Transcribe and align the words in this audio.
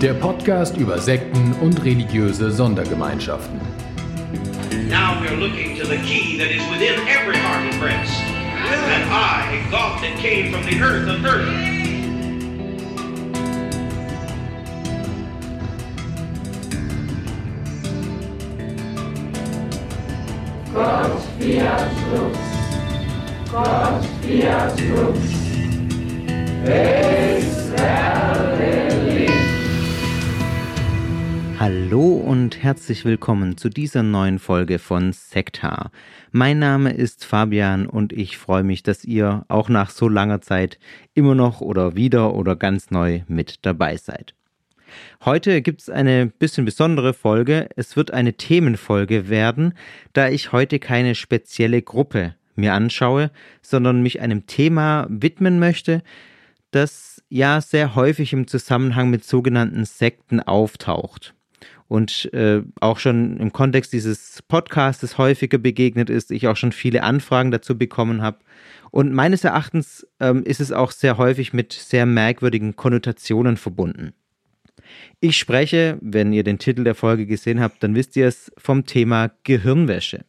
Der 0.00 0.14
Podcast 0.14 0.78
über 0.78 0.98
Sekten 0.98 1.52
und 1.60 1.84
religiöse 1.84 2.50
Sondergemeinschaften. 2.50 3.60
Now 4.88 5.20
we're 5.20 5.36
looking 5.36 5.76
to 5.78 5.86
the 5.86 5.98
key 5.98 6.38
that 6.38 6.50
is 6.50 6.62
within 6.70 7.06
every 7.06 7.36
heart 7.36 7.70
and 7.70 7.78
breast. 7.78 8.22
And 8.22 9.04
I, 9.10 9.60
God 9.70 10.00
that 10.00 10.16
came 10.16 10.52
from 10.52 10.64
the 10.64 10.80
earth 10.82 11.06
of 11.06 11.22
earth. 11.26 11.46
Gott 20.72 21.20
fiat 21.38 21.92
lux. 22.14 22.38
Gott 23.52 24.04
fiat 24.22 24.80
lux. 24.80 25.40
Hallo 31.60 32.14
und 32.14 32.62
herzlich 32.62 33.04
willkommen 33.04 33.58
zu 33.58 33.68
dieser 33.68 34.02
neuen 34.02 34.38
Folge 34.38 34.78
von 34.78 35.12
Sektar. 35.12 35.90
Mein 36.32 36.58
Name 36.58 36.90
ist 36.90 37.26
Fabian 37.26 37.84
und 37.84 38.14
ich 38.14 38.38
freue 38.38 38.62
mich, 38.62 38.82
dass 38.82 39.04
ihr 39.04 39.44
auch 39.48 39.68
nach 39.68 39.90
so 39.90 40.08
langer 40.08 40.40
Zeit 40.40 40.78
immer 41.12 41.34
noch 41.34 41.60
oder 41.60 41.96
wieder 41.96 42.32
oder 42.32 42.56
ganz 42.56 42.90
neu 42.90 43.24
mit 43.28 43.58
dabei 43.66 43.98
seid. 43.98 44.32
Heute 45.22 45.60
gibt 45.60 45.82
es 45.82 45.90
eine 45.90 46.28
bisschen 46.28 46.64
besondere 46.64 47.12
Folge. 47.12 47.68
Es 47.76 47.94
wird 47.94 48.10
eine 48.10 48.32
Themenfolge 48.32 49.28
werden, 49.28 49.74
da 50.14 50.30
ich 50.30 50.52
heute 50.52 50.78
keine 50.78 51.14
spezielle 51.14 51.82
Gruppe 51.82 52.36
mir 52.56 52.72
anschaue, 52.72 53.30
sondern 53.60 54.02
mich 54.02 54.22
einem 54.22 54.46
Thema 54.46 55.06
widmen 55.10 55.58
möchte, 55.58 56.02
das 56.70 57.22
ja 57.28 57.60
sehr 57.60 57.94
häufig 57.96 58.32
im 58.32 58.46
Zusammenhang 58.46 59.10
mit 59.10 59.26
sogenannten 59.26 59.84
Sekten 59.84 60.40
auftaucht 60.40 61.34
und 61.90 62.32
äh, 62.32 62.62
auch 62.80 63.00
schon 63.00 63.36
im 63.38 63.52
Kontext 63.52 63.92
dieses 63.92 64.42
Podcasts 64.46 65.18
häufiger 65.18 65.58
begegnet 65.58 66.08
ist, 66.08 66.30
ich 66.30 66.46
auch 66.46 66.56
schon 66.56 66.70
viele 66.70 67.02
Anfragen 67.02 67.50
dazu 67.50 67.76
bekommen 67.76 68.22
habe. 68.22 68.38
Und 68.92 69.12
meines 69.12 69.42
Erachtens 69.42 70.06
ähm, 70.20 70.44
ist 70.44 70.60
es 70.60 70.70
auch 70.70 70.92
sehr 70.92 71.18
häufig 71.18 71.52
mit 71.52 71.72
sehr 71.72 72.06
merkwürdigen 72.06 72.76
Konnotationen 72.76 73.56
verbunden. 73.56 74.12
Ich 75.18 75.36
spreche, 75.36 75.98
wenn 76.00 76.32
ihr 76.32 76.44
den 76.44 76.60
Titel 76.60 76.84
der 76.84 76.94
Folge 76.94 77.26
gesehen 77.26 77.60
habt, 77.60 77.82
dann 77.82 77.96
wisst 77.96 78.14
ihr 78.14 78.28
es 78.28 78.52
vom 78.56 78.86
Thema 78.86 79.32
Gehirnwäsche. 79.42 80.24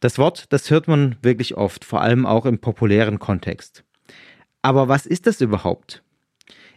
Das 0.00 0.18
Wort, 0.18 0.52
das 0.52 0.70
hört 0.70 0.86
man 0.86 1.16
wirklich 1.22 1.56
oft, 1.56 1.82
vor 1.82 2.02
allem 2.02 2.26
auch 2.26 2.44
im 2.44 2.58
populären 2.58 3.18
Kontext. 3.18 3.84
Aber 4.60 4.86
was 4.86 5.06
ist 5.06 5.26
das 5.26 5.40
überhaupt? 5.40 6.02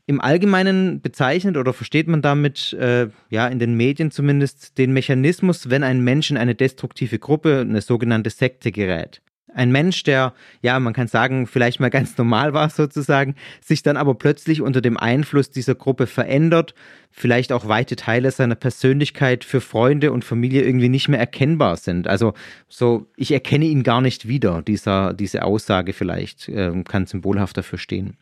Im 0.07 0.21
Allgemeinen 0.21 1.01
bezeichnet 1.01 1.57
oder 1.57 1.73
versteht 1.73 2.07
man 2.07 2.21
damit, 2.21 2.73
äh, 2.73 3.07
ja, 3.29 3.47
in 3.47 3.57
den 3.57 3.75
Medien 3.75 4.11
zumindest, 4.11 4.77
den 4.77 4.93
Mechanismus, 4.93 5.71
wenn 5.71 5.83
ein 5.83 6.03
Mensch 6.03 6.29
in 6.29 6.38
eine 6.38 6.53
destruktive 6.53 7.17
Gruppe, 7.17 7.61
eine 7.61 7.81
sogenannte 7.81 8.29
Sekte 8.29 8.71
gerät. 8.71 9.21
Ein 9.55 9.71
Mensch, 9.71 10.03
der, 10.03 10.33
ja, 10.61 10.77
man 10.79 10.94
kann 10.94 11.07
sagen, 11.07 11.47
vielleicht 11.47 11.79
mal 11.79 11.89
ganz 11.89 12.17
normal 12.17 12.53
war 12.53 12.69
sozusagen, 12.69 13.35
sich 13.61 13.81
dann 13.81 13.95
aber 13.95 14.13
plötzlich 14.13 14.61
unter 14.61 14.81
dem 14.81 14.97
Einfluss 14.97 15.49
dieser 15.49 15.75
Gruppe 15.75 16.07
verändert, 16.07 16.75
vielleicht 17.09 17.53
auch 17.53 17.67
weite 17.67 17.95
Teile 17.95 18.29
seiner 18.31 18.55
Persönlichkeit 18.55 19.45
für 19.45 19.61
Freunde 19.61 20.11
und 20.11 20.25
Familie 20.25 20.63
irgendwie 20.63 20.89
nicht 20.89 21.07
mehr 21.07 21.19
erkennbar 21.19 21.77
sind. 21.77 22.07
Also 22.07 22.33
so, 22.67 23.07
ich 23.15 23.31
erkenne 23.31 23.65
ihn 23.65 23.83
gar 23.83 24.01
nicht 24.01 24.27
wieder, 24.27 24.61
dieser, 24.61 25.13
diese 25.13 25.44
Aussage 25.44 25.94
vielleicht 25.94 26.49
äh, 26.49 26.83
kann 26.83 27.05
symbolhaft 27.07 27.57
dafür 27.57 27.79
stehen. 27.79 28.17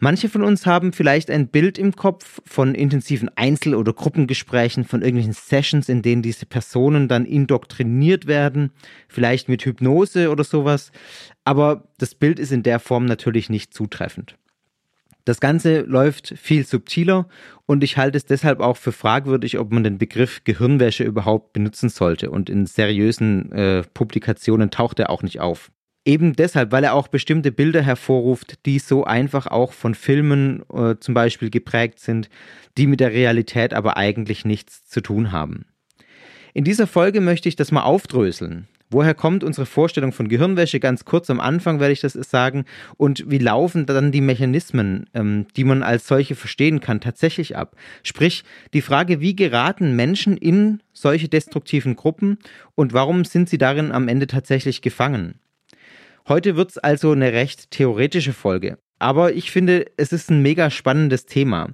Manche 0.00 0.28
von 0.28 0.44
uns 0.44 0.64
haben 0.64 0.92
vielleicht 0.92 1.28
ein 1.28 1.48
Bild 1.48 1.76
im 1.76 1.96
Kopf 1.96 2.40
von 2.46 2.76
intensiven 2.76 3.30
Einzel- 3.34 3.74
oder 3.74 3.92
Gruppengesprächen, 3.92 4.84
von 4.84 5.02
irgendwelchen 5.02 5.32
Sessions, 5.32 5.88
in 5.88 6.02
denen 6.02 6.22
diese 6.22 6.46
Personen 6.46 7.08
dann 7.08 7.24
indoktriniert 7.26 8.28
werden, 8.28 8.70
vielleicht 9.08 9.48
mit 9.48 9.64
Hypnose 9.64 10.30
oder 10.30 10.44
sowas. 10.44 10.92
Aber 11.44 11.88
das 11.98 12.14
Bild 12.14 12.38
ist 12.38 12.52
in 12.52 12.62
der 12.62 12.78
Form 12.78 13.06
natürlich 13.06 13.50
nicht 13.50 13.74
zutreffend. 13.74 14.36
Das 15.24 15.40
Ganze 15.40 15.80
läuft 15.80 16.32
viel 16.38 16.64
subtiler 16.64 17.28
und 17.66 17.82
ich 17.82 17.96
halte 17.98 18.16
es 18.16 18.24
deshalb 18.24 18.60
auch 18.60 18.76
für 18.76 18.92
fragwürdig, 18.92 19.58
ob 19.58 19.72
man 19.72 19.84
den 19.84 19.98
Begriff 19.98 20.42
Gehirnwäsche 20.44 21.04
überhaupt 21.04 21.52
benutzen 21.52 21.90
sollte. 21.90 22.30
Und 22.30 22.48
in 22.48 22.66
seriösen 22.66 23.52
äh, 23.52 23.82
Publikationen 23.92 24.70
taucht 24.70 25.00
er 25.00 25.10
auch 25.10 25.22
nicht 25.22 25.40
auf. 25.40 25.70
Eben 26.08 26.32
deshalb, 26.32 26.72
weil 26.72 26.84
er 26.84 26.94
auch 26.94 27.08
bestimmte 27.08 27.52
Bilder 27.52 27.82
hervorruft, 27.82 28.64
die 28.64 28.78
so 28.78 29.04
einfach 29.04 29.46
auch 29.46 29.74
von 29.74 29.94
Filmen 29.94 30.62
äh, 30.72 30.94
zum 30.98 31.12
Beispiel 31.12 31.50
geprägt 31.50 32.00
sind, 32.00 32.30
die 32.78 32.86
mit 32.86 33.00
der 33.00 33.12
Realität 33.12 33.74
aber 33.74 33.98
eigentlich 33.98 34.46
nichts 34.46 34.88
zu 34.88 35.02
tun 35.02 35.32
haben. 35.32 35.66
In 36.54 36.64
dieser 36.64 36.86
Folge 36.86 37.20
möchte 37.20 37.50
ich 37.50 37.56
das 37.56 37.72
mal 37.72 37.82
aufdröseln. 37.82 38.68
Woher 38.88 39.12
kommt 39.12 39.44
unsere 39.44 39.66
Vorstellung 39.66 40.12
von 40.12 40.28
Gehirnwäsche? 40.28 40.80
Ganz 40.80 41.04
kurz 41.04 41.28
am 41.28 41.40
Anfang 41.40 41.78
werde 41.78 41.92
ich 41.92 42.00
das 42.00 42.14
sagen. 42.14 42.64
Und 42.96 43.30
wie 43.30 43.36
laufen 43.36 43.84
dann 43.84 44.10
die 44.10 44.22
Mechanismen, 44.22 45.10
ähm, 45.12 45.44
die 45.58 45.64
man 45.64 45.82
als 45.82 46.06
solche 46.06 46.36
verstehen 46.36 46.80
kann, 46.80 47.02
tatsächlich 47.02 47.54
ab? 47.54 47.76
Sprich, 48.02 48.44
die 48.72 48.80
Frage, 48.80 49.20
wie 49.20 49.36
geraten 49.36 49.94
Menschen 49.94 50.38
in 50.38 50.82
solche 50.94 51.28
destruktiven 51.28 51.96
Gruppen 51.96 52.38
und 52.74 52.94
warum 52.94 53.26
sind 53.26 53.50
sie 53.50 53.58
darin 53.58 53.92
am 53.92 54.08
Ende 54.08 54.26
tatsächlich 54.26 54.80
gefangen? 54.80 55.38
Heute 56.28 56.56
wird 56.56 56.70
es 56.70 56.78
also 56.78 57.12
eine 57.12 57.32
recht 57.32 57.70
theoretische 57.70 58.34
Folge. 58.34 58.76
Aber 58.98 59.32
ich 59.32 59.50
finde, 59.50 59.86
es 59.96 60.12
ist 60.12 60.30
ein 60.30 60.42
mega 60.42 60.70
spannendes 60.70 61.24
Thema. 61.24 61.70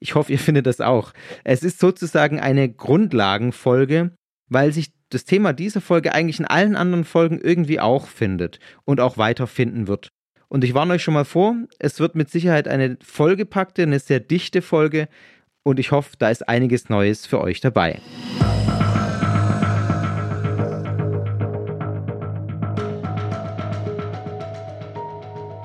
Ich 0.00 0.16
hoffe, 0.16 0.32
ihr 0.32 0.38
findet 0.40 0.66
das 0.66 0.80
auch. 0.80 1.12
Es 1.44 1.62
ist 1.62 1.78
sozusagen 1.78 2.40
eine 2.40 2.68
Grundlagenfolge, 2.68 4.10
weil 4.48 4.72
sich 4.72 4.92
das 5.10 5.24
Thema 5.24 5.52
dieser 5.52 5.80
Folge 5.80 6.14
eigentlich 6.14 6.40
in 6.40 6.46
allen 6.46 6.74
anderen 6.74 7.04
Folgen 7.04 7.38
irgendwie 7.40 7.78
auch 7.78 8.08
findet 8.08 8.58
und 8.84 8.98
auch 8.98 9.18
weiterfinden 9.18 9.86
wird. 9.86 10.08
Und 10.48 10.64
ich 10.64 10.74
warne 10.74 10.94
euch 10.94 11.02
schon 11.02 11.14
mal 11.14 11.24
vor, 11.24 11.54
es 11.78 12.00
wird 12.00 12.16
mit 12.16 12.28
Sicherheit 12.28 12.66
eine 12.66 12.98
vollgepackte, 13.02 13.82
eine 13.82 14.00
sehr 14.00 14.20
dichte 14.20 14.62
Folge 14.62 15.08
und 15.62 15.78
ich 15.78 15.92
hoffe, 15.92 16.16
da 16.18 16.30
ist 16.30 16.48
einiges 16.48 16.88
Neues 16.88 17.24
für 17.24 17.40
euch 17.40 17.60
dabei. 17.60 18.00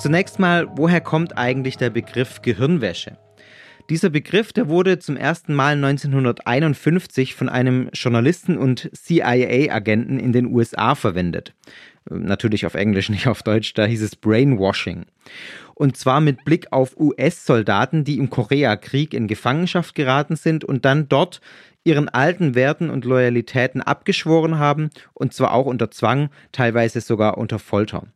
Zunächst 0.08 0.40
mal, 0.40 0.70
woher 0.72 1.02
kommt 1.02 1.38
eigentlich 1.38 1.76
der 1.76 1.90
Begriff 1.90 2.42
Gehirnwäsche? 2.42 3.18
Dieser 3.90 4.10
Begriff, 4.10 4.54
der 4.54 4.70
wurde 4.70 5.00
zum 5.00 5.18
ersten 5.18 5.54
Mal 5.54 5.74
1951 5.74 7.36
von 7.36 7.50
einem 7.50 7.90
Journalisten 7.92 8.58
und 8.58 8.90
CIA-Agenten 8.96 10.18
in 10.18 10.32
den 10.32 10.46
USA 10.46 10.96
verwendet. 10.96 11.54
Natürlich 12.10 12.66
auf 12.66 12.76
Englisch, 12.76 13.10
nicht 13.10 13.28
auf 13.28 13.44
Deutsch, 13.44 13.74
da 13.74 13.84
hieß 13.84 14.02
es 14.02 14.16
Brainwashing. 14.16 15.08
Und 15.74 15.98
zwar 15.98 16.22
mit 16.22 16.46
Blick 16.46 16.72
auf 16.72 16.98
US-Soldaten, 16.98 18.06
die 18.06 18.18
im 18.18 18.30
Koreakrieg 18.30 19.14
in 19.14 19.28
Gefangenschaft 19.28 19.94
geraten 19.94 20.38
sind 20.38 20.64
und 20.64 20.86
dann 20.86 21.10
dort 21.10 21.42
ihren 21.84 22.08
alten 22.08 22.56
Werten 22.56 22.90
und 22.90 23.04
Loyalitäten 23.04 23.82
abgeschworen 23.82 24.58
haben, 24.58 24.90
und 25.14 25.34
zwar 25.34 25.52
auch 25.52 25.66
unter 25.66 25.92
Zwang, 25.92 26.30
teilweise 26.54 27.02
sogar 27.02 27.38
unter 27.38 27.60
Folter. 27.60 28.08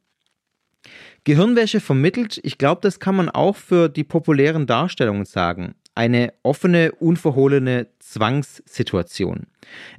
Gehirnwäsche 1.24 1.80
vermittelt, 1.80 2.40
ich 2.44 2.58
glaube, 2.58 2.82
das 2.82 3.00
kann 3.00 3.16
man 3.16 3.30
auch 3.30 3.56
für 3.56 3.90
die 3.90 4.04
populären 4.04 4.66
Darstellungen 4.66 5.26
sagen. 5.26 5.76
Eine 5.94 6.34
offene, 6.42 6.94
unverhohlene 6.94 7.88
Zwangssituation. 8.00 9.46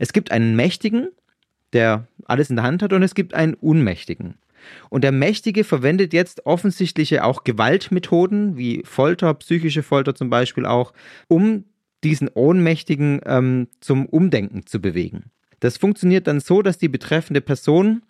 Es 0.01 0.13
gibt 0.13 0.33
einen 0.33 0.57
Mächtigen, 0.57 1.11
der 1.73 2.09
alles 2.25 2.51
in 2.51 2.57
der 2.57 2.65
Hand 2.65 2.83
hat, 2.83 2.93
und 2.93 3.05
es 3.05 3.15
gibt 3.15 3.35
einen 3.35 3.55
Unmächtigen. 3.55 4.35
Und 4.91 5.05
der 5.05 5.13
Mächtige 5.13 5.63
verwendet 5.63 6.13
jetzt 6.13 6.45
offensichtliche 6.45 7.25
auch 7.25 7.45
Gewaltmethoden, 7.45 8.57
wie 8.57 8.83
Folter, 8.85 9.33
psychische 9.35 9.83
Folter 9.83 10.15
zum 10.17 10.29
Beispiel 10.29 10.67
auch, 10.67 10.93
um 11.29 11.65
diesen 12.03 12.29
Ohnmächtigen 12.29 13.21
ähm, 13.27 13.69
zum 13.81 14.07
Umdenken 14.07 14.67
zu 14.67 14.81
bewegen. 14.81 15.31
Das 15.61 15.77
funktioniert 15.77 16.27
dann 16.27 16.41
so, 16.41 16.63
dass 16.63 16.79
die 16.79 16.89
betreffende 16.89 17.41
Person 17.41 18.03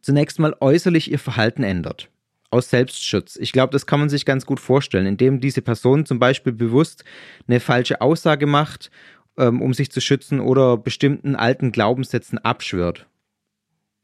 zunächst 0.00 0.38
mal 0.38 0.56
äußerlich 0.60 1.10
ihr 1.10 1.18
Verhalten 1.18 1.62
ändert 1.62 2.08
aus 2.50 2.70
Selbstschutz. 2.70 3.36
Ich 3.36 3.52
glaube, 3.52 3.72
das 3.72 3.86
kann 3.86 4.00
man 4.00 4.08
sich 4.08 4.24
ganz 4.24 4.44
gut 4.44 4.60
vorstellen, 4.60 5.06
indem 5.06 5.40
diese 5.40 5.62
Person 5.62 6.06
zum 6.06 6.18
Beispiel 6.18 6.52
bewusst 6.52 7.04
eine 7.46 7.60
falsche 7.60 8.00
Aussage 8.00 8.46
macht, 8.46 8.90
ähm, 9.38 9.62
um 9.62 9.72
sich 9.72 9.90
zu 9.90 10.00
schützen 10.00 10.40
oder 10.40 10.76
bestimmten 10.76 11.36
alten 11.36 11.72
Glaubenssätzen 11.72 12.38
abschwört. 12.38 13.06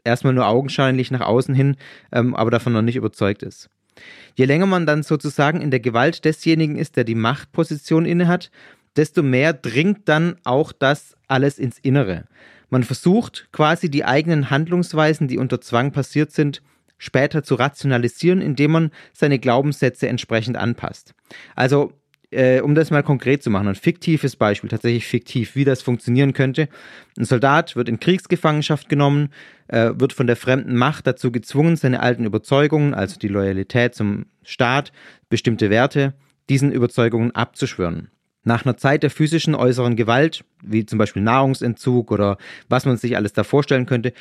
Erstmal 0.04 0.34
nur 0.34 0.46
augenscheinlich 0.46 1.10
nach 1.10 1.22
außen 1.22 1.54
hin, 1.54 1.76
ähm, 2.12 2.34
aber 2.36 2.50
davon 2.50 2.72
noch 2.72 2.82
nicht 2.82 2.96
überzeugt 2.96 3.42
ist. 3.42 3.68
Je 4.36 4.44
länger 4.44 4.66
man 4.66 4.86
dann 4.86 5.02
sozusagen 5.02 5.60
in 5.60 5.70
der 5.70 5.80
Gewalt 5.80 6.24
desjenigen 6.24 6.76
ist, 6.76 6.96
der 6.96 7.04
die 7.04 7.14
Machtposition 7.14 8.04
innehat, 8.04 8.50
desto 8.94 9.22
mehr 9.22 9.52
dringt 9.52 10.08
dann 10.08 10.36
auch 10.44 10.72
das 10.72 11.16
alles 11.26 11.58
ins 11.58 11.78
Innere. 11.78 12.26
Man 12.68 12.82
versucht 12.82 13.48
quasi 13.52 13.90
die 13.90 14.04
eigenen 14.04 14.50
Handlungsweisen, 14.50 15.28
die 15.28 15.38
unter 15.38 15.60
Zwang 15.60 15.92
passiert 15.92 16.32
sind, 16.32 16.62
später 16.98 17.42
zu 17.42 17.54
rationalisieren, 17.54 18.40
indem 18.40 18.70
man 18.72 18.90
seine 19.12 19.38
Glaubenssätze 19.38 20.08
entsprechend 20.08 20.56
anpasst. 20.56 21.14
Also, 21.54 21.92
äh, 22.30 22.60
um 22.60 22.74
das 22.74 22.90
mal 22.90 23.02
konkret 23.02 23.42
zu 23.42 23.50
machen, 23.50 23.68
ein 23.68 23.74
fiktives 23.74 24.36
Beispiel, 24.36 24.68
tatsächlich 24.70 25.06
fiktiv, 25.06 25.54
wie 25.54 25.64
das 25.64 25.82
funktionieren 25.82 26.32
könnte. 26.32 26.68
Ein 27.16 27.24
Soldat 27.24 27.76
wird 27.76 27.88
in 27.88 28.00
Kriegsgefangenschaft 28.00 28.88
genommen, 28.88 29.30
äh, 29.68 29.92
wird 29.94 30.12
von 30.12 30.26
der 30.26 30.36
fremden 30.36 30.76
Macht 30.76 31.06
dazu 31.06 31.30
gezwungen, 31.30 31.76
seine 31.76 32.00
alten 32.00 32.24
Überzeugungen, 32.24 32.94
also 32.94 33.18
die 33.18 33.28
Loyalität 33.28 33.94
zum 33.94 34.26
Staat, 34.42 34.92
bestimmte 35.28 35.70
Werte, 35.70 36.14
diesen 36.48 36.72
Überzeugungen 36.72 37.34
abzuschwören. 37.34 38.10
Nach 38.42 38.64
einer 38.64 38.76
Zeit 38.76 39.02
der 39.02 39.10
physischen 39.10 39.56
äußeren 39.56 39.96
Gewalt, 39.96 40.44
wie 40.62 40.86
zum 40.86 40.98
Beispiel 40.98 41.22
Nahrungsentzug 41.22 42.12
oder 42.12 42.38
was 42.68 42.86
man 42.86 42.96
sich 42.96 43.16
alles 43.16 43.32
da 43.32 43.42
vorstellen 43.42 43.86
könnte, 43.86 44.12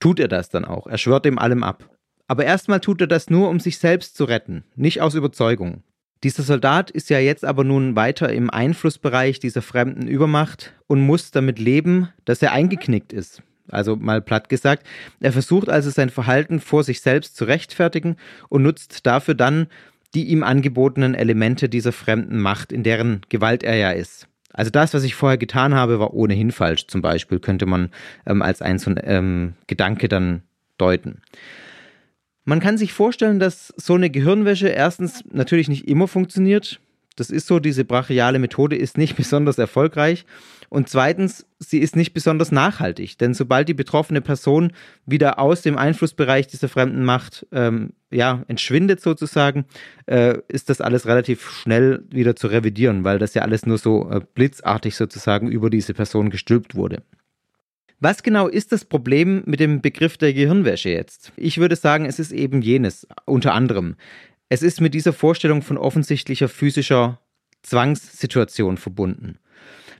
tut 0.00 0.18
er 0.18 0.26
das 0.26 0.48
dann 0.48 0.64
auch. 0.64 0.88
Er 0.88 0.98
schwört 0.98 1.24
dem 1.24 1.38
allem 1.38 1.62
ab. 1.62 1.88
Aber 2.30 2.44
erstmal 2.44 2.78
tut 2.78 3.00
er 3.00 3.08
das 3.08 3.28
nur, 3.28 3.48
um 3.48 3.58
sich 3.58 3.78
selbst 3.78 4.16
zu 4.16 4.22
retten, 4.22 4.62
nicht 4.76 5.00
aus 5.00 5.16
Überzeugung. 5.16 5.82
Dieser 6.22 6.44
Soldat 6.44 6.88
ist 6.88 7.10
ja 7.10 7.18
jetzt 7.18 7.44
aber 7.44 7.64
nun 7.64 7.96
weiter 7.96 8.32
im 8.32 8.50
Einflussbereich 8.50 9.40
dieser 9.40 9.62
fremden 9.62 10.06
Übermacht 10.06 10.72
und 10.86 11.00
muss 11.00 11.32
damit 11.32 11.58
leben, 11.58 12.08
dass 12.26 12.40
er 12.40 12.52
eingeknickt 12.52 13.12
ist. 13.12 13.42
Also 13.68 13.96
mal 13.96 14.22
platt 14.22 14.48
gesagt, 14.48 14.86
er 15.18 15.32
versucht 15.32 15.68
also 15.68 15.90
sein 15.90 16.08
Verhalten 16.08 16.60
vor 16.60 16.84
sich 16.84 17.00
selbst 17.00 17.34
zu 17.34 17.46
rechtfertigen 17.46 18.14
und 18.48 18.62
nutzt 18.62 19.06
dafür 19.06 19.34
dann 19.34 19.66
die 20.14 20.28
ihm 20.28 20.44
angebotenen 20.44 21.16
Elemente 21.16 21.68
dieser 21.68 21.90
fremden 21.90 22.38
Macht, 22.38 22.70
in 22.70 22.84
deren 22.84 23.22
Gewalt 23.28 23.64
er 23.64 23.74
ja 23.74 23.90
ist. 23.90 24.28
Also 24.52 24.70
das, 24.70 24.94
was 24.94 25.02
ich 25.02 25.16
vorher 25.16 25.38
getan 25.38 25.74
habe, 25.74 25.98
war 25.98 26.14
ohnehin 26.14 26.52
falsch, 26.52 26.86
zum 26.86 27.02
Beispiel, 27.02 27.40
könnte 27.40 27.66
man 27.66 27.90
ähm, 28.24 28.40
als 28.40 28.62
ein 28.62 28.78
so 28.78 28.90
ein 28.92 29.00
ähm, 29.02 29.54
Gedanke 29.66 30.08
dann 30.08 30.42
deuten. 30.78 31.22
Man 32.44 32.60
kann 32.60 32.78
sich 32.78 32.92
vorstellen, 32.92 33.38
dass 33.38 33.72
so 33.76 33.94
eine 33.94 34.10
Gehirnwäsche 34.10 34.68
erstens 34.68 35.24
natürlich 35.30 35.68
nicht 35.68 35.86
immer 35.88 36.08
funktioniert. 36.08 36.80
Das 37.16 37.30
ist 37.30 37.46
so, 37.46 37.58
diese 37.58 37.84
brachiale 37.84 38.38
Methode 38.38 38.76
ist 38.76 38.96
nicht 38.96 39.16
besonders 39.16 39.58
erfolgreich. 39.58 40.24
Und 40.70 40.88
zweitens, 40.88 41.44
sie 41.58 41.80
ist 41.80 41.96
nicht 41.96 42.14
besonders 42.14 42.52
nachhaltig, 42.52 43.18
denn 43.18 43.34
sobald 43.34 43.68
die 43.68 43.74
betroffene 43.74 44.20
Person 44.20 44.72
wieder 45.04 45.40
aus 45.40 45.62
dem 45.62 45.76
Einflussbereich 45.76 46.46
dieser 46.46 46.68
fremden 46.68 47.04
Macht 47.04 47.44
ähm, 47.50 47.92
ja, 48.12 48.44
entschwindet 48.46 49.00
sozusagen, 49.00 49.64
äh, 50.06 50.38
ist 50.46 50.70
das 50.70 50.80
alles 50.80 51.06
relativ 51.06 51.50
schnell 51.50 52.04
wieder 52.10 52.36
zu 52.36 52.46
revidieren, 52.46 53.02
weil 53.02 53.18
das 53.18 53.34
ja 53.34 53.42
alles 53.42 53.66
nur 53.66 53.78
so 53.78 54.08
äh, 54.10 54.20
blitzartig 54.34 54.94
sozusagen 54.94 55.50
über 55.50 55.70
diese 55.70 55.92
Person 55.92 56.30
gestülpt 56.30 56.76
wurde. 56.76 57.02
Was 58.02 58.22
genau 58.22 58.48
ist 58.48 58.72
das 58.72 58.86
Problem 58.86 59.42
mit 59.44 59.60
dem 59.60 59.82
Begriff 59.82 60.16
der 60.16 60.32
Gehirnwäsche 60.32 60.88
jetzt? 60.88 61.32
Ich 61.36 61.58
würde 61.58 61.76
sagen, 61.76 62.06
es 62.06 62.18
ist 62.18 62.32
eben 62.32 62.62
jenes, 62.62 63.06
unter 63.26 63.52
anderem. 63.52 63.96
Es 64.48 64.62
ist 64.62 64.80
mit 64.80 64.94
dieser 64.94 65.12
Vorstellung 65.12 65.60
von 65.60 65.76
offensichtlicher 65.76 66.48
physischer 66.48 67.20
Zwangssituation 67.62 68.78
verbunden. 68.78 69.38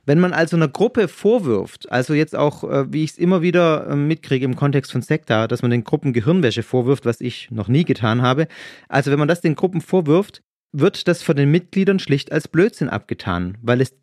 Wenn 0.07 0.19
man 0.19 0.33
also 0.33 0.57
einer 0.57 0.67
Gruppe 0.67 1.07
vorwirft, 1.07 1.91
also 1.91 2.15
jetzt 2.15 2.35
auch, 2.35 2.63
äh, 2.63 2.91
wie 2.91 3.03
ich 3.03 3.11
es 3.11 3.17
immer 3.19 3.43
wieder 3.43 3.85
äh, 3.87 3.95
mitkriege 3.95 4.45
im 4.45 4.55
Kontext 4.55 4.91
von 4.91 5.03
Sekta, 5.03 5.47
dass 5.47 5.61
man 5.61 5.69
den 5.69 5.83
Gruppen 5.83 6.11
Gehirnwäsche 6.11 6.63
vorwirft, 6.63 7.05
was 7.05 7.21
ich 7.21 7.51
noch 7.51 7.67
nie 7.67 7.85
getan 7.85 8.23
habe, 8.23 8.47
also 8.89 9.11
wenn 9.11 9.19
man 9.19 9.27
das 9.27 9.41
den 9.41 9.53
Gruppen 9.53 9.79
vorwirft, 9.79 10.41
wird 10.71 11.07
das 11.07 11.21
von 11.21 11.35
den 11.35 11.51
Mitgliedern 11.51 11.99
schlicht 11.99 12.31
als 12.31 12.47
Blödsinn 12.47 12.89
abgetan, 12.89 13.59
weil 13.61 13.79
es 13.79 13.93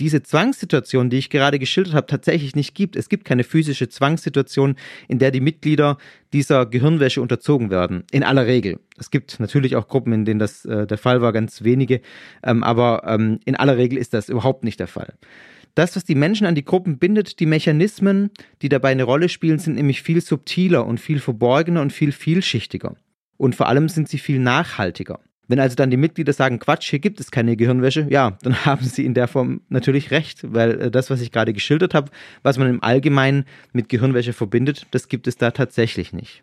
diese 0.00 0.22
Zwangssituation, 0.22 1.10
die 1.10 1.18
ich 1.18 1.30
gerade 1.30 1.58
geschildert 1.58 1.94
habe, 1.94 2.06
tatsächlich 2.06 2.54
nicht 2.54 2.74
gibt. 2.74 2.96
Es 2.96 3.08
gibt 3.08 3.24
keine 3.24 3.44
physische 3.44 3.88
Zwangssituation, 3.88 4.76
in 5.08 5.18
der 5.18 5.30
die 5.30 5.40
Mitglieder 5.40 5.98
dieser 6.32 6.66
Gehirnwäsche 6.66 7.22
unterzogen 7.22 7.70
werden. 7.70 8.04
In 8.10 8.22
aller 8.22 8.46
Regel. 8.46 8.78
Es 8.98 9.10
gibt 9.10 9.40
natürlich 9.40 9.76
auch 9.76 9.88
Gruppen, 9.88 10.12
in 10.12 10.24
denen 10.24 10.40
das 10.40 10.64
äh, 10.64 10.86
der 10.86 10.98
Fall 10.98 11.22
war, 11.22 11.32
ganz 11.32 11.64
wenige, 11.64 12.00
ähm, 12.42 12.62
aber 12.62 13.04
ähm, 13.06 13.40
in 13.44 13.56
aller 13.56 13.76
Regel 13.76 13.98
ist 13.98 14.14
das 14.14 14.28
überhaupt 14.28 14.64
nicht 14.64 14.80
der 14.80 14.88
Fall. 14.88 15.14
Das, 15.74 15.94
was 15.94 16.04
die 16.04 16.14
Menschen 16.14 16.46
an 16.46 16.54
die 16.54 16.64
Gruppen 16.64 16.98
bindet, 16.98 17.38
die 17.38 17.44
Mechanismen, 17.44 18.30
die 18.62 18.70
dabei 18.70 18.90
eine 18.90 19.04
Rolle 19.04 19.28
spielen, 19.28 19.58
sind 19.58 19.74
nämlich 19.74 20.02
viel 20.02 20.22
subtiler 20.22 20.86
und 20.86 21.00
viel 21.00 21.20
verborgener 21.20 21.82
und 21.82 21.92
viel 21.92 22.12
vielschichtiger. 22.12 22.96
Und 23.36 23.54
vor 23.54 23.68
allem 23.68 23.90
sind 23.90 24.08
sie 24.08 24.18
viel 24.18 24.38
nachhaltiger. 24.38 25.20
Wenn 25.48 25.60
also 25.60 25.76
dann 25.76 25.90
die 25.90 25.96
Mitglieder 25.96 26.32
sagen, 26.32 26.58
Quatsch, 26.58 26.90
hier 26.90 26.98
gibt 26.98 27.20
es 27.20 27.30
keine 27.30 27.56
Gehirnwäsche, 27.56 28.06
ja, 28.10 28.36
dann 28.42 28.54
haben 28.64 28.84
sie 28.84 29.04
in 29.04 29.14
der 29.14 29.28
Form 29.28 29.60
natürlich 29.68 30.10
recht, 30.10 30.52
weil 30.52 30.80
äh, 30.80 30.90
das, 30.90 31.10
was 31.10 31.20
ich 31.20 31.32
gerade 31.32 31.52
geschildert 31.52 31.94
habe, 31.94 32.10
was 32.42 32.58
man 32.58 32.68
im 32.68 32.82
Allgemeinen 32.82 33.44
mit 33.72 33.88
Gehirnwäsche 33.88 34.32
verbindet, 34.32 34.86
das 34.90 35.08
gibt 35.08 35.26
es 35.26 35.36
da 35.36 35.50
tatsächlich 35.50 36.12
nicht. 36.12 36.42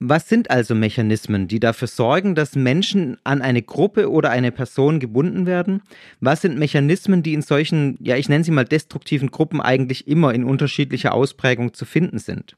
Was 0.00 0.28
sind 0.28 0.48
also 0.48 0.76
Mechanismen, 0.76 1.48
die 1.48 1.58
dafür 1.58 1.88
sorgen, 1.88 2.36
dass 2.36 2.54
Menschen 2.54 3.16
an 3.24 3.42
eine 3.42 3.62
Gruppe 3.62 4.08
oder 4.12 4.30
eine 4.30 4.52
Person 4.52 5.00
gebunden 5.00 5.44
werden? 5.44 5.82
Was 6.20 6.42
sind 6.42 6.56
Mechanismen, 6.56 7.24
die 7.24 7.34
in 7.34 7.42
solchen, 7.42 7.96
ja, 8.00 8.14
ich 8.14 8.28
nenne 8.28 8.44
sie 8.44 8.52
mal 8.52 8.64
destruktiven 8.64 9.32
Gruppen 9.32 9.60
eigentlich 9.60 10.06
immer 10.06 10.32
in 10.32 10.44
unterschiedlicher 10.44 11.14
Ausprägung 11.14 11.74
zu 11.74 11.84
finden 11.84 12.20
sind? 12.20 12.56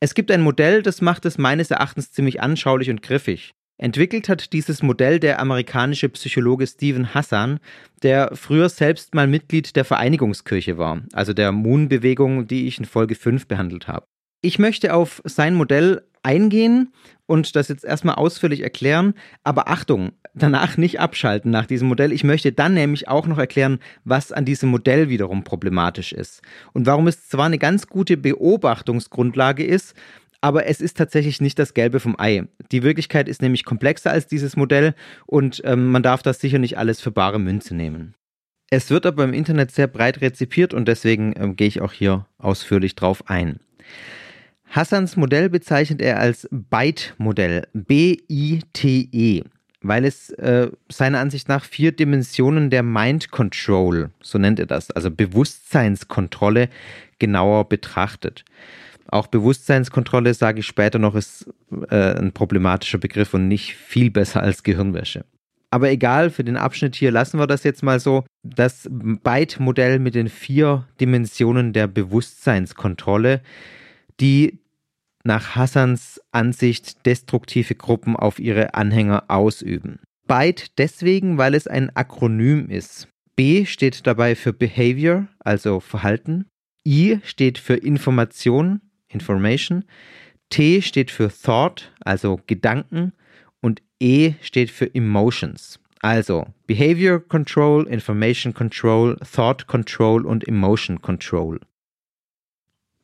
Es 0.00 0.14
gibt 0.14 0.30
ein 0.30 0.40
Modell, 0.40 0.82
das 0.82 1.02
macht 1.02 1.26
es 1.26 1.36
meines 1.36 1.70
Erachtens 1.70 2.12
ziemlich 2.12 2.40
anschaulich 2.40 2.88
und 2.88 3.02
griffig. 3.02 3.52
Entwickelt 3.80 4.28
hat 4.28 4.52
dieses 4.52 4.82
Modell 4.82 5.20
der 5.20 5.38
amerikanische 5.38 6.08
Psychologe 6.08 6.66
Stephen 6.66 7.14
Hassan, 7.14 7.60
der 8.02 8.32
früher 8.34 8.68
selbst 8.68 9.14
mal 9.14 9.28
Mitglied 9.28 9.76
der 9.76 9.84
Vereinigungskirche 9.84 10.78
war, 10.78 11.02
also 11.12 11.32
der 11.32 11.52
Moon-Bewegung, 11.52 12.48
die 12.48 12.66
ich 12.66 12.78
in 12.78 12.84
Folge 12.84 13.14
5 13.14 13.46
behandelt 13.46 13.86
habe. 13.86 14.04
Ich 14.42 14.58
möchte 14.58 14.94
auf 14.94 15.22
sein 15.24 15.54
Modell 15.54 16.02
eingehen 16.24 16.92
und 17.26 17.54
das 17.54 17.68
jetzt 17.68 17.84
erstmal 17.84 18.16
ausführlich 18.16 18.62
erklären, 18.62 19.14
aber 19.44 19.68
Achtung, 19.68 20.10
danach 20.34 20.76
nicht 20.76 20.98
abschalten 20.98 21.52
nach 21.52 21.66
diesem 21.66 21.86
Modell. 21.86 22.12
Ich 22.12 22.24
möchte 22.24 22.50
dann 22.50 22.74
nämlich 22.74 23.06
auch 23.06 23.28
noch 23.28 23.38
erklären, 23.38 23.78
was 24.04 24.32
an 24.32 24.44
diesem 24.44 24.70
Modell 24.70 25.08
wiederum 25.08 25.44
problematisch 25.44 26.12
ist 26.12 26.42
und 26.72 26.86
warum 26.86 27.06
es 27.06 27.28
zwar 27.28 27.46
eine 27.46 27.58
ganz 27.58 27.86
gute 27.86 28.16
Beobachtungsgrundlage 28.16 29.64
ist, 29.64 29.94
aber 30.40 30.66
es 30.66 30.80
ist 30.80 30.96
tatsächlich 30.96 31.40
nicht 31.40 31.58
das 31.58 31.74
Gelbe 31.74 32.00
vom 32.00 32.18
Ei. 32.18 32.44
Die 32.70 32.82
Wirklichkeit 32.82 33.28
ist 33.28 33.42
nämlich 33.42 33.64
komplexer 33.64 34.10
als 34.10 34.26
dieses 34.26 34.56
Modell 34.56 34.94
und 35.26 35.62
ähm, 35.64 35.90
man 35.90 36.02
darf 36.02 36.22
das 36.22 36.40
sicher 36.40 36.58
nicht 36.58 36.78
alles 36.78 37.00
für 37.00 37.10
bare 37.10 37.38
Münze 37.38 37.74
nehmen. 37.74 38.14
Es 38.70 38.90
wird 38.90 39.06
aber 39.06 39.24
im 39.24 39.32
Internet 39.32 39.70
sehr 39.70 39.86
breit 39.86 40.20
rezipiert 40.20 40.74
und 40.74 40.86
deswegen 40.86 41.34
ähm, 41.36 41.56
gehe 41.56 41.68
ich 41.68 41.80
auch 41.80 41.92
hier 41.92 42.26
ausführlich 42.38 42.94
drauf 42.94 43.28
ein. 43.28 43.60
Hassans 44.70 45.16
Modell 45.16 45.48
bezeichnet 45.48 46.02
er 46.02 46.20
als 46.20 46.46
Byte-Modell, 46.50 47.66
B-I-T-E, 47.72 49.42
weil 49.80 50.04
es 50.04 50.30
äh, 50.30 50.70
seiner 50.90 51.20
Ansicht 51.20 51.48
nach 51.48 51.64
vier 51.64 51.92
Dimensionen 51.92 52.68
der 52.68 52.82
Mind 52.82 53.30
Control, 53.30 54.10
so 54.20 54.36
nennt 54.36 54.60
er 54.60 54.66
das, 54.66 54.90
also 54.90 55.10
Bewusstseinskontrolle, 55.10 56.68
genauer 57.18 57.68
betrachtet. 57.70 58.44
Auch 59.08 59.26
Bewusstseinskontrolle, 59.26 60.34
sage 60.34 60.60
ich 60.60 60.66
später 60.66 60.98
noch, 60.98 61.14
ist 61.14 61.48
äh, 61.90 62.18
ein 62.18 62.32
problematischer 62.32 62.98
Begriff 62.98 63.34
und 63.34 63.48
nicht 63.48 63.74
viel 63.74 64.10
besser 64.10 64.42
als 64.42 64.62
Gehirnwäsche. 64.62 65.24
Aber 65.70 65.90
egal, 65.90 66.30
für 66.30 66.44
den 66.44 66.56
Abschnitt 66.56 66.94
hier 66.94 67.10
lassen 67.10 67.38
wir 67.38 67.46
das 67.46 67.62
jetzt 67.62 67.82
mal 67.82 68.00
so. 68.00 68.24
Das 68.42 68.88
Byte-Modell 68.90 69.98
mit 69.98 70.14
den 70.14 70.28
vier 70.28 70.86
Dimensionen 71.00 71.72
der 71.72 71.86
Bewusstseinskontrolle, 71.86 73.42
die 74.20 74.60
nach 75.24 75.56
Hassans 75.56 76.20
Ansicht 76.32 77.04
destruktive 77.04 77.74
Gruppen 77.74 78.16
auf 78.16 78.38
ihre 78.38 78.74
Anhänger 78.74 79.24
ausüben. 79.28 80.00
Byte 80.26 80.78
deswegen, 80.78 81.38
weil 81.38 81.54
es 81.54 81.66
ein 81.66 81.94
Akronym 81.94 82.68
ist. 82.70 83.08
B 83.36 83.66
steht 83.66 84.06
dabei 84.06 84.34
für 84.34 84.52
Behavior, 84.52 85.28
also 85.38 85.80
Verhalten. 85.80 86.46
I 86.86 87.20
steht 87.24 87.58
für 87.58 87.74
Information, 87.74 88.80
Information. 89.08 89.84
T 90.50 90.82
steht 90.82 91.10
für 91.10 91.28
Thought, 91.30 91.92
also 92.00 92.40
Gedanken. 92.46 93.12
Und 93.60 93.82
E 94.00 94.34
steht 94.40 94.70
für 94.70 94.94
Emotions. 94.94 95.80
Also 96.00 96.46
Behavior 96.66 97.18
Control, 97.18 97.86
Information 97.88 98.54
Control, 98.54 99.16
Thought 99.16 99.66
Control 99.66 100.24
und 100.24 100.46
Emotion 100.46 101.02
Control. 101.02 101.58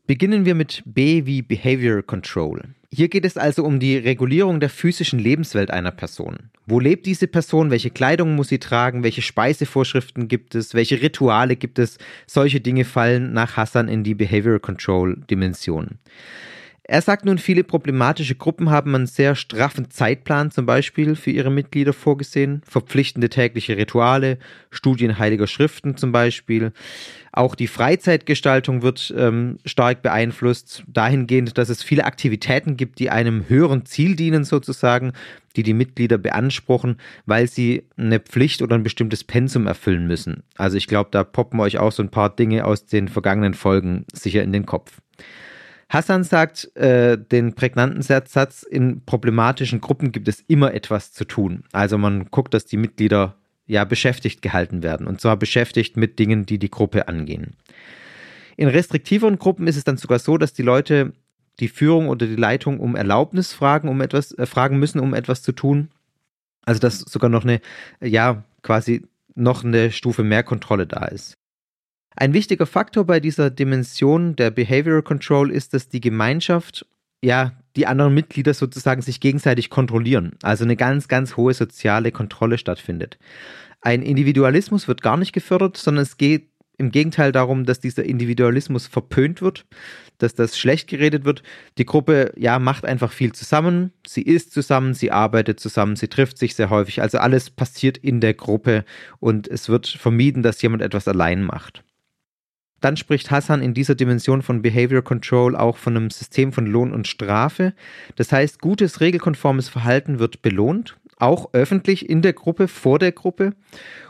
Beginnen 0.06 0.44
wir 0.44 0.54
mit 0.54 0.82
B 0.84 1.25
wie 1.25 1.40
Behavior 1.40 2.02
Control. 2.02 2.61
Hier 2.92 3.08
geht 3.08 3.25
es 3.25 3.38
also 3.38 3.64
um 3.64 3.80
die 3.80 3.96
Regulierung 3.96 4.61
der 4.61 4.68
physischen 4.68 5.18
Lebenswelt 5.18 5.70
einer 5.70 5.92
Person. 5.92 6.50
Wo 6.66 6.78
lebt 6.78 7.06
diese 7.06 7.26
Person? 7.26 7.70
Welche 7.70 7.88
Kleidung 7.88 8.34
muss 8.34 8.49
sie 8.49 8.58
tragen? 8.58 9.02
Welche 9.02 9.23
Speisevorschriften 9.23 10.28
gibt 10.28 10.54
es? 10.54 10.75
Welche 10.75 11.00
Rituale 11.00 11.56
gibt 11.56 11.78
es? 11.78 11.96
Solche 12.26 12.61
Dinge 12.61 12.84
fallen 12.84 13.32
nach 13.32 13.56
Hassan 13.56 13.88
in 13.88 14.04
die 14.04 14.14
Behavior 14.14 14.58
Control 14.61 15.16
Dimension. 15.30 15.92
Er 16.86 17.00
sagt 17.00 17.24
nun, 17.24 17.38
viele 17.38 17.64
problematische 17.64 18.34
Gruppen 18.34 18.68
haben 18.68 18.94
einen 18.94 19.06
sehr 19.06 19.36
straffen 19.36 19.90
Zeitplan 19.90 20.50
zum 20.50 20.66
Beispiel 20.66 21.16
für 21.16 21.30
ihre 21.30 21.50
Mitglieder 21.50 21.94
vorgesehen, 21.94 22.60
verpflichtende 22.68 23.30
tägliche 23.30 23.78
Rituale, 23.78 24.38
Studien 24.70 25.18
heiliger 25.18 25.46
Schriften 25.46 25.96
zum 25.96 26.12
Beispiel. 26.12 26.72
Auch 27.32 27.54
die 27.54 27.68
Freizeitgestaltung 27.68 28.82
wird 28.82 29.14
ähm, 29.16 29.56
stark 29.64 30.02
beeinflusst, 30.02 30.84
dahingehend, 30.86 31.56
dass 31.56 31.70
es 31.70 31.82
viele 31.82 32.04
Aktivitäten 32.04 32.76
gibt, 32.76 32.98
die 32.98 33.08
einem 33.08 33.48
höheren 33.48 33.86
Ziel 33.86 34.14
dienen 34.14 34.44
sozusagen, 34.44 35.12
die 35.56 35.62
die 35.62 35.72
Mitglieder 35.72 36.18
beanspruchen, 36.18 36.98
weil 37.24 37.48
sie 37.48 37.84
eine 37.96 38.20
Pflicht 38.20 38.60
oder 38.60 38.74
ein 38.74 38.82
bestimmtes 38.82 39.24
Pensum 39.24 39.66
erfüllen 39.66 40.06
müssen. 40.06 40.42
Also 40.54 40.76
ich 40.76 40.86
glaube, 40.86 41.08
da 41.12 41.24
poppen 41.24 41.60
euch 41.60 41.78
auch 41.78 41.92
so 41.92 42.02
ein 42.02 42.10
paar 42.10 42.28
Dinge 42.28 42.66
aus 42.66 42.84
den 42.84 43.08
vergangenen 43.08 43.54
Folgen 43.54 44.04
sicher 44.12 44.42
in 44.42 44.52
den 44.52 44.66
Kopf. 44.66 45.00
Hassan 45.88 46.24
sagt 46.24 46.74
äh, 46.76 47.18
den 47.18 47.54
prägnanten 47.54 48.02
Satz, 48.02 48.62
in 48.62 49.04
problematischen 49.04 49.80
Gruppen 49.80 50.12
gibt 50.12 50.28
es 50.28 50.40
immer 50.46 50.74
etwas 50.74 51.12
zu 51.12 51.24
tun. 51.24 51.64
Also 51.72 51.98
man 51.98 52.26
guckt, 52.30 52.54
dass 52.54 52.64
die 52.64 52.76
Mitglieder 52.76 53.36
ja 53.66 53.84
beschäftigt 53.84 54.42
gehalten 54.42 54.82
werden 54.82 55.06
und 55.06 55.20
zwar 55.20 55.36
beschäftigt 55.36 55.96
mit 55.96 56.18
Dingen, 56.18 56.46
die 56.46 56.58
die 56.58 56.70
Gruppe 56.70 57.08
angehen. 57.08 57.56
In 58.56 58.68
restriktiveren 58.68 59.38
Gruppen 59.38 59.66
ist 59.66 59.76
es 59.76 59.84
dann 59.84 59.96
sogar 59.96 60.18
so, 60.18 60.36
dass 60.38 60.52
die 60.52 60.62
Leute 60.62 61.12
die 61.60 61.68
Führung 61.68 62.08
oder 62.08 62.26
die 62.26 62.36
Leitung 62.36 62.80
um 62.80 62.96
Erlaubnis 62.96 63.52
fragen, 63.52 63.88
um 63.88 64.00
etwas 64.00 64.32
äh, 64.32 64.46
fragen 64.46 64.78
müssen, 64.78 65.00
um 65.00 65.14
etwas 65.14 65.42
zu 65.42 65.52
tun. 65.52 65.90
Also 66.64 66.80
dass 66.80 67.00
sogar 67.00 67.30
noch 67.30 67.44
eine 67.44 67.60
ja 68.00 68.44
quasi 68.62 69.02
noch 69.34 69.64
eine 69.64 69.90
Stufe 69.90 70.22
mehr 70.22 70.42
Kontrolle 70.42 70.86
da 70.86 71.06
ist. 71.06 71.34
Ein 72.16 72.33
wichtiger 72.33 72.66
Faktor 72.66 73.04
bei 73.04 73.21
dieser 73.21 73.50
Dimension 73.50 74.37
der 74.37 74.50
Behavioral 74.50 75.02
Control 75.02 75.50
ist, 75.50 75.75
dass 75.75 75.88
die 75.88 76.00
Gemeinschaft, 76.00 76.87
ja, 77.23 77.52
die 77.76 77.87
anderen 77.87 78.14
Mitglieder 78.14 78.54
sozusagen 78.54 79.02
sich 79.02 79.21
gegenseitig 79.21 79.68
kontrollieren. 79.68 80.37
Also 80.42 80.64
eine 80.64 80.76
ganz, 80.76 81.09
ganz 81.09 81.37
hohe 81.37 81.54
soziale 81.54 82.12
Kontrolle 82.12 82.59
stattfindet. 82.59 83.18
Ein 83.80 84.02
Individualismus 84.02 84.87
wird 84.87 85.02
gar 85.02 85.16
nicht 85.16 85.33
gefördert, 85.33 85.76
sondern 85.76 86.02
es 86.02 86.16
geht 86.16 86.49
im 86.76 86.90
Gegenteil 86.90 87.33
darum, 87.33 87.64
dass 87.64 87.80
dieser 87.80 88.04
Individualismus 88.04 88.87
verpönt 88.87 89.42
wird, 89.42 89.64
dass 90.18 90.35
das 90.35 90.59
schlecht 90.59 90.88
geredet 90.88 91.25
wird. 91.25 91.42
Die 91.78 91.85
Gruppe, 91.85 92.33
ja, 92.37 92.59
macht 92.59 92.85
einfach 92.85 93.12
viel 93.12 93.33
zusammen. 93.33 93.92
Sie 94.06 94.23
isst 94.23 94.52
zusammen, 94.52 94.94
sie 94.94 95.12
arbeitet 95.12 95.61
zusammen, 95.61 95.97
sie 95.97 96.09
trifft 96.09 96.38
sich 96.38 96.54
sehr 96.54 96.71
häufig. 96.71 97.00
Also 97.02 97.18
alles 97.18 97.50
passiert 97.50 97.97
in 97.99 98.21
der 98.21 98.35
Gruppe 98.35 98.85
und 99.21 99.47
es 99.47 99.68
wird 99.68 99.87
vermieden, 99.87 100.42
dass 100.42 100.62
jemand 100.62 100.83
etwas 100.83 101.06
allein 101.06 101.44
macht. 101.44 101.83
Dann 102.84 102.98
spricht 102.98 103.30
Hassan 103.30 103.62
in 103.62 103.72
dieser 103.72 103.94
Dimension 103.94 104.42
von 104.42 104.60
Behavior 104.60 105.00
Control 105.00 105.56
auch 105.56 105.78
von 105.78 105.96
einem 105.96 106.10
System 106.10 106.52
von 106.52 106.66
Lohn 106.66 106.92
und 106.92 107.08
Strafe. 107.08 107.72
Das 108.16 108.30
heißt, 108.30 108.60
gutes, 108.60 109.00
regelkonformes 109.00 109.70
Verhalten 109.70 110.18
wird 110.18 110.42
belohnt, 110.42 110.98
auch 111.16 111.54
öffentlich 111.54 112.10
in 112.10 112.20
der 112.20 112.34
Gruppe, 112.34 112.68
vor 112.68 112.98
der 112.98 113.12
Gruppe, 113.12 113.54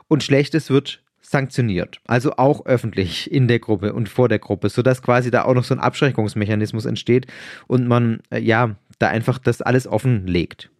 und 0.08 0.24
schlechtes 0.24 0.70
wird 0.70 1.04
sanktioniert. 1.20 2.00
Also 2.08 2.32
auch 2.32 2.66
öffentlich 2.66 3.30
in 3.30 3.46
der 3.46 3.60
Gruppe 3.60 3.92
und 3.92 4.08
vor 4.08 4.28
der 4.28 4.40
Gruppe, 4.40 4.68
sodass 4.68 5.02
quasi 5.02 5.30
da 5.30 5.44
auch 5.44 5.54
noch 5.54 5.62
so 5.62 5.74
ein 5.76 5.80
Abschreckungsmechanismus 5.80 6.84
entsteht 6.84 7.28
und 7.68 7.86
man 7.86 8.22
äh, 8.30 8.40
ja 8.40 8.74
da 8.98 9.06
einfach 9.06 9.38
das 9.38 9.62
alles 9.62 9.86
offenlegt. 9.86 10.70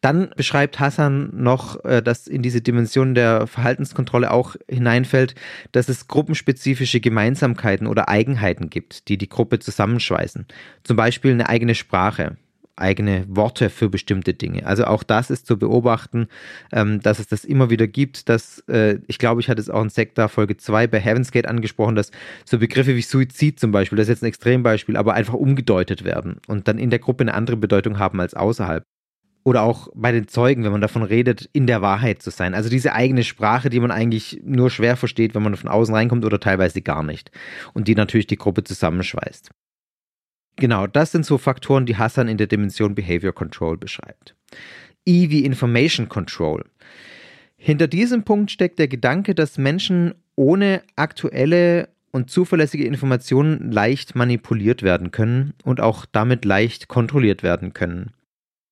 Dann 0.00 0.30
beschreibt 0.36 0.78
Hassan 0.78 1.30
noch, 1.34 1.84
äh, 1.84 2.02
dass 2.02 2.26
in 2.26 2.42
diese 2.42 2.60
Dimension 2.60 3.14
der 3.14 3.46
Verhaltenskontrolle 3.46 4.30
auch 4.30 4.54
hineinfällt, 4.68 5.34
dass 5.72 5.88
es 5.88 6.06
gruppenspezifische 6.06 7.00
Gemeinsamkeiten 7.00 7.86
oder 7.86 8.08
Eigenheiten 8.08 8.70
gibt, 8.70 9.08
die 9.08 9.18
die 9.18 9.28
Gruppe 9.28 9.58
zusammenschweißen. 9.58 10.46
Zum 10.84 10.96
Beispiel 10.96 11.32
eine 11.32 11.48
eigene 11.48 11.74
Sprache, 11.74 12.36
eigene 12.76 13.24
Worte 13.28 13.70
für 13.70 13.88
bestimmte 13.88 14.34
Dinge. 14.34 14.64
Also 14.66 14.84
auch 14.84 15.02
das 15.02 15.30
ist 15.30 15.46
zu 15.46 15.58
beobachten, 15.58 16.28
ähm, 16.72 17.00
dass 17.00 17.18
es 17.18 17.26
das 17.26 17.44
immer 17.44 17.70
wieder 17.70 17.88
gibt, 17.88 18.28
dass, 18.28 18.60
äh, 18.68 18.98
ich 19.08 19.18
glaube, 19.18 19.40
ich 19.40 19.48
hatte 19.48 19.60
es 19.60 19.68
auch 19.70 19.82
in 19.82 19.90
Sektor 19.90 20.28
Folge 20.28 20.56
2 20.56 20.86
bei 20.86 21.00
Heaven's 21.00 21.32
Gate 21.32 21.48
angesprochen, 21.48 21.96
dass 21.96 22.12
so 22.44 22.58
Begriffe 22.58 22.94
wie 22.94 23.02
Suizid 23.02 23.58
zum 23.58 23.72
Beispiel, 23.72 23.96
das 23.96 24.04
ist 24.04 24.10
jetzt 24.10 24.22
ein 24.22 24.28
Extrembeispiel, 24.28 24.96
aber 24.96 25.14
einfach 25.14 25.34
umgedeutet 25.34 26.04
werden 26.04 26.40
und 26.46 26.68
dann 26.68 26.78
in 26.78 26.90
der 26.90 27.00
Gruppe 27.00 27.24
eine 27.24 27.34
andere 27.34 27.56
Bedeutung 27.56 27.98
haben 27.98 28.20
als 28.20 28.34
außerhalb 28.34 28.84
oder 29.48 29.62
auch 29.62 29.88
bei 29.94 30.12
den 30.12 30.28
Zeugen, 30.28 30.62
wenn 30.62 30.72
man 30.72 30.82
davon 30.82 31.02
redet, 31.02 31.48
in 31.54 31.66
der 31.66 31.80
Wahrheit 31.80 32.20
zu 32.20 32.28
sein. 32.28 32.52
Also 32.52 32.68
diese 32.68 32.92
eigene 32.92 33.24
Sprache, 33.24 33.70
die 33.70 33.80
man 33.80 33.90
eigentlich 33.90 34.42
nur 34.44 34.68
schwer 34.68 34.94
versteht, 34.94 35.34
wenn 35.34 35.42
man 35.42 35.56
von 35.56 35.70
außen 35.70 35.94
reinkommt 35.94 36.26
oder 36.26 36.38
teilweise 36.38 36.82
gar 36.82 37.02
nicht. 37.02 37.30
Und 37.72 37.88
die 37.88 37.94
natürlich 37.94 38.26
die 38.26 38.36
Gruppe 38.36 38.62
zusammenschweißt. 38.62 39.50
Genau, 40.56 40.86
das 40.86 41.12
sind 41.12 41.24
so 41.24 41.38
Faktoren, 41.38 41.86
die 41.86 41.96
Hassan 41.96 42.28
in 42.28 42.36
der 42.36 42.46
Dimension 42.46 42.94
Behavior 42.94 43.32
Control 43.32 43.78
beschreibt. 43.78 44.36
I 45.08 45.30
wie 45.30 45.46
Information 45.46 46.10
Control. 46.10 46.66
Hinter 47.56 47.86
diesem 47.86 48.24
Punkt 48.24 48.50
steckt 48.50 48.78
der 48.78 48.88
Gedanke, 48.88 49.34
dass 49.34 49.56
Menschen 49.56 50.14
ohne 50.36 50.82
aktuelle 50.94 51.88
und 52.10 52.28
zuverlässige 52.28 52.84
Informationen 52.84 53.72
leicht 53.72 54.14
manipuliert 54.14 54.82
werden 54.82 55.10
können 55.10 55.54
und 55.64 55.80
auch 55.80 56.04
damit 56.04 56.44
leicht 56.44 56.88
kontrolliert 56.88 57.42
werden 57.42 57.72
können. 57.72 58.12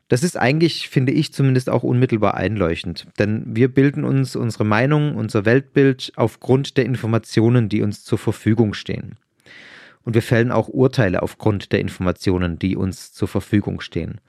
Das 0.08 0.22
ist 0.22 0.36
eigentlich, 0.36 0.88
finde 0.88 1.12
ich 1.12 1.32
zumindest 1.32 1.68
auch 1.68 1.82
unmittelbar 1.82 2.34
einleuchtend, 2.34 3.08
denn 3.18 3.44
wir 3.56 3.68
bilden 3.68 4.04
uns 4.04 4.36
unsere 4.36 4.64
Meinung, 4.64 5.16
unser 5.16 5.44
Weltbild 5.44 6.12
aufgrund 6.14 6.76
der 6.76 6.84
Informationen, 6.84 7.68
die 7.68 7.82
uns 7.82 8.04
zur 8.04 8.18
Verfügung 8.18 8.72
stehen. 8.72 9.16
Und 10.04 10.14
wir 10.14 10.22
fällen 10.22 10.52
auch 10.52 10.68
Urteile 10.68 11.22
aufgrund 11.22 11.72
der 11.72 11.80
Informationen, 11.80 12.60
die 12.60 12.76
uns 12.76 13.12
zur 13.12 13.26
Verfügung 13.26 13.80
stehen. 13.80 14.20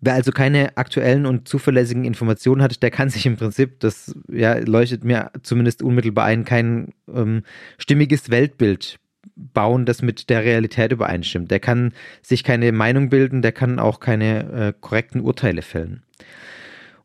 Wer 0.00 0.14
also 0.14 0.32
keine 0.32 0.76
aktuellen 0.76 1.26
und 1.26 1.46
zuverlässigen 1.46 2.04
Informationen 2.04 2.60
hat, 2.60 2.82
der 2.82 2.90
kann 2.90 3.08
sich 3.08 3.24
im 3.24 3.36
Prinzip, 3.36 3.78
das 3.78 4.16
ja, 4.28 4.58
leuchtet 4.58 5.04
mir 5.04 5.30
zumindest 5.44 5.80
unmittelbar 5.80 6.24
ein, 6.24 6.44
kein 6.44 6.92
ähm, 7.06 7.44
stimmiges 7.78 8.28
Weltbild 8.28 8.98
bauen, 9.36 9.86
das 9.86 10.02
mit 10.02 10.30
der 10.30 10.44
Realität 10.44 10.92
übereinstimmt. 10.92 11.50
Der 11.50 11.60
kann 11.60 11.92
sich 12.22 12.44
keine 12.44 12.72
Meinung 12.72 13.08
bilden, 13.08 13.42
der 13.42 13.52
kann 13.52 13.78
auch 13.78 14.00
keine 14.00 14.52
äh, 14.52 14.72
korrekten 14.78 15.20
Urteile 15.20 15.62
fällen. 15.62 16.02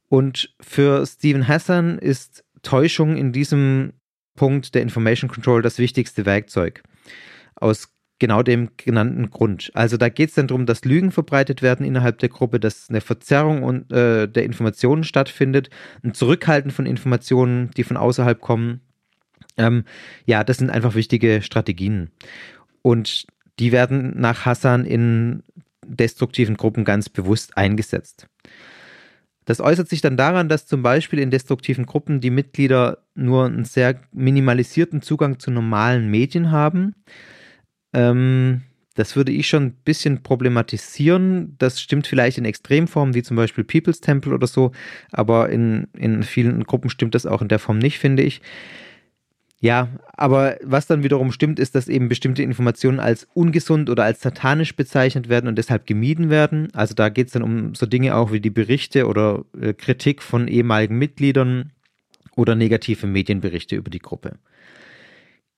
Und 0.09 0.53
für 0.59 1.05
Stephen 1.05 1.47
Hassan 1.47 1.99
ist 1.99 2.43
Täuschung 2.61 3.17
in 3.17 3.31
diesem 3.31 3.93
Punkt 4.35 4.75
der 4.75 4.81
Information 4.81 5.29
Control 5.29 5.61
das 5.61 5.79
wichtigste 5.79 6.25
Werkzeug. 6.25 6.83
Aus 7.55 7.93
genau 8.19 8.41
dem 8.41 8.69
genannten 8.77 9.29
Grund. 9.29 9.71
Also 9.73 9.97
da 9.97 10.09
geht 10.09 10.29
es 10.29 10.35
dann 10.35 10.47
darum, 10.47 10.65
dass 10.65 10.85
Lügen 10.85 11.11
verbreitet 11.11 11.61
werden 11.61 11.85
innerhalb 11.85 12.19
der 12.19 12.29
Gruppe, 12.29 12.59
dass 12.59 12.89
eine 12.89 13.01
Verzerrung 13.01 13.63
und, 13.63 13.91
äh, 13.91 14.27
der 14.27 14.43
Informationen 14.43 15.03
stattfindet, 15.03 15.69
ein 16.03 16.13
Zurückhalten 16.13 16.71
von 16.71 16.85
Informationen, 16.85 17.71
die 17.77 17.83
von 17.83 17.97
außerhalb 17.97 18.39
kommen 18.39 18.81
ähm, 19.57 19.83
ja, 20.25 20.43
das 20.43 20.57
sind 20.57 20.69
einfach 20.69 20.95
wichtige 20.95 21.41
Strategien. 21.41 22.11
Und 22.81 23.27
die 23.59 23.71
werden 23.71 24.13
nach 24.19 24.45
Hassan 24.45 24.85
in 24.85 25.43
destruktiven 25.85 26.57
Gruppen 26.57 26.85
ganz 26.85 27.09
bewusst 27.09 27.57
eingesetzt. 27.57 28.27
Das 29.45 29.61
äußert 29.61 29.87
sich 29.87 30.01
dann 30.01 30.17
daran, 30.17 30.49
dass 30.49 30.67
zum 30.67 30.83
Beispiel 30.83 31.19
in 31.19 31.31
destruktiven 31.31 31.85
Gruppen 31.85 32.19
die 32.19 32.31
Mitglieder 32.31 32.97
nur 33.15 33.45
einen 33.45 33.63
sehr 33.63 34.01
minimalisierten 34.11 35.01
Zugang 35.01 35.39
zu 35.39 35.51
normalen 35.51 36.11
Medien 36.11 36.51
haben. 36.51 36.95
Ähm, 37.93 38.63
das 38.93 39.15
würde 39.15 39.31
ich 39.31 39.47
schon 39.47 39.63
ein 39.63 39.75
bisschen 39.85 40.21
problematisieren. 40.21 41.55
Das 41.59 41.79
stimmt 41.79 42.07
vielleicht 42.07 42.37
in 42.37 42.45
Extremformen, 42.45 43.15
wie 43.15 43.23
zum 43.23 43.37
Beispiel 43.37 43.63
People's 43.63 44.01
Temple 44.01 44.33
oder 44.33 44.47
so, 44.47 44.71
aber 45.11 45.49
in, 45.49 45.87
in 45.95 46.23
vielen 46.23 46.63
Gruppen 46.65 46.89
stimmt 46.89 47.15
das 47.15 47.25
auch 47.25 47.41
in 47.41 47.47
der 47.47 47.59
Form 47.59 47.77
nicht, 47.77 47.99
finde 47.99 48.23
ich. 48.23 48.41
Ja, 49.59 49.89
aber 50.13 50.57
was 50.61 50.85
dann 50.85 51.03
wiederum 51.03 51.31
stimmt, 51.31 51.57
ist, 51.59 51.73
dass 51.73 51.87
eben 51.87 52.09
bestimmte 52.09 52.43
Informationen 52.43 52.99
als 52.99 53.27
ungesund 53.33 53.89
oder 53.89 54.03
als 54.03 54.21
satanisch 54.21 54.75
bezeichnet 54.75 55.29
werden 55.29 55.47
und 55.47 55.57
deshalb 55.57 55.87
gemieden 55.87 56.29
werden. 56.29 56.67
Also 56.73 56.93
da 56.93 57.09
geht 57.09 57.27
es 57.27 57.33
dann 57.33 57.41
um 57.41 57.73
so 57.73 57.87
Dinge 57.87 58.15
auch 58.15 58.31
wie 58.31 58.39
die 58.39 58.51
Berichte 58.51 59.07
oder 59.07 59.45
äh, 59.59 59.73
Kritik 59.73 60.21
von 60.21 60.47
ehemaligen 60.47 60.99
Mitgliedern 60.99 61.71
oder 62.35 62.53
negative 62.53 63.07
Medienberichte 63.07 63.75
über 63.75 63.89
die 63.89 63.99
Gruppe. 63.99 64.37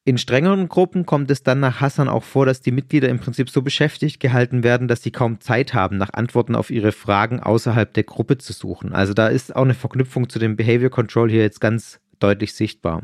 In 0.05 0.17
strengeren 0.17 0.69
Gruppen 0.69 1.05
kommt 1.05 1.29
es 1.29 1.43
dann 1.43 1.59
nach 1.59 1.81
Hassan 1.81 2.07
auch 2.07 2.23
vor, 2.23 2.45
dass 2.45 2.61
die 2.61 2.71
Mitglieder 2.71 3.09
im 3.09 3.19
Prinzip 3.19 3.49
so 3.49 3.61
beschäftigt 3.61 4.21
gehalten 4.21 4.63
werden, 4.63 4.87
dass 4.87 5.03
sie 5.03 5.11
kaum 5.11 5.41
Zeit 5.41 5.73
haben, 5.73 5.97
nach 5.97 6.13
Antworten 6.13 6.55
auf 6.55 6.71
ihre 6.71 6.93
Fragen 6.93 7.41
außerhalb 7.41 7.93
der 7.93 8.03
Gruppe 8.03 8.37
zu 8.37 8.53
suchen. 8.53 8.93
Also 8.93 9.13
da 9.13 9.27
ist 9.27 9.53
auch 9.53 9.63
eine 9.63 9.73
Verknüpfung 9.73 10.29
zu 10.29 10.39
dem 10.39 10.55
Behavior 10.55 10.89
Control 10.89 11.29
hier 11.29 11.41
jetzt 11.41 11.59
ganz 11.59 11.99
deutlich 12.19 12.53
sichtbar. 12.53 13.03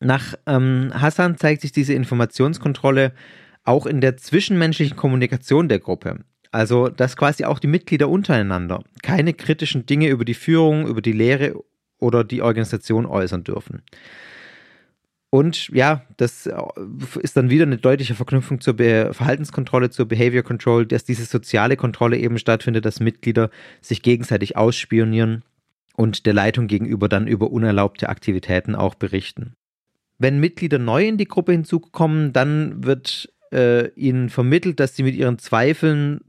Nach 0.00 0.34
ähm, 0.46 0.90
Hassan 0.94 1.36
zeigt 1.38 1.62
sich 1.62 1.72
diese 1.72 1.94
Informationskontrolle 1.94 3.12
auch 3.64 3.86
in 3.86 4.00
der 4.00 4.16
zwischenmenschlichen 4.16 4.96
Kommunikation 4.96 5.68
der 5.68 5.80
Gruppe. 5.80 6.20
Also, 6.50 6.88
dass 6.88 7.16
quasi 7.16 7.44
auch 7.44 7.58
die 7.58 7.66
Mitglieder 7.66 8.08
untereinander 8.08 8.82
keine 9.02 9.34
kritischen 9.34 9.84
Dinge 9.84 10.08
über 10.08 10.24
die 10.24 10.34
Führung, 10.34 10.86
über 10.86 11.02
die 11.02 11.12
Lehre 11.12 11.54
oder 11.98 12.24
die 12.24 12.42
Organisation 12.42 13.04
äußern 13.04 13.44
dürfen. 13.44 13.82
Und 15.30 15.68
ja, 15.68 16.06
das 16.16 16.46
äh, 16.46 16.56
ist 17.20 17.36
dann 17.36 17.50
wieder 17.50 17.64
eine 17.64 17.76
deutliche 17.76 18.14
Verknüpfung 18.14 18.60
zur 18.60 18.74
Be 18.74 19.10
Verhaltenskontrolle, 19.12 19.90
zur 19.90 20.06
Behavior 20.08 20.42
Control, 20.42 20.86
dass 20.86 21.04
diese 21.04 21.26
soziale 21.26 21.76
Kontrolle 21.76 22.16
eben 22.16 22.38
stattfindet, 22.38 22.86
dass 22.86 23.00
Mitglieder 23.00 23.50
sich 23.82 24.00
gegenseitig 24.00 24.56
ausspionieren 24.56 25.44
und 25.94 26.24
der 26.24 26.32
Leitung 26.32 26.66
gegenüber 26.66 27.10
dann 27.10 27.26
über 27.26 27.50
unerlaubte 27.50 28.08
Aktivitäten 28.08 28.74
auch 28.74 28.94
berichten. 28.94 29.54
Wenn 30.18 30.40
Mitglieder 30.40 30.78
neu 30.78 31.06
in 31.06 31.16
die 31.16 31.28
Gruppe 31.28 31.52
hinzukommen, 31.52 32.32
dann 32.32 32.84
wird 32.84 33.32
äh, 33.52 33.88
ihnen 33.94 34.28
vermittelt, 34.28 34.80
dass 34.80 34.96
sie 34.96 35.02
mit 35.02 35.14
ihren 35.14 35.38
Zweifeln 35.38 36.20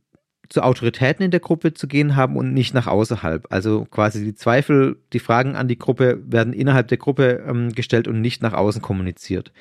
zu 0.50 0.64
Autoritäten 0.64 1.24
in 1.24 1.32
der 1.32 1.40
Gruppe 1.40 1.74
zu 1.74 1.88
gehen 1.88 2.16
haben 2.16 2.36
und 2.36 2.54
nicht 2.54 2.74
nach 2.74 2.88
außerhalb. 2.88 3.48
Also 3.52 3.86
quasi 3.86 4.24
die 4.24 4.34
Zweifel, 4.34 4.98
die 5.14 5.20
Fragen 5.20 5.56
an 5.56 5.68
die 5.68 5.78
Gruppe 5.78 6.22
werden 6.26 6.54
innerhalb 6.54 6.88
der 6.88 6.98
Gruppe 6.98 7.44
ähm, 7.48 7.72
gestellt 7.72 8.08
und 8.08 8.22
nicht 8.22 8.42
nach 8.42 8.54
außen 8.54 8.82
kommuniziert. 8.82 9.52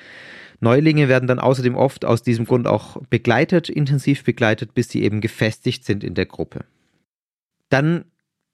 Neulinge 0.59 1.07
werden 1.07 1.27
dann 1.27 1.39
außerdem 1.39 1.75
oft 1.75 2.05
aus 2.05 2.23
diesem 2.23 2.45
Grund 2.45 2.67
auch 2.67 2.97
begleitet, 3.09 3.69
intensiv 3.69 4.23
begleitet, 4.23 4.73
bis 4.73 4.89
sie 4.89 5.03
eben 5.03 5.21
gefestigt 5.21 5.85
sind 5.85 6.03
in 6.03 6.15
der 6.15 6.25
Gruppe. 6.25 6.65
Dann 7.69 8.05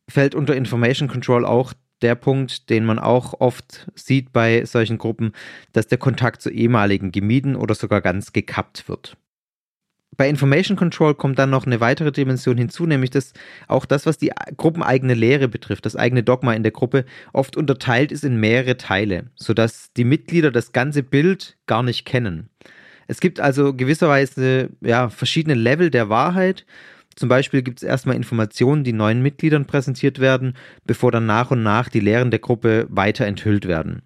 fällt 0.10 0.36
unter 0.36 0.56
Information 0.56 1.08
Control 1.10 1.46
auch 1.46 1.74
der 2.02 2.16
Punkt, 2.16 2.70
den 2.70 2.86
man 2.86 3.00
auch 3.00 3.40
oft 3.40 3.90
sieht 3.96 4.34
bei 4.34 4.66
solchen 4.66 4.98
Gruppen, 4.98 5.34
dass 5.74 5.88
der 5.88 5.98
Kontakt 5.98 6.42
zu 6.42 6.50
ehemaligen 6.50 7.12
gemieden 7.12 7.56
oder 7.56 7.76
sogar 7.76 8.02
ganz 8.02 8.34
gekappt 8.34 8.90
wird 8.90 9.18
bei 10.18 10.30
Information 10.30 10.78
Control 10.78 11.16
kommt 11.16 11.40
dann 11.40 11.50
noch 11.50 11.66
eine 11.66 11.80
weitere 11.80 12.12
Dimension 12.12 12.58
hinzu, 12.58 12.86
nämlich 12.86 13.10
dass 13.10 13.34
auch 13.68 13.86
das, 13.86 14.06
was 14.06 14.18
die 14.18 14.32
gruppeneigene 14.58 15.14
Lehre 15.14 15.48
betrifft, 15.48 15.86
das 15.86 15.96
eigene 15.96 16.24
Dogma 16.24 16.54
in 16.54 16.64
der 16.64 16.72
Gruppe, 16.72 17.06
oft 17.34 17.58
unterteilt 17.58 18.12
ist 18.12 18.24
in 18.24 18.40
mehrere 18.40 18.78
Teile, 18.78 19.26
sodass 19.36 19.92
die 19.96 20.04
Mitglieder 20.04 20.52
das 20.52 20.72
ganze 20.72 21.04
Bild 21.04 21.58
gar 21.68 21.84
nicht 21.84 22.06
kennen. 22.06 22.50
Es 23.08 23.20
gibt 23.20 23.40
also 23.40 23.74
gewisserweise 23.74 24.70
ja, 24.82 25.10
verschiedene 25.10 25.56
Level 25.56 25.92
der 25.92 26.10
Wahrheit. 26.10 26.66
Zum 27.16 27.30
Beispiel 27.30 27.62
gibt 27.62 27.80
es 27.80 27.84
erstmal 27.84 28.16
Informationen, 28.16 28.84
die 28.84 28.94
neuen 28.94 29.22
Mitgliedern 29.22 29.66
präsentiert 29.66 30.20
werden, 30.20 30.56
bevor 30.86 31.12
dann 31.12 31.26
nach 31.26 31.52
und 31.52 31.64
nach 31.64 31.88
die 31.90 32.02
Lehren 32.02 32.30
der 32.30 32.40
Gruppe 32.40 32.88
weiter 32.90 33.26
enthüllt 33.26 33.68
werden. 33.68 34.02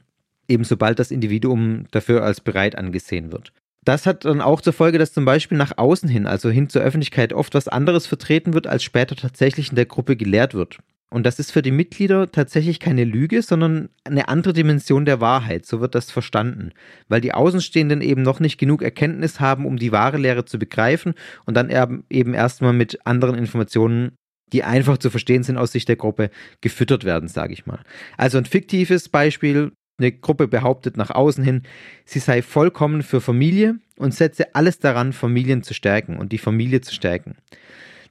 Eben 0.48 0.64
sobald 0.64 1.00
das 1.00 1.12
Individuum 1.12 1.86
dafür 1.92 2.24
als 2.24 2.42
bereit 2.42 2.78
angesehen 2.78 3.32
wird. 3.32 3.52
Das 3.84 4.06
hat 4.06 4.26
dann 4.26 4.42
auch 4.42 4.62
zur 4.62 4.74
Folge, 4.74 5.00
dass 5.00 5.14
zum 5.14 5.26
Beispiel 5.26 5.58
nach 5.58 5.78
außen 5.78 6.10
hin, 6.10 6.28
also 6.28 6.50
hin 6.50 6.70
zur 6.70 6.82
Öffentlichkeit, 6.82 7.34
oft 7.34 7.54
was 7.56 7.68
anderes 7.68 8.06
vertreten 8.06 8.54
wird, 8.54 8.68
als 8.68 8.84
später 8.84 9.16
tatsächlich 9.16 9.70
in 9.70 9.76
der 9.76 9.86
Gruppe 9.86 10.16
gelehrt 10.16 10.54
wird. 10.54 10.80
Und 11.12 11.26
das 11.26 11.40
ist 11.40 11.52
für 11.52 11.64
die 11.64 11.72
Mitglieder 11.72 12.32
tatsächlich 12.32 12.80
keine 12.80 13.04
Lüge, 13.04 13.42
sondern 13.42 13.90
eine 14.04 14.28
andere 14.28 14.54
Dimension 14.54 15.06
der 15.06 15.20
Wahrheit. 15.20 15.66
So 15.66 15.82
wird 15.82 15.96
das 15.96 16.12
verstanden. 16.12 16.72
Weil 17.08 17.20
die 17.20 17.34
Außenstehenden 17.34 18.02
eben 18.02 18.22
noch 18.22 18.40
nicht 18.40 18.60
genug 18.60 18.84
Erkenntnis 18.84 19.40
haben, 19.40 19.66
um 19.66 19.78
die 19.78 19.92
wahre 19.92 20.18
Lehre 20.18 20.46
zu 20.46 20.60
begreifen 20.60 21.16
und 21.46 21.58
dann 21.58 21.72
eben 22.10 22.34
erstmal 22.34 22.74
mit 22.74 23.00
anderen 23.06 23.36
Informationen, 23.36 24.12
die 24.54 24.64
einfach 24.64 25.00
zu 25.00 25.10
verstehen 25.10 25.44
sind 25.44 25.58
aus 25.58 25.72
Sicht 25.72 25.90
der 25.90 25.96
Gruppe, 25.96 26.30
gefüttert 26.62 27.04
werden, 27.06 27.28
sage 27.28 27.54
ich 27.54 27.66
mal. 27.66 27.80
Also 28.18 28.38
ein 28.38 28.46
fiktives 28.46 29.10
Beispiel, 29.10 29.72
eine 29.98 30.12
Gruppe 30.12 30.48
behauptet 30.48 30.96
nach 30.96 31.10
außen 31.10 31.44
hin, 31.44 31.64
sie 32.06 32.20
sei 32.20 32.42
vollkommen 32.42 33.02
für 33.02 33.20
Familie 33.20 33.80
und 33.98 34.14
setze 34.14 34.56
alles 34.56 34.80
daran, 34.80 35.12
Familien 35.14 35.64
zu 35.64 35.74
stärken 35.74 36.18
und 36.18 36.32
die 36.32 36.38
Familie 36.38 36.82
zu 36.82 36.94
stärken. 36.94 37.36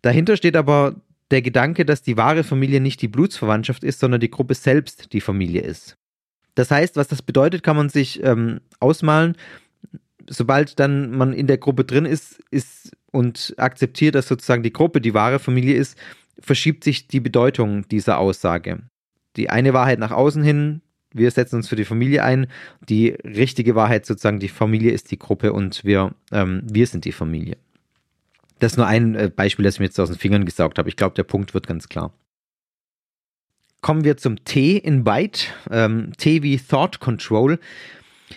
Dahinter 0.03 0.37
steht 0.37 0.57
aber 0.57 0.97
der 1.31 1.43
Gedanke, 1.43 1.85
dass 1.85 2.03
die 2.03 2.17
wahre 2.17 2.45
Familie 2.45 2.81
nicht 2.81 3.03
die 3.03 3.09
Blutsverwandtschaft 3.09 3.85
ist, 3.85 4.01
sondern 4.01 4.21
die 4.21 4.31
Gruppe 4.31 4.55
selbst 4.55 5.13
die 5.13 5.21
Familie 5.21 5.63
ist. 5.63 5.97
Das 6.55 6.71
heißt, 6.71 6.97
was 6.97 7.09
das 7.09 7.23
bedeutet, 7.23 7.63
kann 7.63 7.77
man 7.77 7.89
sich 7.89 8.23
ähm, 8.25 8.61
ausmalen. 8.81 9.37
Sobald 10.29 10.81
dann 10.81 11.13
man 11.13 11.33
in 11.33 11.47
der 11.47 11.59
Gruppe 11.59 11.85
drin 11.85 12.05
ist, 12.05 12.41
ist 12.51 12.93
und 13.13 13.55
akzeptiert, 13.57 14.15
dass 14.15 14.29
sozusagen 14.29 14.63
die 14.63 14.73
Gruppe 14.73 15.01
die 15.01 15.15
wahre 15.15 15.39
Familie 15.39 15.77
ist, 15.77 15.97
verschiebt 16.39 16.85
sich 16.85 17.09
die 17.09 17.21
Bedeutung 17.21 17.87
dieser 17.89 18.19
Aussage. 18.19 18.81
Die 19.37 19.51
eine 19.51 19.73
Wahrheit 19.73 19.99
nach 19.99 20.11
außen 20.11 20.43
hin, 20.43 20.83
wir 21.13 21.31
setzen 21.31 21.57
uns 21.57 21.69
für 21.69 21.77
die 21.77 21.85
Familie 21.85 22.23
ein. 22.23 22.49
Die 22.89 23.09
richtige 23.09 23.75
Wahrheit 23.75 24.05
sozusagen, 24.05 24.41
die 24.41 24.49
Familie 24.49 24.93
ist 24.93 25.11
die 25.11 25.19
Gruppe 25.19 25.53
und 25.53 25.85
wir, 25.85 26.15
ähm, 26.33 26.63
wir 26.65 26.87
sind 26.87 27.05
die 27.05 27.13
Familie. 27.13 27.57
Das 28.59 28.73
ist 28.73 28.77
nur 28.77 28.87
ein 28.87 29.15
äh, 29.15 29.31
Beispiel, 29.35 29.65
das 29.65 29.75
ich 29.75 29.81
mir 29.81 29.87
jetzt 29.87 30.01
aus 30.01 30.09
den 30.09 30.19
Fingern 30.19 30.45
gesaugt 30.45 30.79
habe. 30.79 30.89
Ich 30.89 30.97
glaube, 30.97 31.15
der 31.15 31.25
Punkt 31.25 31.55
wird 31.55 31.67
ganz 31.67 31.89
klar. 31.89 32.13
Kommen 33.81 34.05
wir 34.05 34.17
zum 34.17 34.45
T 34.45 34.77
in 34.77 35.05
Byte. 35.05 35.49
Ähm, 35.71 36.13
T 36.17 36.43
wie 36.43 36.59
Thought 36.59 37.01
Control. 37.01 37.59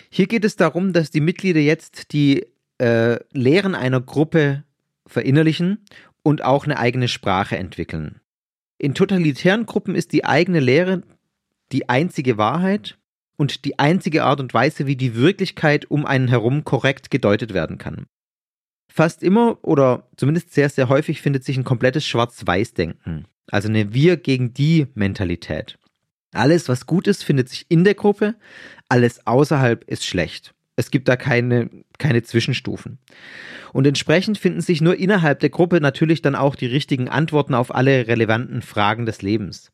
Hier 0.08 0.26
geht 0.26 0.44
es 0.44 0.56
darum, 0.56 0.92
dass 0.92 1.10
die 1.10 1.20
Mitglieder 1.20 1.60
jetzt 1.60 2.12
die 2.12 2.46
äh, 2.78 3.18
Lehren 3.32 3.74
einer 3.74 4.00
Gruppe 4.00 4.64
verinnerlichen 5.06 5.84
und 6.22 6.44
auch 6.44 6.64
eine 6.64 6.78
eigene 6.78 7.08
Sprache 7.08 7.56
entwickeln. 7.56 8.20
In 8.78 8.94
totalitären 8.94 9.66
Gruppen 9.66 9.94
ist 9.94 10.12
die 10.12 10.24
eigene 10.24 10.60
Lehre 10.60 11.02
die 11.72 11.88
einzige 11.88 12.38
Wahrheit 12.38 12.98
und 13.36 13.64
die 13.64 13.78
einzige 13.78 14.24
Art 14.24 14.40
und 14.40 14.54
Weise, 14.54 14.86
wie 14.86 14.96
die 14.96 15.16
Wirklichkeit 15.16 15.90
um 15.90 16.06
einen 16.06 16.28
herum 16.28 16.64
korrekt 16.64 17.10
gedeutet 17.10 17.54
werden 17.54 17.78
kann. 17.78 18.06
Fast 18.92 19.22
immer 19.22 19.56
oder 19.62 20.06
zumindest 20.16 20.52
sehr, 20.52 20.68
sehr 20.68 20.90
häufig 20.90 21.22
findet 21.22 21.44
sich 21.44 21.56
ein 21.56 21.64
komplettes 21.64 22.06
Schwarz-Weiß-Denken, 22.06 23.24
also 23.50 23.68
eine 23.68 23.94
Wir 23.94 24.18
gegen 24.18 24.52
die 24.52 24.86
Mentalität. 24.94 25.78
Alles, 26.34 26.68
was 26.68 26.86
gut 26.86 27.06
ist, 27.06 27.24
findet 27.24 27.48
sich 27.48 27.64
in 27.70 27.84
der 27.84 27.94
Gruppe, 27.94 28.34
alles 28.90 29.26
außerhalb 29.26 29.82
ist 29.84 30.04
schlecht. 30.04 30.52
Es 30.76 30.90
gibt 30.90 31.08
da 31.08 31.16
keine, 31.16 31.70
keine 31.96 32.22
Zwischenstufen. 32.22 32.98
Und 33.72 33.86
entsprechend 33.86 34.36
finden 34.36 34.60
sich 34.60 34.82
nur 34.82 34.98
innerhalb 34.98 35.40
der 35.40 35.50
Gruppe 35.50 35.80
natürlich 35.80 36.20
dann 36.20 36.34
auch 36.34 36.54
die 36.54 36.66
richtigen 36.66 37.08
Antworten 37.08 37.54
auf 37.54 37.74
alle 37.74 38.06
relevanten 38.08 38.60
Fragen 38.60 39.06
des 39.06 39.22
Lebens. 39.22 39.72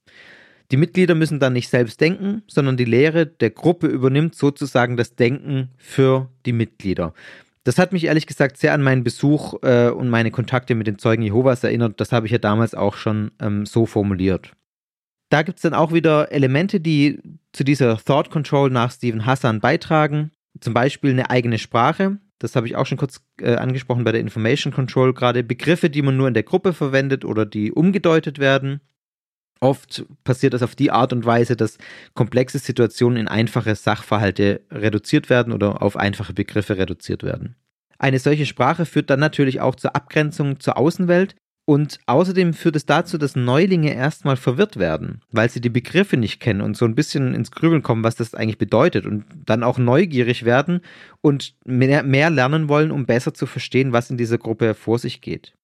Die 0.70 0.76
Mitglieder 0.76 1.16
müssen 1.16 1.40
dann 1.40 1.54
nicht 1.54 1.70
selbst 1.70 2.00
denken, 2.00 2.42
sondern 2.46 2.76
die 2.76 2.84
Lehre 2.84 3.26
der 3.26 3.50
Gruppe 3.50 3.88
übernimmt 3.88 4.36
sozusagen 4.36 4.96
das 4.96 5.16
Denken 5.16 5.70
für 5.76 6.30
die 6.46 6.52
Mitglieder. 6.52 7.14
Das 7.64 7.78
hat 7.78 7.92
mich 7.92 8.04
ehrlich 8.04 8.26
gesagt 8.26 8.56
sehr 8.56 8.72
an 8.72 8.82
meinen 8.82 9.04
Besuch 9.04 9.54
äh, 9.62 9.90
und 9.90 10.08
meine 10.08 10.30
Kontakte 10.30 10.74
mit 10.74 10.86
den 10.86 10.98
Zeugen 10.98 11.22
Jehovas 11.22 11.64
erinnert. 11.64 12.00
Das 12.00 12.12
habe 12.12 12.26
ich 12.26 12.32
ja 12.32 12.38
damals 12.38 12.74
auch 12.74 12.96
schon 12.96 13.30
ähm, 13.40 13.66
so 13.66 13.86
formuliert. 13.86 14.52
Da 15.30 15.42
gibt 15.42 15.58
es 15.58 15.62
dann 15.62 15.74
auch 15.74 15.92
wieder 15.92 16.32
Elemente, 16.32 16.80
die 16.80 17.20
zu 17.52 17.64
dieser 17.64 17.98
Thought 17.98 18.30
Control 18.30 18.70
nach 18.70 18.90
Stephen 18.90 19.26
Hassan 19.26 19.60
beitragen. 19.60 20.30
Zum 20.60 20.72
Beispiel 20.72 21.10
eine 21.10 21.30
eigene 21.30 21.58
Sprache. 21.58 22.18
Das 22.38 22.56
habe 22.56 22.66
ich 22.66 22.76
auch 22.76 22.86
schon 22.86 22.98
kurz 22.98 23.20
äh, 23.40 23.56
angesprochen 23.56 24.04
bei 24.04 24.12
der 24.12 24.20
Information 24.20 24.72
Control. 24.72 25.12
Gerade 25.12 25.42
Begriffe, 25.42 25.90
die 25.90 26.02
man 26.02 26.16
nur 26.16 26.28
in 26.28 26.34
der 26.34 26.44
Gruppe 26.44 26.72
verwendet 26.72 27.24
oder 27.24 27.44
die 27.44 27.72
umgedeutet 27.72 28.38
werden. 28.38 28.80
Oft 29.60 30.04
passiert 30.24 30.54
das 30.54 30.62
auf 30.62 30.76
die 30.76 30.90
Art 30.90 31.12
und 31.12 31.26
Weise, 31.26 31.56
dass 31.56 31.78
komplexe 32.14 32.58
Situationen 32.58 33.18
in 33.18 33.28
einfache 33.28 33.74
Sachverhalte 33.74 34.60
reduziert 34.70 35.30
werden 35.30 35.52
oder 35.52 35.82
auf 35.82 35.96
einfache 35.96 36.32
Begriffe 36.32 36.78
reduziert 36.78 37.22
werden. 37.22 37.56
Eine 37.98 38.20
solche 38.20 38.46
Sprache 38.46 38.86
führt 38.86 39.10
dann 39.10 39.20
natürlich 39.20 39.60
auch 39.60 39.74
zur 39.74 39.96
Abgrenzung 39.96 40.60
zur 40.60 40.78
Außenwelt 40.78 41.34
und 41.68 41.98
außerdem 42.06 42.54
führt 42.54 42.76
es 42.76 42.86
dazu, 42.86 43.18
dass 43.18 43.36
Neulinge 43.36 43.92
erstmal 43.92 44.36
verwirrt 44.36 44.78
werden, 44.78 45.20
weil 45.30 45.50
sie 45.50 45.60
die 45.60 45.68
Begriffe 45.68 46.16
nicht 46.16 46.40
kennen 46.40 46.62
und 46.62 46.78
so 46.78 46.86
ein 46.86 46.94
bisschen 46.94 47.34
ins 47.34 47.50
Grübeln 47.50 47.82
kommen, 47.82 48.04
was 48.04 48.16
das 48.16 48.34
eigentlich 48.34 48.56
bedeutet 48.56 49.04
und 49.04 49.26
dann 49.44 49.62
auch 49.62 49.76
neugierig 49.76 50.46
werden 50.46 50.80
und 51.20 51.56
mehr, 51.66 52.04
mehr 52.04 52.30
lernen 52.30 52.70
wollen, 52.70 52.90
um 52.90 53.04
besser 53.04 53.34
zu 53.34 53.44
verstehen, 53.44 53.92
was 53.92 54.10
in 54.10 54.16
dieser 54.16 54.38
Gruppe 54.38 54.72
vor 54.72 54.98
sich 54.98 55.20
geht. 55.20 55.57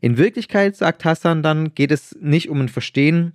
In 0.00 0.18
Wirklichkeit, 0.18 0.76
sagt 0.76 1.04
Hassan 1.04 1.42
dann, 1.42 1.74
geht 1.74 1.90
es 1.90 2.16
nicht 2.20 2.48
um 2.48 2.60
ein 2.60 2.68
Verstehen, 2.68 3.32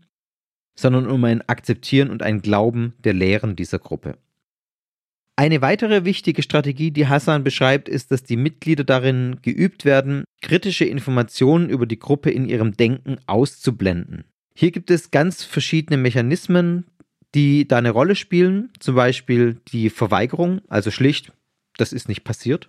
sondern 0.76 1.08
um 1.08 1.24
ein 1.24 1.48
Akzeptieren 1.48 2.10
und 2.10 2.24
ein 2.24 2.42
Glauben 2.42 2.94
der 3.00 3.14
Lehren 3.14 3.56
dieser 3.56 3.80
Gruppe. 3.80 4.18
Eine 5.36 5.62
weitere 5.62 6.04
wichtige 6.04 6.44
Strategie, 6.44 6.92
die 6.92 7.08
Hassan 7.08 7.46
beschreibt, 7.46 7.88
ist, 7.88 8.12
dass 8.12 8.24
die 8.24 8.36
Mitglieder 8.36 8.84
darin 8.84 9.38
geübt 9.42 9.86
werden, 9.86 10.26
kritische 10.42 10.84
Informationen 10.84 11.70
über 11.70 11.86
die 11.86 12.00
Gruppe 12.00 12.30
in 12.30 12.46
ihrem 12.46 12.76
Denken 12.76 13.20
auszublenden. 13.26 14.26
Hier 14.54 14.72
gibt 14.72 14.92
es 14.92 15.12
ganz 15.12 15.46
verschiedene 15.46 15.96
Mechanismen, 15.96 16.88
die 17.36 17.68
da 17.68 17.78
eine 17.78 17.92
Rolle 17.92 18.16
spielen, 18.16 18.72
zum 18.80 18.96
Beispiel 18.96 19.62
die 19.70 19.90
Verweigerung, 19.90 20.60
also 20.68 20.92
schlicht, 20.92 21.32
das 21.78 21.94
ist 21.94 22.10
nicht 22.10 22.26
passiert, 22.26 22.68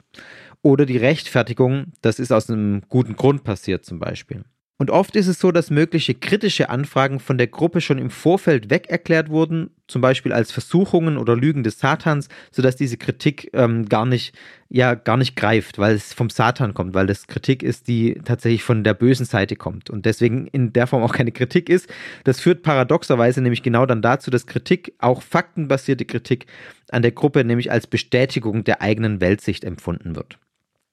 oder 0.62 0.86
die 0.86 0.98
Rechtfertigung, 0.98 1.92
das 2.02 2.18
ist 2.18 2.32
aus 2.32 2.50
einem 2.50 2.82
guten 2.88 3.16
Grund 3.16 3.44
passiert 3.44 3.84
zum 3.84 3.98
Beispiel. 3.98 4.44
Und 4.80 4.90
oft 4.90 5.14
ist 5.14 5.26
es 5.26 5.38
so, 5.38 5.52
dass 5.52 5.68
mögliche 5.68 6.14
kritische 6.14 6.70
Anfragen 6.70 7.20
von 7.20 7.36
der 7.36 7.48
Gruppe 7.48 7.82
schon 7.82 7.98
im 7.98 8.08
Vorfeld 8.08 8.70
weg 8.70 8.88
erklärt 8.88 9.28
wurden, 9.28 9.68
zum 9.88 10.00
Beispiel 10.00 10.32
als 10.32 10.52
Versuchungen 10.52 11.18
oder 11.18 11.36
Lügen 11.36 11.62
des 11.62 11.78
Satans, 11.78 12.30
sodass 12.50 12.76
diese 12.76 12.96
Kritik 12.96 13.50
ähm, 13.52 13.90
gar 13.90 14.06
nicht, 14.06 14.34
ja, 14.70 14.94
gar 14.94 15.18
nicht 15.18 15.36
greift, 15.36 15.78
weil 15.78 15.96
es 15.96 16.14
vom 16.14 16.30
Satan 16.30 16.72
kommt, 16.72 16.94
weil 16.94 17.06
das 17.06 17.26
Kritik 17.26 17.62
ist, 17.62 17.88
die 17.88 18.22
tatsächlich 18.24 18.62
von 18.62 18.82
der 18.82 18.94
bösen 18.94 19.26
Seite 19.26 19.54
kommt 19.54 19.90
und 19.90 20.06
deswegen 20.06 20.46
in 20.46 20.72
der 20.72 20.86
Form 20.86 21.02
auch 21.02 21.12
keine 21.12 21.32
Kritik 21.32 21.68
ist. 21.68 21.86
Das 22.24 22.40
führt 22.40 22.62
paradoxerweise 22.62 23.42
nämlich 23.42 23.62
genau 23.62 23.84
dann 23.84 24.00
dazu, 24.00 24.30
dass 24.30 24.46
Kritik, 24.46 24.94
auch 24.98 25.20
faktenbasierte 25.20 26.06
Kritik 26.06 26.46
an 26.90 27.02
der 27.02 27.12
Gruppe 27.12 27.44
nämlich 27.44 27.70
als 27.70 27.86
Bestätigung 27.86 28.64
der 28.64 28.80
eigenen 28.80 29.20
Weltsicht 29.20 29.62
empfunden 29.62 30.16
wird. 30.16 30.38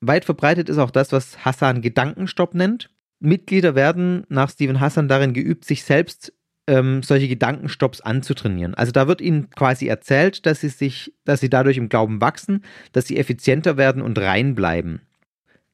Weit 0.01 0.25
verbreitet 0.25 0.69
ist 0.69 0.77
auch 0.77 0.91
das, 0.91 1.11
was 1.11 1.43
Hassan 1.43 1.81
Gedankenstopp 1.81 2.53
nennt. 2.53 2.89
Mitglieder 3.19 3.75
werden 3.75 4.25
nach 4.29 4.49
Steven 4.49 4.79
Hassan 4.79 5.07
darin 5.07 5.33
geübt, 5.33 5.65
sich 5.65 5.83
selbst 5.83 6.33
ähm, 6.67 7.01
solche 7.01 7.27
Gedankenstopps 7.27 8.01
anzutrainieren. 8.01 8.75
Also 8.75 8.91
da 8.91 9.07
wird 9.07 9.21
ihnen 9.21 9.49
quasi 9.49 9.87
erzählt, 9.87 10.45
dass 10.45 10.61
sie 10.61 10.69
sich, 10.69 11.13
dass 11.25 11.39
sie 11.39 11.49
dadurch 11.49 11.77
im 11.77 11.89
Glauben 11.89 12.21
wachsen, 12.21 12.63
dass 12.91 13.07
sie 13.07 13.17
effizienter 13.17 13.77
werden 13.77 14.01
und 14.01 14.19
rein 14.19 14.53
bleiben. 14.53 15.01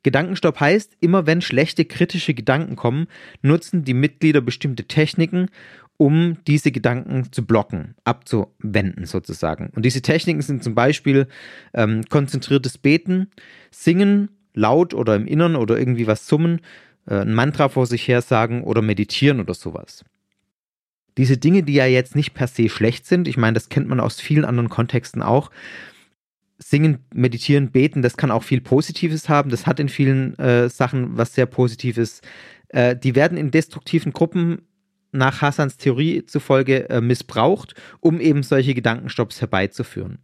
Gedankenstopp 0.03 0.59
heißt, 0.59 0.97
immer 0.99 1.25
wenn 1.25 1.41
schlechte 1.41 1.85
kritische 1.85 2.33
Gedanken 2.33 2.75
kommen, 2.75 3.07
nutzen 3.41 3.85
die 3.85 3.93
Mitglieder 3.93 4.41
bestimmte 4.41 4.83
Techniken, 4.83 5.47
um 5.97 6.37
diese 6.47 6.71
Gedanken 6.71 7.31
zu 7.31 7.45
blocken, 7.45 7.95
abzuwenden 8.03 9.05
sozusagen. 9.05 9.69
Und 9.75 9.85
diese 9.85 10.01
Techniken 10.01 10.41
sind 10.41 10.63
zum 10.63 10.75
Beispiel 10.75 11.27
ähm, 11.73 12.03
konzentriertes 12.09 12.77
Beten, 12.77 13.29
Singen, 13.71 14.29
laut 14.53 14.93
oder 14.93 15.15
im 15.15 15.27
Innern 15.27 15.55
oder 15.55 15.77
irgendwie 15.77 16.07
was 16.07 16.27
summen, 16.27 16.61
äh, 17.07 17.15
ein 17.15 17.33
Mantra 17.33 17.69
vor 17.69 17.85
sich 17.85 18.07
her 18.07 18.21
sagen 18.21 18.63
oder 18.63 18.81
meditieren 18.81 19.39
oder 19.39 19.53
sowas. 19.53 20.03
Diese 21.17 21.37
Dinge, 21.37 21.63
die 21.63 21.73
ja 21.73 21.85
jetzt 21.85 22.15
nicht 22.15 22.33
per 22.33 22.47
se 22.47 22.69
schlecht 22.69 23.05
sind, 23.05 23.27
ich 23.27 23.37
meine, 23.37 23.53
das 23.53 23.69
kennt 23.69 23.87
man 23.87 23.99
aus 23.99 24.19
vielen 24.19 24.45
anderen 24.45 24.69
Kontexten 24.69 25.21
auch. 25.21 25.51
Singen, 26.57 26.99
meditieren, 27.13 27.71
beten, 27.71 28.01
das 28.01 28.17
kann 28.17 28.31
auch 28.31 28.43
viel 28.43 28.61
Positives 28.61 29.29
haben. 29.29 29.49
Das 29.49 29.67
hat 29.67 29.79
in 29.79 29.89
vielen 29.89 30.37
äh, 30.39 30.69
Sachen 30.69 31.17
was 31.17 31.35
sehr 31.35 31.45
Positives. 31.45 32.21
Äh, 32.69 32.95
die 32.95 33.15
werden 33.15 33.37
in 33.37 33.51
destruktiven 33.51 34.13
Gruppen 34.13 34.63
nach 35.13 35.41
Hassans 35.41 35.77
Theorie 35.77 36.25
zufolge 36.25 36.89
äh, 36.89 37.01
missbraucht, 37.01 37.75
um 37.99 38.19
eben 38.19 38.43
solche 38.43 38.73
Gedankenstopps 38.73 39.41
herbeizuführen. 39.41 40.19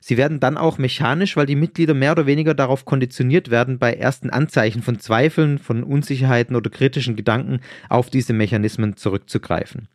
Sie 0.00 0.18
werden 0.18 0.38
dann 0.38 0.58
auch 0.58 0.76
mechanisch, 0.76 1.34
weil 1.34 1.46
die 1.46 1.56
Mitglieder 1.56 1.94
mehr 1.94 2.12
oder 2.12 2.26
weniger 2.26 2.52
darauf 2.52 2.84
konditioniert 2.84 3.50
werden, 3.50 3.78
bei 3.78 3.94
ersten 3.94 4.28
Anzeichen 4.28 4.82
von 4.82 4.98
Zweifeln, 4.98 5.58
von 5.58 5.82
Unsicherheiten 5.82 6.56
oder 6.56 6.68
kritischen 6.68 7.16
Gedanken 7.16 7.60
auf 7.88 8.10
diese 8.10 8.34
Mechanismen 8.34 8.98
zurückzugreifen. 8.98 9.88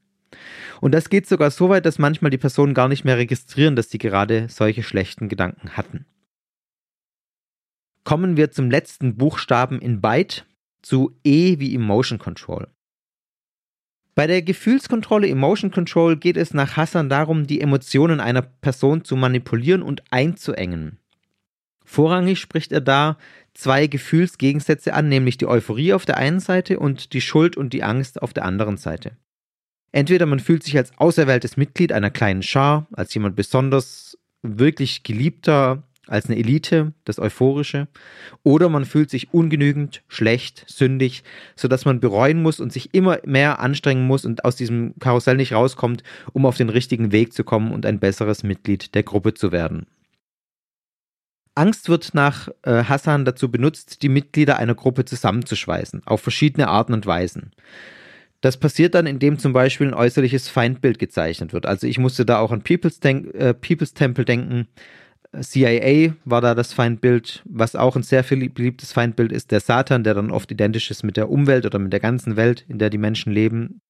Und 0.82 0.94
das 0.94 1.10
geht 1.10 1.28
sogar 1.28 1.52
so 1.52 1.70
weit, 1.70 1.86
dass 1.86 2.00
manchmal 2.00 2.32
die 2.32 2.40
Personen 2.40 2.74
gar 2.74 2.88
nicht 2.88 3.06
mehr 3.06 3.18
registrieren, 3.18 3.76
dass 3.76 3.92
sie 3.92 4.00
gerade 4.00 4.48
solche 4.50 4.82
schlechten 4.82 5.30
Gedanken 5.30 5.78
hatten. 5.78 6.06
Kommen 8.04 8.36
wir 8.36 8.50
zum 8.50 8.72
letzten 8.72 9.16
Buchstaben 9.16 9.80
in 9.80 10.02
Byte, 10.02 10.48
zu 10.82 11.20
E 11.24 11.60
wie 11.60 11.76
Emotion 11.76 12.18
Control. 12.18 12.68
Bei 14.16 14.28
der 14.28 14.42
Gefühlskontrolle 14.42 15.30
Emotion 15.30 15.72
Control 15.72 16.18
geht 16.18 16.38
es 16.38 16.54
nach 16.54 16.76
Hassan 16.76 17.10
darum, 17.10 17.48
die 17.48 17.62
Emotionen 17.62 18.20
einer 18.20 18.42
Person 18.42 19.04
zu 19.04 19.16
manipulieren 19.16 19.82
und 19.82 20.04
einzuengen. 20.12 20.98
Vorrangig 21.86 22.40
spricht 22.40 22.72
er 22.72 22.82
da 22.82 23.18
zwei 23.54 23.88
Gefühlsgegensätze 23.88 24.94
an, 24.94 25.10
nämlich 25.10 25.38
die 25.38 25.48
Euphorie 25.48 25.94
auf 25.94 26.06
der 26.06 26.18
einen 26.18 26.40
Seite 26.40 26.80
und 26.80 27.14
die 27.14 27.22
Schuld 27.22 27.58
und 27.58 27.74
die 27.74 27.84
Angst 27.84 28.22
auf 28.22 28.34
der 28.34 28.46
anderen 28.46 28.78
Seite. 28.78 29.18
Entweder 29.92 30.26
man 30.26 30.40
fühlt 30.40 30.64
sich 30.64 30.78
als 30.78 30.92
auserwähltes 30.98 31.58
Mitglied 31.58 31.92
einer 31.92 32.12
kleinen 32.12 32.44
Schar, 32.44 32.88
als 32.92 33.14
jemand 33.14 33.36
besonders 33.36 34.18
wirklich 34.44 35.04
geliebter, 35.04 35.84
als 36.10 36.26
eine 36.26 36.38
Elite, 36.38 36.94
das 37.06 37.20
Euphorische, 37.20 37.88
oder 38.44 38.70
man 38.70 38.86
fühlt 38.86 39.10
sich 39.10 39.34
ungenügend, 39.34 40.04
schlecht, 40.08 40.66
sündig, 40.68 41.24
sodass 41.56 41.86
man 41.86 42.00
bereuen 42.00 42.42
muss 42.42 42.60
und 42.60 42.74
sich 42.74 42.94
immer 42.94 43.20
mehr 43.26 43.60
anstrengen 43.60 44.06
muss 44.06 44.26
und 44.26 44.46
aus 44.46 44.56
diesem 44.56 44.94
Karussell 45.00 45.38
nicht 45.38 45.54
rauskommt, 45.54 46.04
um 46.34 46.46
auf 46.46 46.58
den 46.58 46.70
richtigen 46.70 47.12
Weg 47.12 47.34
zu 47.34 47.44
kommen 47.44 47.72
und 47.72 47.86
ein 47.86 48.00
besseres 48.00 48.44
Mitglied 48.44 48.96
der 48.96 49.04
Gruppe 49.04 49.34
zu 49.34 49.52
werden. 49.52 49.86
Angst 51.56 51.90
wird 51.90 52.14
nach 52.14 52.48
äh, 52.64 52.84
Hassan 52.86 53.26
dazu 53.26 53.52
benutzt, 53.52 54.02
die 54.02 54.10
Mitglieder 54.10 54.58
einer 54.58 54.76
Gruppe 54.76 55.04
zusammenzuschweißen, 55.04 56.04
auf 56.06 56.22
verschiedene 56.22 56.70
Arten 56.70 56.94
und 56.94 57.06
Weisen. 57.06 57.52
Das 58.42 58.56
passiert 58.56 58.96
dann, 58.96 59.06
indem 59.06 59.38
zum 59.38 59.52
Beispiel 59.52 59.88
ein 59.88 59.94
äußerliches 59.94 60.48
Feindbild 60.48 60.98
gezeichnet 60.98 61.52
wird. 61.52 61.66
Also 61.66 61.88
ich 61.88 61.98
musste 61.98 62.26
da 62.26 62.40
auch 62.40 62.52
an 62.52 62.62
People's, 62.62 63.02
Denk 63.02 63.34
äh, 63.36 63.54
People's 63.54 63.94
Temple 63.94 64.24
denken, 64.24 64.68
CIA 65.38 66.16
war 66.26 66.42
da 66.42 66.56
das 66.56 66.74
Feindbild, 66.74 67.44
was 67.46 67.76
auch 67.76 67.96
ein 67.96 68.04
sehr 68.04 68.24
beliebtes 68.24 68.94
Feindbild 68.94 69.32
ist, 69.32 69.52
der 69.52 69.60
Satan, 69.60 70.04
der 70.04 70.16
dann 70.16 70.32
oft 70.32 70.52
identisch 70.52 70.90
ist 70.90 71.04
mit 71.04 71.18
der 71.18 71.30
Umwelt 71.30 71.66
oder 71.66 71.78
mit 71.78 71.94
der 71.94 72.00
ganzen 72.00 72.36
Welt, 72.36 72.66
in 72.68 72.80
der 72.80 72.90
die 72.90 72.98
Menschen 72.98 73.32
leben. 73.32 73.82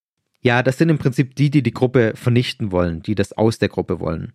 Ja, 0.42 0.64
das 0.64 0.78
sind 0.78 0.90
im 0.90 0.98
Prinzip 0.98 1.36
die, 1.36 1.50
die 1.50 1.64
die 1.64 1.74
Gruppe 1.74 2.14
vernichten 2.16 2.72
wollen, 2.72 3.02
die 3.02 3.16
das 3.16 3.34
aus 3.34 3.58
der 3.58 3.70
Gruppe 3.70 4.00
wollen. 4.00 4.34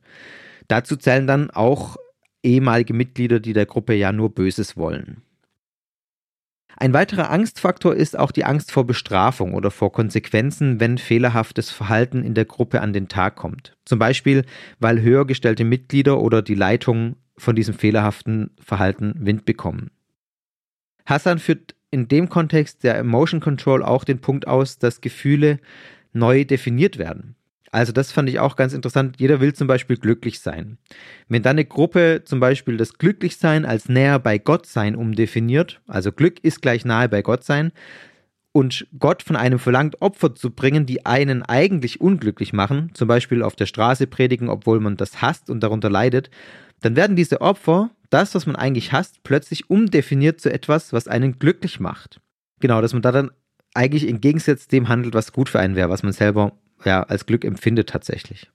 Dazu 0.68 0.96
zählen 0.96 1.26
dann 1.26 1.50
auch 1.50 1.96
ehemalige 2.42 2.94
Mitglieder, 2.94 3.40
die 3.40 3.52
der 3.52 3.66
Gruppe 3.66 3.94
ja 3.94 4.12
nur 4.12 4.34
Böses 4.34 4.76
wollen. 4.76 5.22
Ein 6.76 6.92
weiterer 6.92 7.30
Angstfaktor 7.30 7.94
ist 7.94 8.18
auch 8.18 8.32
die 8.32 8.44
Angst 8.44 8.72
vor 8.72 8.86
Bestrafung 8.86 9.54
oder 9.54 9.70
vor 9.70 9.92
Konsequenzen, 9.92 10.80
wenn 10.80 10.98
fehlerhaftes 10.98 11.70
Verhalten 11.70 12.24
in 12.24 12.34
der 12.34 12.44
Gruppe 12.44 12.80
an 12.80 12.92
den 12.92 13.08
Tag 13.08 13.36
kommt. 13.36 13.76
Zum 13.84 13.98
Beispiel, 13.98 14.44
weil 14.80 15.00
höher 15.00 15.26
gestellte 15.26 15.64
Mitglieder 15.64 16.20
oder 16.20 16.42
die 16.42 16.54
Leitung 16.54 17.16
von 17.36 17.54
diesem 17.54 17.74
fehlerhaften 17.74 18.50
Verhalten 18.60 19.14
Wind 19.18 19.44
bekommen. 19.44 19.90
Hassan 21.06 21.38
führt 21.38 21.74
in 21.90 22.08
dem 22.08 22.28
Kontext 22.28 22.82
der 22.82 22.98
Emotion 22.98 23.40
Control 23.40 23.82
auch 23.82 24.04
den 24.04 24.20
Punkt 24.20 24.48
aus, 24.48 24.78
dass 24.78 25.00
Gefühle 25.00 25.60
neu 26.12 26.44
definiert 26.44 26.98
werden. 26.98 27.36
Also 27.74 27.90
das 27.90 28.12
fand 28.12 28.28
ich 28.28 28.38
auch 28.38 28.54
ganz 28.54 28.72
interessant. 28.72 29.16
Jeder 29.18 29.40
will 29.40 29.52
zum 29.52 29.66
Beispiel 29.66 29.96
glücklich 29.96 30.38
sein. 30.38 30.78
Wenn 31.28 31.42
dann 31.42 31.56
eine 31.56 31.64
Gruppe 31.64 32.22
zum 32.24 32.38
Beispiel 32.38 32.76
das 32.76 32.98
Glücklichsein 32.98 33.64
als 33.64 33.88
näher 33.88 34.20
bei 34.20 34.38
Gott 34.38 34.66
sein 34.66 34.94
umdefiniert, 34.94 35.80
also 35.88 36.12
Glück 36.12 36.38
ist 36.44 36.62
gleich 36.62 36.84
nahe 36.84 37.08
bei 37.08 37.20
Gott 37.22 37.42
sein, 37.42 37.72
und 38.52 38.86
Gott 38.96 39.24
von 39.24 39.34
einem 39.34 39.58
verlangt, 39.58 40.00
Opfer 40.00 40.36
zu 40.36 40.52
bringen, 40.52 40.86
die 40.86 41.04
einen 41.04 41.42
eigentlich 41.42 42.00
unglücklich 42.00 42.52
machen, 42.52 42.92
zum 42.94 43.08
Beispiel 43.08 43.42
auf 43.42 43.56
der 43.56 43.66
Straße 43.66 44.06
predigen, 44.06 44.48
obwohl 44.48 44.78
man 44.78 44.96
das 44.96 45.20
hasst 45.20 45.50
und 45.50 45.60
darunter 45.60 45.90
leidet, 45.90 46.30
dann 46.80 46.94
werden 46.94 47.16
diese 47.16 47.40
Opfer, 47.40 47.90
das, 48.10 48.36
was 48.36 48.46
man 48.46 48.54
eigentlich 48.54 48.92
hasst, 48.92 49.24
plötzlich 49.24 49.68
umdefiniert 49.68 50.40
zu 50.40 50.52
etwas, 50.52 50.92
was 50.92 51.08
einen 51.08 51.40
glücklich 51.40 51.80
macht. 51.80 52.20
Genau, 52.60 52.80
dass 52.80 52.92
man 52.92 53.02
da 53.02 53.10
dann 53.10 53.32
eigentlich 53.74 54.06
im 54.06 54.20
Gegensatz 54.20 54.68
dem 54.68 54.88
handelt, 54.88 55.14
was 55.14 55.32
gut 55.32 55.48
für 55.48 55.58
einen 55.58 55.74
wäre, 55.74 55.90
was 55.90 56.04
man 56.04 56.12
selber 56.12 56.52
ja, 56.84 57.02
als 57.02 57.26
Glück 57.26 57.44
empfindet 57.44 57.88
tatsächlich. 57.88 58.50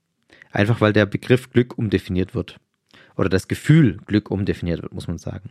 Einfach 0.51 0.81
weil 0.81 0.93
der 0.93 1.05
Begriff 1.05 1.49
Glück 1.51 1.77
umdefiniert 1.77 2.33
wird. 2.33 2.57
Oder 3.15 3.29
das 3.29 3.47
Gefühl 3.47 3.97
Glück 4.05 4.31
umdefiniert 4.31 4.81
wird, 4.81 4.93
muss 4.93 5.07
man 5.07 5.17
sagen. 5.17 5.49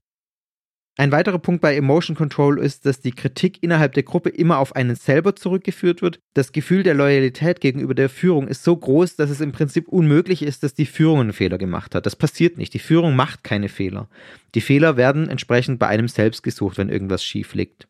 Ein 0.98 1.12
weiterer 1.12 1.38
Punkt 1.38 1.60
bei 1.60 1.76
Emotion 1.76 2.16
Control 2.16 2.58
ist, 2.58 2.84
dass 2.84 3.00
die 3.00 3.12
Kritik 3.12 3.62
innerhalb 3.62 3.92
der 3.92 4.02
Gruppe 4.02 4.30
immer 4.30 4.58
auf 4.58 4.74
einen 4.74 4.96
selber 4.96 5.36
zurückgeführt 5.36 6.02
wird. 6.02 6.18
Das 6.34 6.50
Gefühl 6.50 6.82
der 6.82 6.94
Loyalität 6.94 7.60
gegenüber 7.60 7.94
der 7.94 8.08
Führung 8.08 8.48
ist 8.48 8.64
so 8.64 8.76
groß, 8.76 9.14
dass 9.14 9.30
es 9.30 9.40
im 9.40 9.52
Prinzip 9.52 9.86
unmöglich 9.86 10.42
ist, 10.42 10.64
dass 10.64 10.74
die 10.74 10.86
Führung 10.86 11.20
einen 11.20 11.32
Fehler 11.32 11.56
gemacht 11.56 11.94
hat. 11.94 12.04
Das 12.04 12.16
passiert 12.16 12.58
nicht. 12.58 12.74
Die 12.74 12.80
Führung 12.80 13.14
macht 13.14 13.44
keine 13.44 13.68
Fehler. 13.68 14.08
Die 14.56 14.60
Fehler 14.60 14.96
werden 14.96 15.28
entsprechend 15.28 15.78
bei 15.78 15.86
einem 15.86 16.08
selbst 16.08 16.42
gesucht, 16.42 16.78
wenn 16.78 16.88
irgendwas 16.88 17.22
schief 17.22 17.54
liegt. 17.54 17.86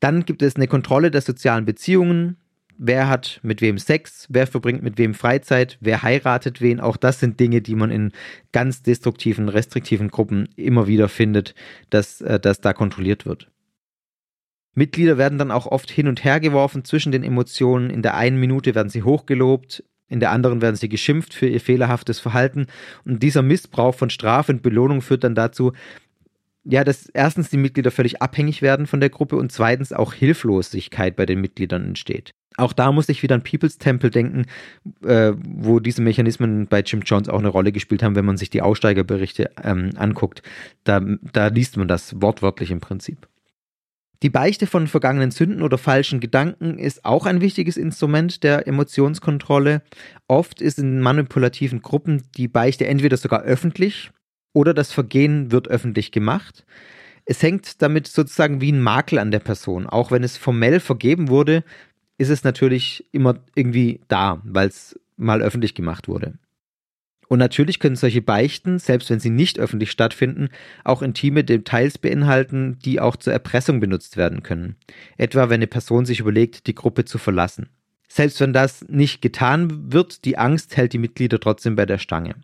Dann 0.00 0.24
gibt 0.24 0.40
es 0.40 0.56
eine 0.56 0.68
Kontrolle 0.68 1.10
der 1.10 1.20
sozialen 1.20 1.66
Beziehungen, 1.66 2.38
wer 2.78 3.08
hat 3.08 3.40
mit 3.42 3.60
wem 3.60 3.78
Sex, 3.78 4.26
wer 4.28 4.46
verbringt 4.46 4.82
mit 4.82 4.98
wem 4.98 5.14
Freizeit, 5.14 5.78
wer 5.80 6.02
heiratet 6.02 6.60
wen. 6.60 6.80
Auch 6.80 6.96
das 6.96 7.20
sind 7.20 7.40
Dinge, 7.40 7.60
die 7.62 7.74
man 7.74 7.90
in 7.90 8.12
ganz 8.52 8.82
destruktiven, 8.82 9.48
restriktiven 9.48 10.08
Gruppen 10.08 10.48
immer 10.56 10.86
wieder 10.86 11.08
findet, 11.08 11.54
dass, 11.90 12.20
äh, 12.20 12.38
dass 12.40 12.60
da 12.60 12.72
kontrolliert 12.72 13.26
wird. 13.26 13.50
Mitglieder 14.74 15.18
werden 15.18 15.38
dann 15.38 15.50
auch 15.50 15.66
oft 15.66 15.90
hin 15.90 16.08
und 16.08 16.24
her 16.24 16.40
geworfen 16.40 16.84
zwischen 16.84 17.12
den 17.12 17.22
Emotionen. 17.22 17.90
In 17.90 18.02
der 18.02 18.16
einen 18.16 18.38
Minute 18.38 18.74
werden 18.74 18.88
sie 18.88 19.04
hochgelobt, 19.04 19.84
in 20.08 20.20
der 20.20 20.32
anderen 20.32 20.60
werden 20.60 20.76
sie 20.76 20.88
geschimpft 20.88 21.32
für 21.32 21.46
ihr 21.46 21.60
fehlerhaftes 21.60 22.20
Verhalten. 22.20 22.66
Und 23.04 23.22
dieser 23.22 23.42
Missbrauch 23.42 23.94
von 23.94 24.10
Strafe 24.10 24.52
und 24.52 24.62
Belohnung 24.62 25.00
führt 25.00 25.24
dann 25.24 25.34
dazu, 25.34 25.72
ja, 26.64 26.84
dass 26.84 27.08
erstens 27.10 27.50
die 27.50 27.56
Mitglieder 27.56 27.90
völlig 27.90 28.22
abhängig 28.22 28.62
werden 28.62 28.86
von 28.86 29.00
der 29.00 29.10
Gruppe 29.10 29.36
und 29.36 29.52
zweitens 29.52 29.92
auch 29.92 30.14
Hilflosigkeit 30.14 31.16
bei 31.16 31.26
den 31.26 31.40
Mitgliedern 31.40 31.84
entsteht. 31.84 32.30
Auch 32.56 32.72
da 32.72 32.92
muss 32.92 33.08
ich 33.08 33.22
wieder 33.22 33.34
an 33.34 33.42
People's 33.42 33.78
Temple 33.78 34.10
denken, 34.10 34.46
äh, 35.04 35.32
wo 35.36 35.80
diese 35.80 36.02
Mechanismen 36.02 36.68
bei 36.68 36.80
Jim 36.80 37.00
Jones 37.00 37.28
auch 37.28 37.40
eine 37.40 37.48
Rolle 37.48 37.72
gespielt 37.72 38.02
haben, 38.02 38.14
wenn 38.14 38.24
man 38.24 38.36
sich 38.36 38.48
die 38.48 38.62
Aussteigerberichte 38.62 39.50
ähm, 39.62 39.90
anguckt. 39.96 40.42
Da, 40.84 41.00
da 41.32 41.48
liest 41.48 41.76
man 41.76 41.88
das 41.88 42.20
wortwörtlich 42.22 42.70
im 42.70 42.80
Prinzip. 42.80 43.28
Die 44.22 44.30
Beichte 44.30 44.66
von 44.66 44.86
vergangenen 44.86 45.32
Sünden 45.32 45.60
oder 45.60 45.76
falschen 45.76 46.20
Gedanken 46.20 46.78
ist 46.78 47.04
auch 47.04 47.26
ein 47.26 47.40
wichtiges 47.42 47.76
Instrument 47.76 48.42
der 48.42 48.66
Emotionskontrolle. 48.66 49.82
Oft 50.28 50.62
ist 50.62 50.78
in 50.78 51.00
manipulativen 51.00 51.82
Gruppen 51.82 52.22
die 52.36 52.48
Beichte 52.48 52.86
entweder 52.86 53.16
sogar 53.18 53.42
öffentlich 53.42 54.12
oder 54.54 54.72
das 54.72 54.92
Vergehen 54.92 55.52
wird 55.52 55.68
öffentlich 55.68 56.10
gemacht. 56.10 56.64
Es 57.26 57.42
hängt 57.42 57.82
damit 57.82 58.06
sozusagen 58.06 58.62
wie 58.62 58.72
ein 58.72 58.80
Makel 58.80 59.18
an 59.18 59.30
der 59.30 59.40
Person. 59.40 59.86
Auch 59.86 60.10
wenn 60.10 60.24
es 60.24 60.38
formell 60.38 60.80
vergeben 60.80 61.28
wurde, 61.28 61.64
ist 62.16 62.30
es 62.30 62.44
natürlich 62.44 63.04
immer 63.12 63.40
irgendwie 63.54 64.00
da, 64.08 64.40
weil 64.44 64.68
es 64.68 64.98
mal 65.16 65.42
öffentlich 65.42 65.74
gemacht 65.74 66.08
wurde. 66.08 66.34
Und 67.28 67.38
natürlich 67.38 67.78
können 67.78 67.96
solche 67.96 68.22
Beichten, 68.22 68.78
selbst 68.78 69.10
wenn 69.10 69.18
sie 69.18 69.30
nicht 69.30 69.58
öffentlich 69.58 69.90
stattfinden, 69.90 70.48
auch 70.84 71.02
intime 71.02 71.42
Details 71.42 71.98
beinhalten, 71.98 72.78
die 72.84 73.00
auch 73.00 73.16
zur 73.16 73.32
Erpressung 73.32 73.80
benutzt 73.80 74.16
werden 74.16 74.42
können. 74.42 74.76
Etwa 75.16 75.48
wenn 75.48 75.54
eine 75.54 75.66
Person 75.66 76.04
sich 76.04 76.20
überlegt, 76.20 76.66
die 76.66 76.74
Gruppe 76.74 77.04
zu 77.04 77.18
verlassen. 77.18 77.70
Selbst 78.08 78.40
wenn 78.40 78.52
das 78.52 78.86
nicht 78.88 79.22
getan 79.22 79.92
wird, 79.92 80.24
die 80.24 80.38
Angst 80.38 80.76
hält 80.76 80.92
die 80.92 80.98
Mitglieder 80.98 81.40
trotzdem 81.40 81.74
bei 81.74 81.86
der 81.86 81.98
Stange. 81.98 82.36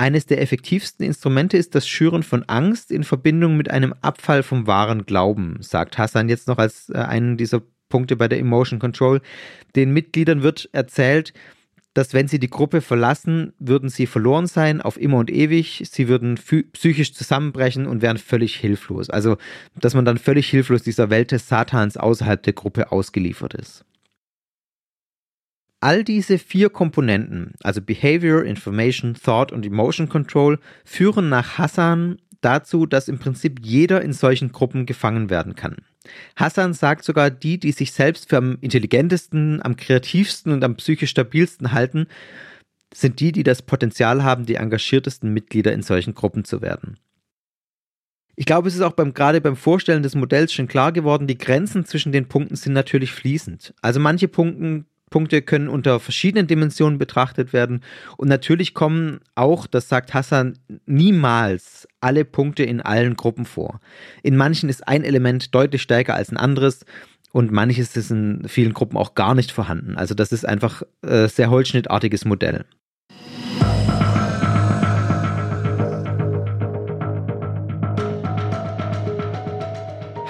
Eines 0.00 0.24
der 0.24 0.40
effektivsten 0.40 1.04
Instrumente 1.04 1.58
ist 1.58 1.74
das 1.74 1.86
Schüren 1.86 2.22
von 2.22 2.42
Angst 2.44 2.90
in 2.90 3.04
Verbindung 3.04 3.58
mit 3.58 3.70
einem 3.70 3.92
Abfall 4.00 4.42
vom 4.42 4.66
wahren 4.66 5.04
Glauben, 5.04 5.58
sagt 5.60 5.98
Hassan 5.98 6.30
jetzt 6.30 6.48
noch 6.48 6.56
als 6.56 6.88
äh, 6.88 6.96
einen 6.96 7.36
dieser 7.36 7.60
Punkte 7.90 8.16
bei 8.16 8.26
der 8.26 8.38
Emotion 8.38 8.78
Control. 8.78 9.20
Den 9.76 9.92
Mitgliedern 9.92 10.42
wird 10.42 10.70
erzählt, 10.72 11.34
dass 11.92 12.14
wenn 12.14 12.28
sie 12.28 12.38
die 12.38 12.48
Gruppe 12.48 12.80
verlassen, 12.80 13.52
würden 13.58 13.90
sie 13.90 14.06
verloren 14.06 14.46
sein 14.46 14.80
auf 14.80 14.98
immer 14.98 15.18
und 15.18 15.30
ewig. 15.30 15.82
Sie 15.92 16.08
würden 16.08 16.38
psychisch 16.72 17.12
zusammenbrechen 17.12 17.86
und 17.86 18.00
wären 18.00 18.16
völlig 18.16 18.56
hilflos. 18.56 19.10
Also, 19.10 19.36
dass 19.78 19.92
man 19.92 20.06
dann 20.06 20.16
völlig 20.16 20.48
hilflos 20.48 20.82
dieser 20.82 21.10
Welt 21.10 21.30
des 21.30 21.46
Satans 21.46 21.98
außerhalb 21.98 22.42
der 22.42 22.54
Gruppe 22.54 22.90
ausgeliefert 22.90 23.52
ist. 23.52 23.84
All 25.80 26.04
diese 26.04 26.38
vier 26.38 26.68
Komponenten, 26.68 27.54
also 27.62 27.80
Behavior, 27.80 28.44
Information, 28.44 29.14
Thought 29.14 29.50
und 29.50 29.64
Emotion 29.64 30.10
Control, 30.10 30.58
führen 30.84 31.30
nach 31.30 31.56
Hassan 31.56 32.18
dazu, 32.42 32.84
dass 32.84 33.08
im 33.08 33.18
Prinzip 33.18 33.60
jeder 33.62 34.02
in 34.02 34.12
solchen 34.12 34.52
Gruppen 34.52 34.84
gefangen 34.84 35.30
werden 35.30 35.54
kann. 35.54 35.76
Hassan 36.36 36.74
sagt 36.74 37.04
sogar, 37.04 37.30
die, 37.30 37.58
die 37.58 37.72
sich 37.72 37.92
selbst 37.92 38.28
für 38.28 38.36
am 38.36 38.58
intelligentesten, 38.60 39.62
am 39.62 39.76
kreativsten 39.76 40.52
und 40.52 40.64
am 40.64 40.76
psychisch 40.76 41.10
stabilsten 41.10 41.72
halten, 41.72 42.06
sind 42.92 43.20
die, 43.20 43.32
die 43.32 43.42
das 43.42 43.62
Potenzial 43.62 44.22
haben, 44.22 44.46
die 44.46 44.56
engagiertesten 44.56 45.32
Mitglieder 45.32 45.72
in 45.72 45.82
solchen 45.82 46.14
Gruppen 46.14 46.44
zu 46.44 46.60
werden. 46.60 46.98
Ich 48.36 48.46
glaube, 48.46 48.68
es 48.68 48.74
ist 48.74 48.80
auch 48.80 48.92
beim, 48.92 49.12
gerade 49.12 49.40
beim 49.40 49.56
Vorstellen 49.56 50.02
des 50.02 50.14
Modells 50.14 50.52
schon 50.52 50.66
klar 50.66 50.92
geworden, 50.92 51.26
die 51.26 51.38
Grenzen 51.38 51.84
zwischen 51.84 52.10
den 52.10 52.26
Punkten 52.26 52.56
sind 52.56 52.72
natürlich 52.72 53.12
fließend. 53.12 53.74
Also 53.82 54.00
manche 54.00 54.28
Punkte 54.28 54.84
Punkte 55.10 55.42
können 55.42 55.68
unter 55.68 56.00
verschiedenen 56.00 56.46
Dimensionen 56.46 56.98
betrachtet 56.98 57.52
werden. 57.52 57.82
Und 58.16 58.28
natürlich 58.28 58.74
kommen 58.74 59.20
auch, 59.34 59.66
das 59.66 59.88
sagt 59.88 60.14
Hassan, 60.14 60.58
niemals 60.86 61.86
alle 62.00 62.24
Punkte 62.24 62.62
in 62.62 62.80
allen 62.80 63.16
Gruppen 63.16 63.44
vor. 63.44 63.80
In 64.22 64.36
manchen 64.36 64.68
ist 64.68 64.86
ein 64.86 65.04
Element 65.04 65.54
deutlich 65.54 65.82
stärker 65.82 66.14
als 66.14 66.30
ein 66.30 66.36
anderes 66.36 66.84
und 67.32 67.52
manches 67.52 67.96
ist 67.96 68.10
in 68.10 68.42
vielen 68.48 68.72
Gruppen 68.72 68.96
auch 68.96 69.14
gar 69.14 69.34
nicht 69.34 69.52
vorhanden. 69.52 69.96
Also 69.96 70.14
das 70.14 70.32
ist 70.32 70.46
einfach 70.46 70.82
äh, 71.02 71.28
sehr 71.28 71.50
holzschnittartiges 71.50 72.24
Modell. 72.24 72.64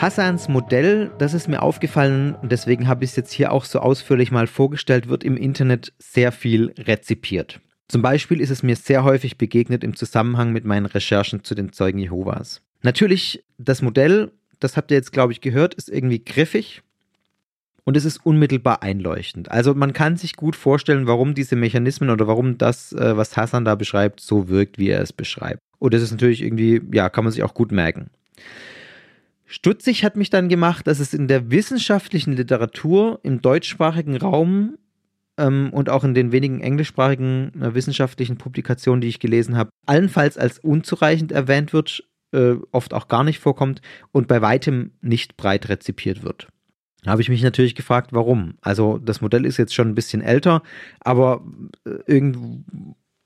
Hassans 0.00 0.48
Modell, 0.48 1.10
das 1.18 1.34
ist 1.34 1.46
mir 1.46 1.60
aufgefallen 1.60 2.34
und 2.34 2.50
deswegen 2.50 2.88
habe 2.88 3.04
ich 3.04 3.10
es 3.10 3.16
jetzt 3.16 3.32
hier 3.32 3.52
auch 3.52 3.66
so 3.66 3.80
ausführlich 3.80 4.30
mal 4.30 4.46
vorgestellt, 4.46 5.10
wird 5.10 5.24
im 5.24 5.36
Internet 5.36 5.92
sehr 5.98 6.32
viel 6.32 6.72
rezipiert. 6.78 7.60
Zum 7.86 8.00
Beispiel 8.00 8.40
ist 8.40 8.48
es 8.48 8.62
mir 8.62 8.76
sehr 8.76 9.04
häufig 9.04 9.36
begegnet 9.36 9.84
im 9.84 9.94
Zusammenhang 9.94 10.54
mit 10.54 10.64
meinen 10.64 10.86
Recherchen 10.86 11.44
zu 11.44 11.54
den 11.54 11.74
Zeugen 11.74 11.98
Jehovas. 11.98 12.62
Natürlich, 12.80 13.44
das 13.58 13.82
Modell, 13.82 14.32
das 14.58 14.78
habt 14.78 14.90
ihr 14.90 14.96
jetzt, 14.96 15.12
glaube 15.12 15.34
ich, 15.34 15.42
gehört, 15.42 15.74
ist 15.74 15.90
irgendwie 15.90 16.24
griffig 16.24 16.80
und 17.84 17.94
es 17.94 18.06
ist 18.06 18.24
unmittelbar 18.24 18.82
einleuchtend. 18.82 19.50
Also 19.50 19.74
man 19.74 19.92
kann 19.92 20.16
sich 20.16 20.34
gut 20.34 20.56
vorstellen, 20.56 21.08
warum 21.08 21.34
diese 21.34 21.56
Mechanismen 21.56 22.08
oder 22.08 22.26
warum 22.26 22.56
das, 22.56 22.94
äh, 22.94 23.18
was 23.18 23.36
Hassan 23.36 23.66
da 23.66 23.74
beschreibt, 23.74 24.20
so 24.20 24.48
wirkt, 24.48 24.78
wie 24.78 24.88
er 24.88 25.02
es 25.02 25.12
beschreibt. 25.12 25.60
Und 25.78 25.92
das 25.92 26.00
ist 26.00 26.12
natürlich 26.12 26.40
irgendwie, 26.40 26.80
ja, 26.90 27.10
kann 27.10 27.24
man 27.24 27.34
sich 27.34 27.42
auch 27.42 27.52
gut 27.52 27.70
merken. 27.70 28.08
Stutzig 29.52 30.04
hat 30.04 30.14
mich 30.14 30.30
dann 30.30 30.48
gemacht, 30.48 30.86
dass 30.86 31.00
es 31.00 31.12
in 31.12 31.26
der 31.26 31.50
wissenschaftlichen 31.50 32.34
Literatur 32.34 33.18
im 33.24 33.42
deutschsprachigen 33.42 34.16
Raum 34.16 34.78
ähm, 35.36 35.70
und 35.72 35.90
auch 35.90 36.04
in 36.04 36.14
den 36.14 36.30
wenigen 36.30 36.60
englischsprachigen 36.60 37.60
äh, 37.60 37.74
wissenschaftlichen 37.74 38.38
Publikationen, 38.38 39.00
die 39.00 39.08
ich 39.08 39.18
gelesen 39.18 39.56
habe, 39.56 39.70
allenfalls 39.86 40.38
als 40.38 40.60
unzureichend 40.60 41.32
erwähnt 41.32 41.72
wird, 41.72 42.04
äh, 42.30 42.54
oft 42.70 42.94
auch 42.94 43.08
gar 43.08 43.24
nicht 43.24 43.40
vorkommt 43.40 43.82
und 44.12 44.28
bei 44.28 44.40
weitem 44.40 44.92
nicht 45.00 45.36
breit 45.36 45.68
rezipiert 45.68 46.22
wird. 46.22 46.46
Da 47.02 47.10
habe 47.10 47.22
ich 47.22 47.28
mich 47.28 47.42
natürlich 47.42 47.74
gefragt, 47.74 48.12
warum. 48.12 48.54
Also 48.60 48.98
das 48.98 49.20
Modell 49.20 49.44
ist 49.44 49.56
jetzt 49.56 49.74
schon 49.74 49.88
ein 49.88 49.96
bisschen 49.96 50.22
älter, 50.22 50.62
aber 51.00 51.44
äh, 51.84 51.98
irgend, 52.06 52.66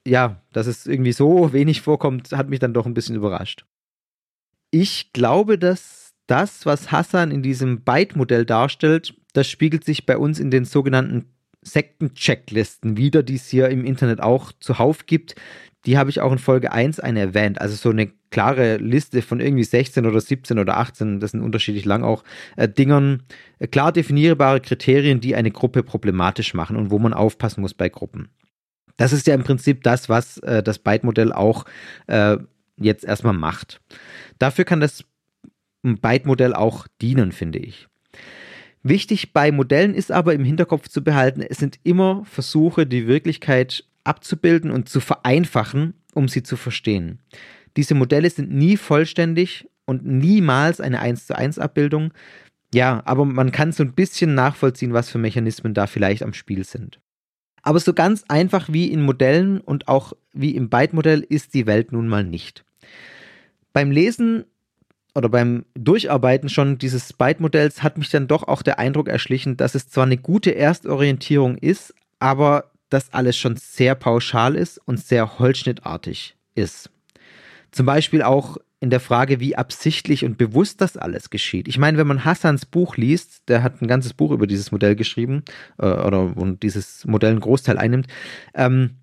ja, 0.06 0.40
dass 0.54 0.68
es 0.68 0.87
irgendwie 0.87 1.12
so 1.12 1.52
wenig 1.52 1.82
vorkommt, 1.82 2.32
hat 2.32 2.48
mich 2.48 2.60
dann 2.60 2.72
doch 2.72 2.87
ein 2.87 2.94
bisschen 2.94 3.14
überrascht. 3.14 3.66
Ich 4.70 5.12
glaube, 5.12 5.58
dass 5.58 6.03
das, 6.26 6.66
was 6.66 6.90
Hassan 6.90 7.30
in 7.30 7.42
diesem 7.42 7.82
Byte-Modell 7.82 8.44
darstellt, 8.46 9.14
das 9.32 9.48
spiegelt 9.48 9.84
sich 9.84 10.06
bei 10.06 10.16
uns 10.16 10.38
in 10.38 10.50
den 10.50 10.64
sogenannten 10.64 11.26
Sekten-Checklisten 11.62 12.96
wieder, 12.96 13.22
die 13.22 13.37
es 13.37 13.48
hier 13.48 13.68
im 13.68 13.84
Internet 13.84 14.20
auch 14.20 14.52
zuhauf 14.60 15.06
gibt. 15.06 15.34
Die 15.87 15.98
habe 15.98 16.10
ich 16.10 16.20
auch 16.20 16.32
in 16.32 16.38
Folge 16.38 16.72
1 16.72 17.00
eine 17.00 17.20
erwähnt. 17.20 17.60
Also 17.60 17.74
so 17.74 17.90
eine 17.90 18.10
klare 18.30 18.76
Liste 18.76 19.22
von 19.22 19.40
irgendwie 19.40 19.64
16 19.64 20.06
oder 20.06 20.20
17 20.20 20.58
oder 20.58 20.76
18, 20.78 21.20
das 21.20 21.32
sind 21.32 21.42
unterschiedlich 21.42 21.84
lang 21.84 22.02
auch, 22.02 22.24
äh, 22.56 22.68
Dingern, 22.68 23.22
äh, 23.58 23.66
klar 23.66 23.92
definierbare 23.92 24.60
Kriterien, 24.60 25.20
die 25.20 25.37
eine 25.37 25.50
Gruppe 25.50 25.82
problematisch 25.82 26.54
machen 26.54 26.76
und 26.76 26.90
wo 26.90 26.98
man 26.98 27.12
aufpassen 27.12 27.60
muss 27.60 27.74
bei 27.74 27.88
Gruppen. 27.88 28.28
Das 28.96 29.12
ist 29.12 29.26
ja 29.26 29.34
im 29.34 29.44
Prinzip 29.44 29.82
das, 29.82 30.08
was 30.08 30.38
äh, 30.38 30.62
das 30.62 30.78
Byte-Modell 30.78 31.32
auch 31.32 31.64
äh, 32.06 32.38
jetzt 32.76 33.04
erstmal 33.04 33.34
macht. 33.34 33.80
Dafür 34.38 34.64
kann 34.64 34.80
das 34.80 35.04
Byte-Modell 35.84 36.54
auch 36.54 36.86
dienen, 37.00 37.32
finde 37.32 37.58
ich. 37.58 37.88
Wichtig 38.82 39.32
bei 39.32 39.50
Modellen 39.50 39.94
ist 39.94 40.12
aber 40.12 40.34
im 40.34 40.44
Hinterkopf 40.44 40.88
zu 40.88 41.02
behalten, 41.02 41.40
es 41.40 41.58
sind 41.58 41.78
immer 41.84 42.24
Versuche, 42.26 42.86
die 42.86 43.06
Wirklichkeit 43.06 43.84
abzubilden 44.04 44.70
und 44.70 44.88
zu 44.88 45.00
vereinfachen, 45.00 45.94
um 46.12 46.28
sie 46.28 46.42
zu 46.42 46.56
verstehen. 46.56 47.20
Diese 47.76 47.94
Modelle 47.94 48.28
sind 48.28 48.52
nie 48.52 48.76
vollständig 48.76 49.66
und 49.86 50.04
niemals 50.04 50.80
eine 50.80 51.00
1 51.00 51.26
zu 51.26 51.36
1 51.36 51.58
Abbildung. 51.58 52.12
Ja, 52.74 53.02
aber 53.04 53.24
man 53.24 53.52
kann 53.52 53.72
so 53.72 53.82
ein 53.82 53.94
bisschen 53.94 54.34
nachvollziehen, 54.34 54.92
was 54.92 55.10
für 55.10 55.18
Mechanismen 55.18 55.74
da 55.74 55.86
vielleicht 55.86 56.22
am 56.22 56.34
Spiel 56.34 56.64
sind. 56.64 57.00
Aber 57.62 57.80
so 57.80 57.94
ganz 57.94 58.24
einfach 58.28 58.68
wie 58.70 58.92
in 58.92 59.02
Modellen 59.02 59.60
und 59.60 59.88
auch 59.88 60.12
wie 60.32 60.54
im 60.54 60.68
Byte-Modell 60.68 61.20
ist 61.26 61.54
die 61.54 61.66
Welt 61.66 61.92
nun 61.92 62.08
mal 62.08 62.24
nicht. 62.24 62.64
Beim 63.72 63.90
Lesen 63.90 64.44
oder 65.14 65.29
beim 65.29 65.64
Durcharbeiten 65.74 66.48
schon 66.48 66.79
dieses 66.79 67.12
Byte-Modells 67.12 67.83
hat 67.83 67.98
mich 67.98 68.11
dann 68.11 68.27
doch 68.27 68.42
auch 68.44 68.62
der 68.62 68.79
Eindruck 68.79 69.09
erschlichen, 69.09 69.57
dass 69.57 69.74
es 69.74 69.88
zwar 69.88 70.05
eine 70.05 70.16
gute 70.16 70.55
Erstorientierung 70.55 71.57
ist, 71.57 71.94
aber 72.18 72.70
dass 72.90 73.12
alles 73.12 73.37
schon 73.37 73.57
sehr 73.57 73.94
pauschal 73.94 74.57
ist 74.57 74.79
und 74.87 74.98
sehr 74.98 75.38
holzschnittartig 75.38 76.37
ist. 76.55 76.90
Zum 77.70 77.87
Beispiel 77.87 78.22
auch 78.22 78.57
in 78.81 78.90
der 78.90 79.00
Frage, 79.00 79.40
wie 79.40 79.57
absichtlich 79.57 80.24
und 80.24 80.37
bewusst 80.37 80.81
das 80.81 80.96
alles 80.96 81.31
geschieht. 81.31 81.68
Ich 81.68 81.79
meine, 81.79 81.96
wenn 81.96 82.07
man 82.07 82.24
Hassans 82.24 82.66
Buch 82.66 82.96
liest, 82.96 83.48
der 83.48 83.62
hat 83.62 83.81
ein 83.81 83.88
ganzes 83.88 84.12
Buch 84.12 84.31
über 84.31 84.46
dieses 84.46 84.72
Modell 84.72 84.94
geschrieben, 84.94 85.42
äh, 85.79 85.87
oder 85.87 86.37
und 86.37 86.62
dieses 86.62 87.05
Modell 87.07 87.31
einen 87.31 87.40
Großteil 87.40 87.79
einnimmt, 87.79 88.09
ähm, 88.55 88.96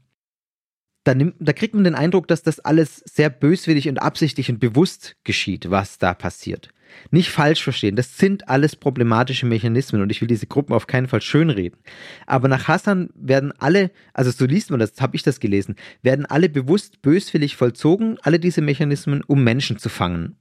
da, 1.03 1.15
nimmt, 1.15 1.35
da 1.39 1.53
kriegt 1.53 1.73
man 1.73 1.83
den 1.83 1.95
Eindruck, 1.95 2.27
dass 2.27 2.43
das 2.43 2.59
alles 2.59 2.97
sehr 3.05 3.29
böswillig 3.29 3.89
und 3.89 4.01
absichtlich 4.01 4.49
und 4.49 4.59
bewusst 4.59 5.15
geschieht, 5.23 5.69
was 5.69 5.97
da 5.97 6.13
passiert. 6.13 6.69
Nicht 7.09 7.29
falsch 7.29 7.63
verstehen, 7.63 7.95
das 7.95 8.17
sind 8.17 8.49
alles 8.49 8.75
problematische 8.75 9.45
Mechanismen 9.45 10.01
und 10.01 10.11
ich 10.11 10.19
will 10.19 10.27
diese 10.27 10.45
Gruppen 10.45 10.73
auf 10.73 10.87
keinen 10.87 11.07
Fall 11.07 11.21
schönreden. 11.21 11.79
Aber 12.27 12.49
nach 12.49 12.67
Hassan 12.67 13.09
werden 13.15 13.53
alle, 13.59 13.91
also 14.13 14.29
so 14.29 14.45
liest 14.45 14.71
man 14.71 14.79
das, 14.79 14.93
habe 14.99 15.15
ich 15.15 15.23
das 15.23 15.39
gelesen, 15.39 15.75
werden 16.01 16.25
alle 16.25 16.49
bewusst 16.49 17.01
böswillig 17.01 17.55
vollzogen, 17.55 18.17
alle 18.23 18.39
diese 18.39 18.61
Mechanismen, 18.61 19.23
um 19.25 19.43
Menschen 19.43 19.77
zu 19.77 19.87
fangen. 19.87 20.35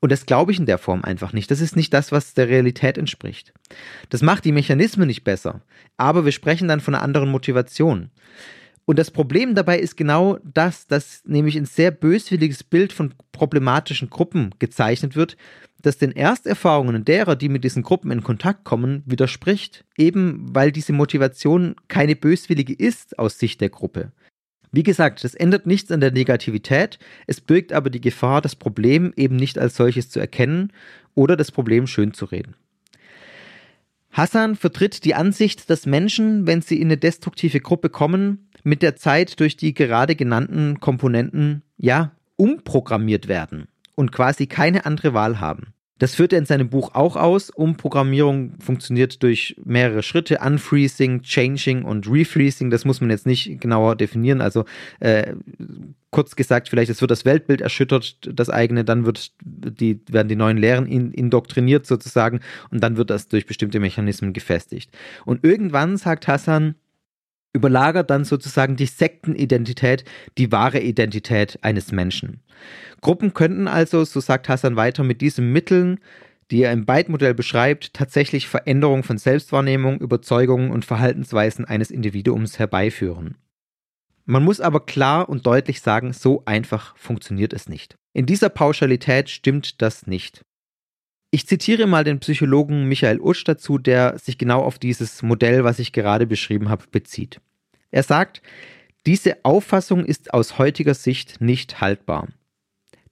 Und 0.00 0.12
das 0.12 0.26
glaube 0.26 0.52
ich 0.52 0.58
in 0.58 0.66
der 0.66 0.78
Form 0.78 1.02
einfach 1.02 1.32
nicht. 1.32 1.50
Das 1.50 1.60
ist 1.60 1.76
nicht 1.76 1.94
das, 1.94 2.12
was 2.12 2.34
der 2.34 2.48
Realität 2.48 2.98
entspricht. 2.98 3.54
Das 4.10 4.20
macht 4.20 4.44
die 4.44 4.52
Mechanismen 4.52 5.06
nicht 5.06 5.24
besser. 5.24 5.62
Aber 5.96 6.24
wir 6.24 6.32
sprechen 6.32 6.68
dann 6.68 6.80
von 6.80 6.94
einer 6.94 7.04
anderen 7.04 7.30
Motivation. 7.30 8.10
Und 8.86 8.98
das 8.98 9.10
Problem 9.10 9.54
dabei 9.54 9.78
ist 9.78 9.96
genau 9.96 10.38
das, 10.44 10.86
dass 10.86 11.22
nämlich 11.24 11.56
ein 11.56 11.64
sehr 11.64 11.90
böswilliges 11.90 12.62
Bild 12.62 12.92
von 12.92 13.14
problematischen 13.32 14.10
Gruppen 14.10 14.54
gezeichnet 14.58 15.16
wird, 15.16 15.36
das 15.80 15.98
den 15.98 16.12
Ersterfahrungen 16.12 17.04
derer, 17.04 17.36
die 17.36 17.48
mit 17.48 17.64
diesen 17.64 17.82
Gruppen 17.82 18.10
in 18.10 18.22
Kontakt 18.22 18.64
kommen, 18.64 19.02
widerspricht, 19.06 19.84
eben 19.96 20.46
weil 20.54 20.72
diese 20.72 20.92
Motivation 20.92 21.76
keine 21.88 22.16
böswillige 22.16 22.74
ist 22.74 23.18
aus 23.18 23.38
Sicht 23.38 23.60
der 23.60 23.70
Gruppe. 23.70 24.12
Wie 24.72 24.82
gesagt, 24.82 25.22
das 25.22 25.34
ändert 25.34 25.66
nichts 25.66 25.92
an 25.92 26.00
der 26.00 26.10
Negativität, 26.10 26.98
es 27.26 27.40
birgt 27.40 27.72
aber 27.72 27.90
die 27.90 28.00
Gefahr, 28.00 28.40
das 28.42 28.56
Problem 28.56 29.12
eben 29.16 29.36
nicht 29.36 29.58
als 29.58 29.76
solches 29.76 30.10
zu 30.10 30.18
erkennen 30.18 30.72
oder 31.14 31.36
das 31.36 31.52
Problem 31.52 31.86
schön 31.86 32.12
zu 32.12 32.24
reden. 32.24 32.56
Hassan 34.10 34.56
vertritt 34.56 35.04
die 35.04 35.14
Ansicht, 35.14 35.70
dass 35.70 35.86
Menschen, 35.86 36.46
wenn 36.46 36.62
sie 36.62 36.80
in 36.80 36.88
eine 36.88 36.96
destruktive 36.96 37.60
Gruppe 37.60 37.88
kommen, 37.88 38.43
mit 38.64 38.82
der 38.82 38.96
Zeit 38.96 39.38
durch 39.38 39.56
die 39.56 39.74
gerade 39.74 40.16
genannten 40.16 40.80
Komponenten, 40.80 41.62
ja, 41.76 42.12
umprogrammiert 42.36 43.28
werden 43.28 43.68
und 43.94 44.10
quasi 44.10 44.46
keine 44.46 44.86
andere 44.86 45.14
Wahl 45.14 45.38
haben. 45.38 45.74
Das 45.98 46.16
führt 46.16 46.32
er 46.32 46.40
in 46.40 46.44
seinem 46.44 46.70
Buch 46.70 46.94
auch 46.94 47.14
aus. 47.14 47.50
Umprogrammierung 47.50 48.58
funktioniert 48.58 49.22
durch 49.22 49.54
mehrere 49.64 50.02
Schritte. 50.02 50.40
Unfreezing, 50.44 51.22
Changing 51.22 51.84
und 51.84 52.10
Refreezing. 52.10 52.68
Das 52.70 52.84
muss 52.84 53.00
man 53.00 53.10
jetzt 53.10 53.26
nicht 53.26 53.60
genauer 53.60 53.94
definieren. 53.94 54.40
Also 54.40 54.64
äh, 54.98 55.34
kurz 56.10 56.34
gesagt, 56.34 56.68
vielleicht 56.68 56.90
es 56.90 57.00
wird 57.00 57.12
das 57.12 57.24
Weltbild 57.24 57.60
erschüttert, 57.60 58.18
das 58.22 58.50
eigene, 58.50 58.84
dann 58.84 59.06
wird 59.06 59.32
die, 59.44 60.00
werden 60.08 60.28
die 60.28 60.36
neuen 60.36 60.58
Lehren 60.58 60.86
in, 60.86 61.12
indoktriniert 61.12 61.86
sozusagen 61.86 62.40
und 62.70 62.82
dann 62.82 62.96
wird 62.96 63.10
das 63.10 63.28
durch 63.28 63.46
bestimmte 63.46 63.78
Mechanismen 63.78 64.32
gefestigt. 64.32 64.90
Und 65.24 65.44
irgendwann 65.44 65.96
sagt 65.96 66.26
Hassan, 66.26 66.74
überlagert 67.54 68.10
dann 68.10 68.24
sozusagen 68.24 68.76
die 68.76 68.86
Sektenidentität 68.86 70.04
die 70.36 70.52
wahre 70.52 70.80
Identität 70.80 71.58
eines 71.62 71.92
Menschen. 71.92 72.42
Gruppen 73.00 73.32
könnten 73.32 73.68
also, 73.68 74.04
so 74.04 74.20
sagt 74.20 74.48
Hassan 74.48 74.76
weiter, 74.76 75.04
mit 75.04 75.20
diesen 75.20 75.52
Mitteln, 75.52 76.00
die 76.50 76.62
er 76.62 76.72
im 76.72 76.84
Byte-Modell 76.84 77.34
beschreibt, 77.34 77.94
tatsächlich 77.94 78.48
Veränderungen 78.48 79.02
von 79.02 79.18
Selbstwahrnehmung, 79.18 79.98
Überzeugungen 79.98 80.70
und 80.70 80.84
Verhaltensweisen 80.84 81.64
eines 81.64 81.90
Individuums 81.90 82.58
herbeiführen. 82.58 83.36
Man 84.26 84.42
muss 84.42 84.60
aber 84.60 84.80
klar 84.80 85.28
und 85.28 85.46
deutlich 85.46 85.80
sagen, 85.80 86.12
so 86.12 86.42
einfach 86.46 86.96
funktioniert 86.96 87.52
es 87.52 87.68
nicht. 87.68 87.96
In 88.14 88.26
dieser 88.26 88.48
Pauschalität 88.48 89.28
stimmt 89.28 89.82
das 89.82 90.06
nicht. 90.06 90.42
Ich 91.34 91.48
zitiere 91.48 91.88
mal 91.88 92.04
den 92.04 92.20
Psychologen 92.20 92.84
Michael 92.88 93.18
Utsch 93.20 93.42
dazu, 93.44 93.76
der 93.76 94.20
sich 94.20 94.38
genau 94.38 94.62
auf 94.62 94.78
dieses 94.78 95.20
Modell, 95.24 95.64
was 95.64 95.80
ich 95.80 95.92
gerade 95.92 96.28
beschrieben 96.28 96.68
habe, 96.68 96.84
bezieht. 96.92 97.40
Er 97.90 98.04
sagt, 98.04 98.40
diese 99.04 99.44
Auffassung 99.44 100.04
ist 100.04 100.32
aus 100.32 100.58
heutiger 100.58 100.94
Sicht 100.94 101.40
nicht 101.40 101.80
haltbar. 101.80 102.28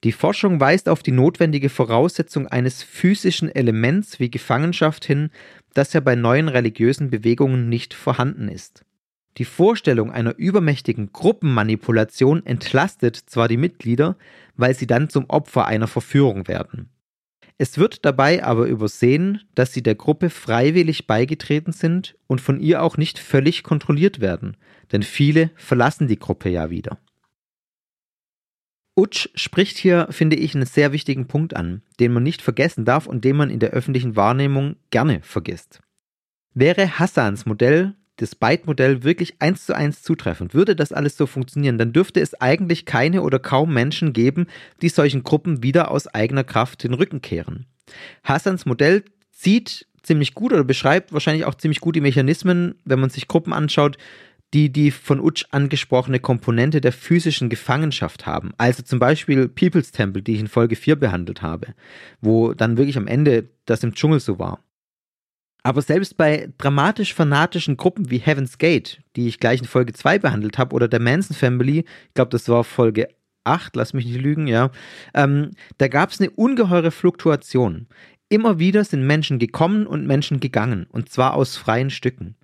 Die 0.04 0.12
Forschung 0.12 0.60
weist 0.60 0.88
auf 0.88 1.02
die 1.02 1.10
notwendige 1.10 1.68
Voraussetzung 1.68 2.46
eines 2.46 2.84
physischen 2.84 3.52
Elements 3.52 4.20
wie 4.20 4.30
Gefangenschaft 4.30 5.04
hin, 5.04 5.30
das 5.74 5.92
ja 5.92 5.98
bei 5.98 6.14
neuen 6.14 6.46
religiösen 6.46 7.10
Bewegungen 7.10 7.68
nicht 7.68 7.92
vorhanden 7.92 8.46
ist. 8.46 8.84
Die 9.38 9.44
Vorstellung 9.44 10.12
einer 10.12 10.36
übermächtigen 10.36 11.12
Gruppenmanipulation 11.12 12.46
entlastet 12.46 13.16
zwar 13.16 13.48
die 13.48 13.56
Mitglieder, 13.56 14.16
weil 14.54 14.76
sie 14.76 14.86
dann 14.86 15.08
zum 15.08 15.28
Opfer 15.28 15.66
einer 15.66 15.88
Verführung 15.88 16.46
werden. 16.46 16.91
Es 17.62 17.78
wird 17.78 18.04
dabei 18.04 18.42
aber 18.42 18.66
übersehen, 18.66 19.42
dass 19.54 19.72
sie 19.72 19.84
der 19.84 19.94
Gruppe 19.94 20.30
freiwillig 20.30 21.06
beigetreten 21.06 21.70
sind 21.70 22.16
und 22.26 22.40
von 22.40 22.58
ihr 22.58 22.82
auch 22.82 22.96
nicht 22.96 23.20
völlig 23.20 23.62
kontrolliert 23.62 24.18
werden, 24.18 24.56
denn 24.90 25.04
viele 25.04 25.52
verlassen 25.54 26.08
die 26.08 26.18
Gruppe 26.18 26.48
ja 26.48 26.70
wieder. 26.70 26.98
Utsch 28.96 29.28
spricht 29.36 29.78
hier, 29.78 30.08
finde 30.10 30.34
ich, 30.34 30.56
einen 30.56 30.66
sehr 30.66 30.90
wichtigen 30.90 31.28
Punkt 31.28 31.54
an, 31.54 31.82
den 32.00 32.12
man 32.12 32.24
nicht 32.24 32.42
vergessen 32.42 32.84
darf 32.84 33.06
und 33.06 33.24
den 33.24 33.36
man 33.36 33.48
in 33.48 33.60
der 33.60 33.70
öffentlichen 33.70 34.16
Wahrnehmung 34.16 34.74
gerne 34.90 35.20
vergisst. 35.22 35.82
Wäre 36.54 36.98
Hassans 36.98 37.46
Modell 37.46 37.94
das 38.22 38.34
Byte-Modell 38.34 39.02
wirklich 39.02 39.34
eins 39.40 39.66
zu 39.66 39.74
eins 39.76 40.02
zutreffend, 40.02 40.54
würde 40.54 40.76
das 40.76 40.92
alles 40.92 41.16
so 41.16 41.26
funktionieren, 41.26 41.76
dann 41.76 41.92
dürfte 41.92 42.20
es 42.20 42.40
eigentlich 42.40 42.86
keine 42.86 43.22
oder 43.22 43.38
kaum 43.38 43.74
Menschen 43.74 44.12
geben, 44.12 44.46
die 44.80 44.88
solchen 44.88 45.22
Gruppen 45.22 45.62
wieder 45.62 45.90
aus 45.90 46.06
eigener 46.06 46.44
Kraft 46.44 46.84
den 46.84 46.94
Rücken 46.94 47.20
kehren. 47.20 47.66
Hassans 48.24 48.64
Modell 48.64 49.02
zieht 49.32 49.86
ziemlich 50.02 50.34
gut 50.34 50.52
oder 50.52 50.64
beschreibt 50.64 51.12
wahrscheinlich 51.12 51.44
auch 51.44 51.54
ziemlich 51.54 51.80
gut 51.80 51.96
die 51.96 52.00
Mechanismen, 52.00 52.76
wenn 52.84 53.00
man 53.00 53.10
sich 53.10 53.28
Gruppen 53.28 53.52
anschaut, 53.52 53.98
die 54.54 54.70
die 54.70 54.90
von 54.90 55.20
Utsch 55.20 55.46
angesprochene 55.50 56.20
Komponente 56.20 56.80
der 56.80 56.92
physischen 56.92 57.48
Gefangenschaft 57.48 58.26
haben. 58.26 58.52
Also 58.58 58.82
zum 58.82 58.98
Beispiel 58.98 59.48
People's 59.48 59.92
Temple, 59.92 60.22
die 60.22 60.34
ich 60.34 60.40
in 60.40 60.48
Folge 60.48 60.76
4 60.76 60.96
behandelt 60.96 61.42
habe, 61.42 61.68
wo 62.20 62.52
dann 62.52 62.76
wirklich 62.76 62.96
am 62.96 63.06
Ende 63.06 63.48
das 63.64 63.82
im 63.82 63.94
Dschungel 63.94 64.20
so 64.20 64.38
war. 64.38 64.60
Aber 65.62 65.80
selbst 65.82 66.16
bei 66.16 66.48
dramatisch-fanatischen 66.58 67.76
Gruppen 67.76 68.10
wie 68.10 68.18
Heaven's 68.18 68.58
Gate, 68.58 69.00
die 69.14 69.28
ich 69.28 69.38
gleich 69.38 69.60
in 69.60 69.66
Folge 69.66 69.92
2 69.92 70.18
behandelt 70.18 70.58
habe, 70.58 70.74
oder 70.74 70.88
der 70.88 71.00
Manson 71.00 71.36
Family, 71.36 71.84
ich 72.08 72.14
glaube, 72.14 72.30
das 72.30 72.48
war 72.48 72.64
Folge 72.64 73.08
8, 73.44 73.76
lass 73.76 73.92
mich 73.92 74.06
nicht 74.06 74.20
lügen, 74.20 74.46
ja, 74.48 74.70
ähm, 75.14 75.50
da 75.78 75.88
gab 75.88 76.10
es 76.10 76.20
eine 76.20 76.30
ungeheure 76.30 76.90
Fluktuation. 76.90 77.86
Immer 78.28 78.58
wieder 78.58 78.84
sind 78.84 79.06
Menschen 79.06 79.38
gekommen 79.38 79.86
und 79.86 80.06
Menschen 80.06 80.40
gegangen, 80.40 80.86
und 80.90 81.10
zwar 81.10 81.34
aus 81.34 81.56
freien 81.56 81.90
Stücken. 81.90 82.36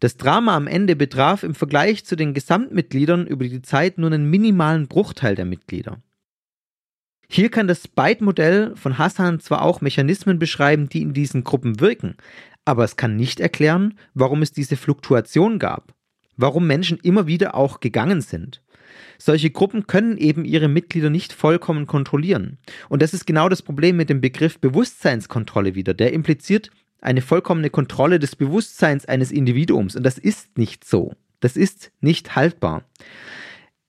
Das 0.00 0.16
Drama 0.16 0.56
am 0.56 0.66
Ende 0.66 0.96
betraf 0.96 1.42
im 1.42 1.54
Vergleich 1.54 2.04
zu 2.04 2.16
den 2.16 2.34
Gesamtmitgliedern 2.34 3.26
über 3.26 3.44
die 3.44 3.62
Zeit 3.62 3.98
nur 3.98 4.10
einen 4.10 4.28
minimalen 4.28 4.88
Bruchteil 4.88 5.34
der 5.34 5.44
Mitglieder. 5.44 5.98
Hier 7.28 7.50
kann 7.50 7.66
das 7.66 7.88
Byte-Modell 7.88 8.76
von 8.76 8.98
Hassan 8.98 9.40
zwar 9.40 9.62
auch 9.62 9.80
Mechanismen 9.80 10.38
beschreiben, 10.38 10.88
die 10.88 11.02
in 11.02 11.12
diesen 11.12 11.42
Gruppen 11.42 11.80
wirken, 11.80 12.16
aber 12.66 12.84
es 12.84 12.96
kann 12.96 13.16
nicht 13.16 13.40
erklären, 13.40 13.94
warum 14.12 14.42
es 14.42 14.52
diese 14.52 14.76
Fluktuation 14.76 15.58
gab, 15.58 15.94
warum 16.36 16.66
Menschen 16.66 16.98
immer 16.98 17.26
wieder 17.26 17.54
auch 17.54 17.80
gegangen 17.80 18.20
sind. 18.20 18.60
Solche 19.18 19.50
Gruppen 19.50 19.86
können 19.86 20.18
eben 20.18 20.44
ihre 20.44 20.68
Mitglieder 20.68 21.08
nicht 21.08 21.32
vollkommen 21.32 21.86
kontrollieren. 21.86 22.58
Und 22.88 23.00
das 23.00 23.14
ist 23.14 23.26
genau 23.26 23.48
das 23.48 23.62
Problem 23.62 23.96
mit 23.96 24.10
dem 24.10 24.20
Begriff 24.20 24.58
Bewusstseinskontrolle 24.58 25.74
wieder. 25.74 25.94
Der 25.94 26.12
impliziert 26.12 26.70
eine 27.00 27.22
vollkommene 27.22 27.70
Kontrolle 27.70 28.18
des 28.18 28.36
Bewusstseins 28.36 29.06
eines 29.06 29.30
Individuums. 29.30 29.96
Und 29.96 30.02
das 30.02 30.18
ist 30.18 30.58
nicht 30.58 30.84
so. 30.84 31.14
Das 31.40 31.56
ist 31.56 31.92
nicht 32.00 32.36
haltbar. 32.36 32.84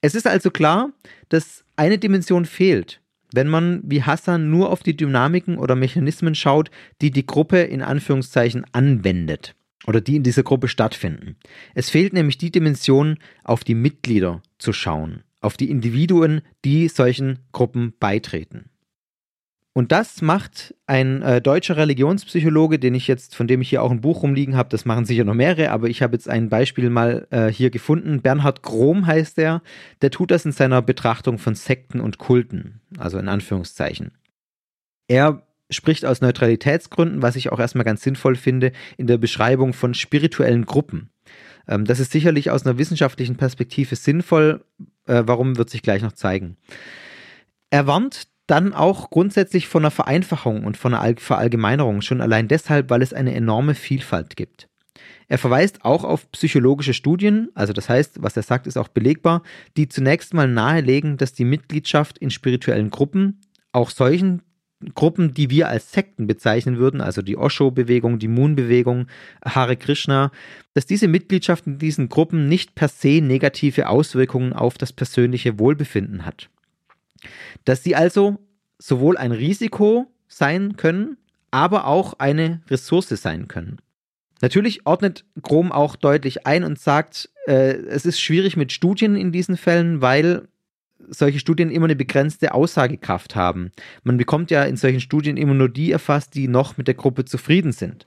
Es 0.00 0.14
ist 0.14 0.26
also 0.26 0.50
klar, 0.50 0.92
dass 1.28 1.64
eine 1.76 1.98
Dimension 1.98 2.44
fehlt 2.44 3.00
wenn 3.38 3.46
man 3.46 3.82
wie 3.84 4.02
Hassan 4.02 4.50
nur 4.50 4.68
auf 4.68 4.82
die 4.82 4.96
Dynamiken 4.96 5.58
oder 5.58 5.76
Mechanismen 5.76 6.34
schaut, 6.34 6.72
die 7.00 7.12
die 7.12 7.24
Gruppe 7.24 7.58
in 7.60 7.82
Anführungszeichen 7.82 8.66
anwendet 8.72 9.54
oder 9.86 10.00
die 10.00 10.16
in 10.16 10.24
dieser 10.24 10.42
Gruppe 10.42 10.66
stattfinden. 10.66 11.36
Es 11.72 11.88
fehlt 11.88 12.14
nämlich 12.14 12.36
die 12.38 12.50
Dimension, 12.50 13.18
auf 13.44 13.62
die 13.62 13.76
Mitglieder 13.76 14.42
zu 14.58 14.72
schauen, 14.72 15.22
auf 15.40 15.56
die 15.56 15.70
Individuen, 15.70 16.40
die 16.64 16.88
solchen 16.88 17.38
Gruppen 17.52 17.94
beitreten. 18.00 18.70
Und 19.78 19.92
das 19.92 20.22
macht 20.22 20.74
ein 20.88 21.22
äh, 21.22 21.40
deutscher 21.40 21.76
Religionspsychologe, 21.76 22.80
den 22.80 22.96
ich 22.96 23.06
jetzt, 23.06 23.36
von 23.36 23.46
dem 23.46 23.60
ich 23.60 23.68
hier 23.68 23.80
auch 23.80 23.92
ein 23.92 24.00
Buch 24.00 24.24
rumliegen 24.24 24.56
habe, 24.56 24.70
das 24.70 24.84
machen 24.84 25.04
sicher 25.04 25.22
noch 25.22 25.34
mehrere, 25.34 25.70
aber 25.70 25.86
ich 25.88 26.02
habe 26.02 26.16
jetzt 26.16 26.28
ein 26.28 26.48
Beispiel 26.48 26.90
mal 26.90 27.28
äh, 27.30 27.46
hier 27.46 27.70
gefunden. 27.70 28.20
Bernhard 28.20 28.64
Grom 28.64 29.06
heißt 29.06 29.38
der, 29.38 29.62
der 30.02 30.10
tut 30.10 30.32
das 30.32 30.44
in 30.44 30.50
seiner 30.50 30.82
Betrachtung 30.82 31.38
von 31.38 31.54
Sekten 31.54 32.00
und 32.00 32.18
Kulten, 32.18 32.80
also 32.98 33.20
in 33.20 33.28
Anführungszeichen. 33.28 34.10
Er 35.06 35.46
spricht 35.70 36.04
aus 36.04 36.22
Neutralitätsgründen, 36.22 37.22
was 37.22 37.36
ich 37.36 37.52
auch 37.52 37.60
erstmal 37.60 37.84
ganz 37.84 38.02
sinnvoll 38.02 38.34
finde, 38.34 38.72
in 38.96 39.06
der 39.06 39.18
Beschreibung 39.18 39.74
von 39.74 39.94
spirituellen 39.94 40.66
Gruppen. 40.66 41.10
Ähm, 41.68 41.84
das 41.84 42.00
ist 42.00 42.10
sicherlich 42.10 42.50
aus 42.50 42.66
einer 42.66 42.78
wissenschaftlichen 42.78 43.36
Perspektive 43.36 43.94
sinnvoll. 43.94 44.64
Äh, 45.06 45.22
warum 45.26 45.56
wird 45.56 45.70
sich 45.70 45.82
gleich 45.82 46.02
noch 46.02 46.14
zeigen. 46.14 46.56
Er 47.70 47.86
warnt 47.86 48.26
dann 48.48 48.72
auch 48.72 49.10
grundsätzlich 49.10 49.68
von 49.68 49.82
einer 49.82 49.90
Vereinfachung 49.90 50.64
und 50.64 50.76
von 50.76 50.94
einer 50.94 51.16
Verallgemeinerung, 51.18 52.00
schon 52.00 52.20
allein 52.20 52.48
deshalb, 52.48 52.90
weil 52.90 53.02
es 53.02 53.12
eine 53.12 53.34
enorme 53.34 53.74
Vielfalt 53.74 54.36
gibt. 54.36 54.68
Er 55.28 55.38
verweist 55.38 55.84
auch 55.84 56.02
auf 56.02 56.32
psychologische 56.32 56.94
Studien, 56.94 57.50
also 57.54 57.74
das 57.74 57.88
heißt, 57.90 58.22
was 58.22 58.36
er 58.36 58.42
sagt, 58.42 58.66
ist 58.66 58.78
auch 58.78 58.88
belegbar, 58.88 59.42
die 59.76 59.88
zunächst 59.88 60.32
mal 60.32 60.48
nahelegen, 60.48 61.18
dass 61.18 61.34
die 61.34 61.44
Mitgliedschaft 61.44 62.16
in 62.16 62.30
spirituellen 62.30 62.88
Gruppen, 62.88 63.42
auch 63.72 63.90
solchen 63.90 64.40
Gruppen, 64.94 65.34
die 65.34 65.50
wir 65.50 65.68
als 65.68 65.92
Sekten 65.92 66.26
bezeichnen 66.26 66.78
würden, 66.78 67.02
also 67.02 67.20
die 67.20 67.36
Osho-Bewegung, 67.36 68.18
die 68.18 68.28
Moon-Bewegung, 68.28 69.08
Hare 69.44 69.76
Krishna, 69.76 70.30
dass 70.72 70.86
diese 70.86 71.08
Mitgliedschaft 71.08 71.66
in 71.66 71.78
diesen 71.78 72.08
Gruppen 72.08 72.48
nicht 72.48 72.74
per 72.74 72.88
se 72.88 73.20
negative 73.20 73.88
Auswirkungen 73.88 74.54
auf 74.54 74.78
das 74.78 74.94
persönliche 74.94 75.58
Wohlbefinden 75.58 76.24
hat 76.24 76.48
dass 77.64 77.82
sie 77.82 77.96
also 77.96 78.38
sowohl 78.78 79.16
ein 79.16 79.32
Risiko 79.32 80.06
sein 80.28 80.76
können, 80.76 81.16
aber 81.50 81.86
auch 81.86 82.14
eine 82.18 82.60
Ressource 82.68 83.08
sein 83.08 83.48
können. 83.48 83.78
Natürlich 84.40 84.86
ordnet 84.86 85.24
Grom 85.42 85.72
auch 85.72 85.96
deutlich 85.96 86.46
ein 86.46 86.62
und 86.62 86.78
sagt, 86.78 87.28
äh, 87.46 87.72
es 87.72 88.06
ist 88.06 88.20
schwierig 88.20 88.56
mit 88.56 88.72
Studien 88.72 89.16
in 89.16 89.32
diesen 89.32 89.56
Fällen, 89.56 90.00
weil 90.00 90.46
solche 91.08 91.38
Studien 91.38 91.70
immer 91.70 91.86
eine 91.86 91.96
begrenzte 91.96 92.54
Aussagekraft 92.54 93.34
haben. 93.34 93.70
Man 94.04 94.16
bekommt 94.16 94.50
ja 94.50 94.64
in 94.64 94.76
solchen 94.76 95.00
Studien 95.00 95.36
immer 95.36 95.54
nur 95.54 95.68
die 95.68 95.90
erfasst, 95.90 96.34
die 96.34 96.48
noch 96.48 96.76
mit 96.76 96.86
der 96.86 96.94
Gruppe 96.94 97.24
zufrieden 97.24 97.72
sind. 97.72 98.06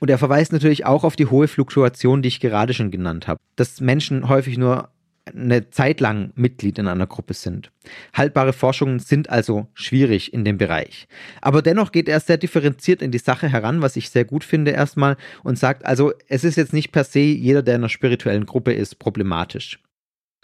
Und 0.00 0.10
er 0.10 0.18
verweist 0.18 0.52
natürlich 0.52 0.86
auch 0.86 1.04
auf 1.04 1.16
die 1.16 1.26
hohe 1.26 1.48
Fluktuation, 1.48 2.22
die 2.22 2.28
ich 2.28 2.40
gerade 2.40 2.72
schon 2.72 2.90
genannt 2.90 3.26
habe, 3.26 3.40
dass 3.56 3.80
Menschen 3.80 4.28
häufig 4.28 4.56
nur 4.56 4.90
eine 5.34 5.70
Zeit 5.70 6.00
lang 6.00 6.32
Mitglied 6.34 6.78
in 6.78 6.88
einer 6.88 7.06
Gruppe 7.06 7.34
sind. 7.34 7.70
Haltbare 8.12 8.52
Forschungen 8.52 8.98
sind 8.98 9.30
also 9.30 9.68
schwierig 9.74 10.32
in 10.32 10.44
dem 10.44 10.58
Bereich. 10.58 11.08
Aber 11.40 11.62
dennoch 11.62 11.92
geht 11.92 12.08
er 12.08 12.20
sehr 12.20 12.36
differenziert 12.36 13.02
in 13.02 13.10
die 13.10 13.18
Sache 13.18 13.48
heran, 13.48 13.82
was 13.82 13.96
ich 13.96 14.10
sehr 14.10 14.24
gut 14.24 14.44
finde 14.44 14.72
erstmal, 14.72 15.16
und 15.42 15.58
sagt 15.58 15.86
also, 15.86 16.12
es 16.28 16.44
ist 16.44 16.56
jetzt 16.56 16.72
nicht 16.72 16.92
per 16.92 17.04
se 17.04 17.20
jeder, 17.20 17.62
der 17.62 17.76
in 17.76 17.82
einer 17.82 17.88
spirituellen 17.88 18.46
Gruppe 18.46 18.72
ist, 18.72 18.98
problematisch. 18.98 19.80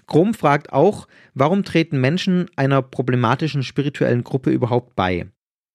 Krom 0.06 0.34
fragt 0.34 0.72
auch, 0.72 1.08
warum 1.34 1.64
treten 1.64 2.00
Menschen 2.00 2.50
einer 2.56 2.82
problematischen 2.82 3.62
spirituellen 3.62 4.24
Gruppe 4.24 4.50
überhaupt 4.50 4.94
bei? 4.96 5.26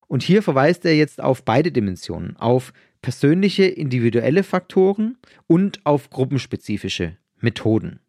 Und 0.08 0.24
hier 0.24 0.42
verweist 0.42 0.86
er 0.86 0.96
jetzt 0.96 1.22
auf 1.22 1.44
beide 1.44 1.72
Dimensionen, 1.72 2.36
auf 2.38 2.74
persönliche, 3.02 3.66
individuelle 3.66 4.44
Faktoren 4.44 5.18
und 5.48 5.86
auf 5.86 6.10
gruppenspezifische 6.10 7.18
Methoden. 7.40 8.00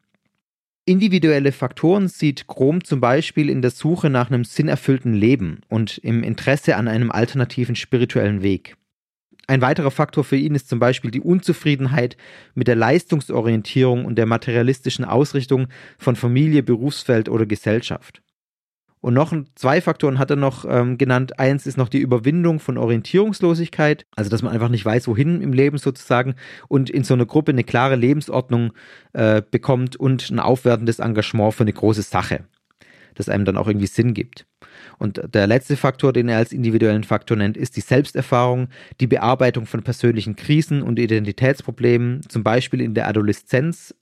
Individuelle 0.87 1.53
Faktoren 1.53 2.09
sieht 2.09 2.47
Chrom 2.49 2.83
zum 2.83 3.01
Beispiel 3.01 3.51
in 3.51 3.62
der 3.62 3.70
Suche 3.70 4.11
nach 4.11 4.31
einem 4.31 4.45
sinnerfüllten 4.45 5.12
Leben 5.14 5.61
und 5.68 5.99
im 5.99 6.22
Interesse 6.22 6.76
an 6.76 6.89
einem 6.89 7.11
alternativen 7.11 7.76
spirituellen 7.76 8.43
Weg. 8.43 8.76
Ein 9.47 9.61
weiterer 9.61 9.91
Faktor 9.91 10.24
für 10.24 10.37
ihn 10.37 10.55
ist 10.55 10.68
zum 10.68 10.78
Beispiel 10.78 11.11
die 11.11 11.20
Unzufriedenheit 11.20 12.16
mit 12.55 12.68
der 12.68 12.76
Leistungsorientierung 12.76 14.05
und 14.05 14.16
der 14.16 14.26
materialistischen 14.26 15.05
Ausrichtung 15.05 15.68
von 15.99 16.16
Familie, 16.16 16.62
Berufsfeld 16.62 17.28
oder 17.28 17.47
Gesellschaft. 17.47 18.22
Und 19.01 19.14
noch 19.14 19.34
zwei 19.55 19.80
Faktoren 19.80 20.18
hat 20.18 20.30
er 20.30 20.36
noch 20.36 20.66
ähm, 20.68 20.98
genannt. 20.98 21.38
Eins 21.38 21.66
ist 21.66 21.78
noch 21.78 21.88
die 21.88 22.01
Überwindung 22.01 22.61
von 22.61 22.76
Orientierungslosigkeit, 22.76 24.05
also 24.14 24.28
dass 24.28 24.42
man 24.42 24.53
einfach 24.53 24.68
nicht 24.68 24.84
weiß, 24.84 25.09
wohin 25.09 25.40
im 25.40 25.55
Leben 25.55 25.78
sozusagen 25.78 26.34
und 26.68 26.90
in 26.90 27.05
so 27.05 27.14
einer 27.14 27.24
Gruppe 27.24 27.53
eine 27.53 27.64
klare 27.64 27.96
Lebensordnung 27.96 28.72
äh, 29.14 29.42
bekommt 29.51 29.96
und 29.96 30.30
ein 30.30 30.38
aufwertendes 30.38 30.98
Engagement 30.98 31.55
für 31.55 31.64
eine 31.64 31.72
große 31.72 32.03
Sache, 32.03 32.44
das 33.14 33.30
einem 33.30 33.46
dann 33.46 33.57
auch 33.57 33.68
irgendwie 33.68 33.86
Sinn 33.86 34.12
gibt. 34.12 34.46
Und 34.98 35.22
der 35.32 35.46
letzte 35.46 35.76
Faktor, 35.76 36.12
den 36.12 36.28
er 36.28 36.36
als 36.36 36.53
individuellen 36.53 37.05
Faktor 37.05 37.38
nennt, 37.38 37.57
ist 37.57 37.76
die 37.76 37.80
Selbsterfahrung, 37.80 38.68
die 39.01 39.07
Bearbeitung 39.07 39.64
von 39.64 39.82
persönlichen 39.82 40.36
Krisen 40.36 40.82
und 40.82 40.98
Identitätsproblemen, 40.98 42.20
zum 42.28 42.42
Beispiel 42.42 42.82
in 42.82 42.92
der 42.92 43.09
Adoleszenz 43.09 43.94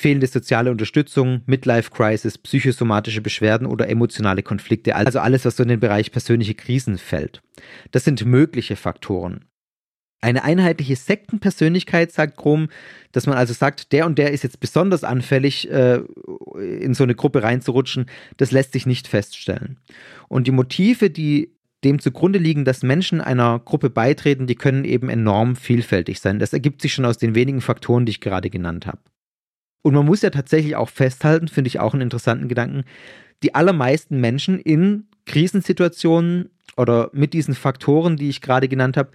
fehlende 0.00 0.26
soziale 0.26 0.70
Unterstützung, 0.70 1.42
Midlife 1.44 1.90
Crisis, 1.90 2.38
psychosomatische 2.38 3.20
Beschwerden 3.20 3.66
oder 3.66 3.88
emotionale 3.88 4.42
Konflikte, 4.42 4.96
also 4.96 5.18
alles, 5.18 5.44
was 5.44 5.56
so 5.56 5.62
in 5.62 5.68
den 5.68 5.80
Bereich 5.80 6.10
persönliche 6.10 6.54
Krisen 6.54 6.96
fällt. 6.96 7.42
Das 7.90 8.04
sind 8.04 8.24
mögliche 8.24 8.76
Faktoren. 8.76 9.44
Eine 10.22 10.42
einheitliche 10.42 10.96
Sektenpersönlichkeit 10.96 12.12
sagt 12.12 12.36
Krom, 12.36 12.68
dass 13.12 13.26
man 13.26 13.36
also 13.36 13.52
sagt, 13.52 13.92
der 13.92 14.06
und 14.06 14.18
der 14.18 14.32
ist 14.32 14.42
jetzt 14.42 14.60
besonders 14.60 15.04
anfällig, 15.04 15.70
äh, 15.70 16.00
in 16.58 16.94
so 16.94 17.04
eine 17.04 17.14
Gruppe 17.14 17.42
reinzurutschen, 17.42 18.06
das 18.38 18.52
lässt 18.52 18.72
sich 18.72 18.86
nicht 18.86 19.06
feststellen. 19.06 19.78
Und 20.28 20.46
die 20.46 20.52
Motive, 20.52 21.10
die 21.10 21.54
dem 21.84 21.98
zugrunde 21.98 22.38
liegen, 22.38 22.64
dass 22.64 22.82
Menschen 22.82 23.20
einer 23.20 23.58
Gruppe 23.58 23.90
beitreten, 23.90 24.46
die 24.46 24.54
können 24.54 24.84
eben 24.84 25.10
enorm 25.10 25.56
vielfältig 25.56 26.20
sein. 26.20 26.38
Das 26.38 26.52
ergibt 26.52 26.80
sich 26.80 26.94
schon 26.94 27.06
aus 27.06 27.18
den 27.18 27.34
wenigen 27.34 27.60
Faktoren, 27.60 28.06
die 28.06 28.10
ich 28.10 28.20
gerade 28.20 28.50
genannt 28.50 28.86
habe. 28.86 29.00
Und 29.82 29.94
man 29.94 30.06
muss 30.06 30.22
ja 30.22 30.30
tatsächlich 30.30 30.76
auch 30.76 30.88
festhalten, 30.88 31.48
finde 31.48 31.68
ich 31.68 31.80
auch 31.80 31.94
einen 31.94 32.02
interessanten 32.02 32.48
Gedanken, 32.48 32.84
die 33.42 33.54
allermeisten 33.54 34.20
Menschen 34.20 34.58
in 34.58 35.06
Krisensituationen 35.26 36.50
oder 36.76 37.10
mit 37.12 37.32
diesen 37.32 37.54
Faktoren, 37.54 38.16
die 38.16 38.28
ich 38.28 38.40
gerade 38.40 38.68
genannt 38.68 38.96
habe, 38.96 39.10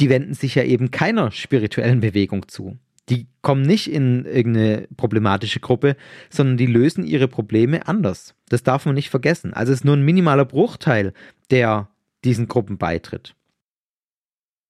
die 0.00 0.08
wenden 0.08 0.34
sich 0.34 0.54
ja 0.54 0.62
eben 0.62 0.90
keiner 0.90 1.32
spirituellen 1.32 2.00
Bewegung 2.00 2.46
zu. 2.48 2.78
Die 3.08 3.26
kommen 3.40 3.62
nicht 3.62 3.90
in 3.90 4.26
irgendeine 4.26 4.86
problematische 4.96 5.60
Gruppe, 5.60 5.96
sondern 6.30 6.56
die 6.56 6.66
lösen 6.66 7.04
ihre 7.04 7.26
Probleme 7.26 7.88
anders. 7.88 8.34
Das 8.48 8.62
darf 8.62 8.86
man 8.86 8.94
nicht 8.94 9.08
vergessen. 9.08 9.54
Also 9.54 9.72
es 9.72 9.80
ist 9.80 9.84
nur 9.84 9.96
ein 9.96 10.04
minimaler 10.04 10.44
Bruchteil, 10.44 11.14
der 11.50 11.88
diesen 12.24 12.48
Gruppen 12.48 12.76
beitritt. 12.76 13.34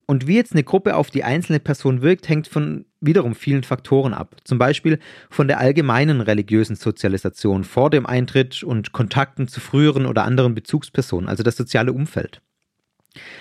Und 0.06 0.26
wie 0.26 0.36
jetzt 0.36 0.52
eine 0.52 0.64
Gruppe 0.64 0.96
auf 0.96 1.10
die 1.10 1.24
einzelne 1.24 1.60
Person 1.60 2.00
wirkt, 2.00 2.28
hängt 2.28 2.46
von 2.46 2.86
wiederum 3.00 3.34
vielen 3.34 3.62
Faktoren 3.62 4.14
ab. 4.14 4.36
Zum 4.44 4.58
Beispiel 4.58 4.98
von 5.30 5.48
der 5.48 5.58
allgemeinen 5.58 6.20
religiösen 6.20 6.76
Sozialisation 6.76 7.64
vor 7.64 7.90
dem 7.90 8.06
Eintritt 8.06 8.62
und 8.62 8.92
Kontakten 8.92 9.48
zu 9.48 9.60
früheren 9.60 10.06
oder 10.06 10.24
anderen 10.24 10.54
Bezugspersonen, 10.54 11.28
also 11.28 11.42
das 11.42 11.56
soziale 11.56 11.92
Umfeld. 11.92 12.40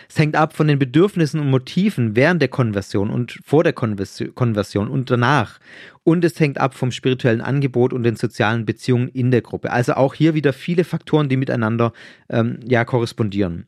Es 0.09 0.17
hängt 0.17 0.35
ab 0.35 0.53
von 0.53 0.67
den 0.67 0.79
Bedürfnissen 0.79 1.39
und 1.39 1.49
Motiven 1.49 2.15
während 2.15 2.41
der 2.41 2.49
Konversion 2.49 3.09
und 3.09 3.39
vor 3.43 3.63
der 3.63 3.73
Konversion 3.73 4.87
und 4.87 5.11
danach. 5.11 5.59
Und 6.03 6.23
es 6.23 6.39
hängt 6.39 6.57
ab 6.57 6.73
vom 6.73 6.91
spirituellen 6.91 7.41
Angebot 7.41 7.93
und 7.93 8.03
den 8.03 8.15
sozialen 8.15 8.65
Beziehungen 8.65 9.09
in 9.09 9.29
der 9.31 9.41
Gruppe. 9.41 9.71
Also 9.71 9.93
auch 9.93 10.13
hier 10.13 10.33
wieder 10.33 10.53
viele 10.53 10.83
Faktoren, 10.83 11.29
die 11.29 11.37
miteinander 11.37 11.91
ähm, 12.29 12.59
ja 12.65 12.85
korrespondieren. 12.85 13.67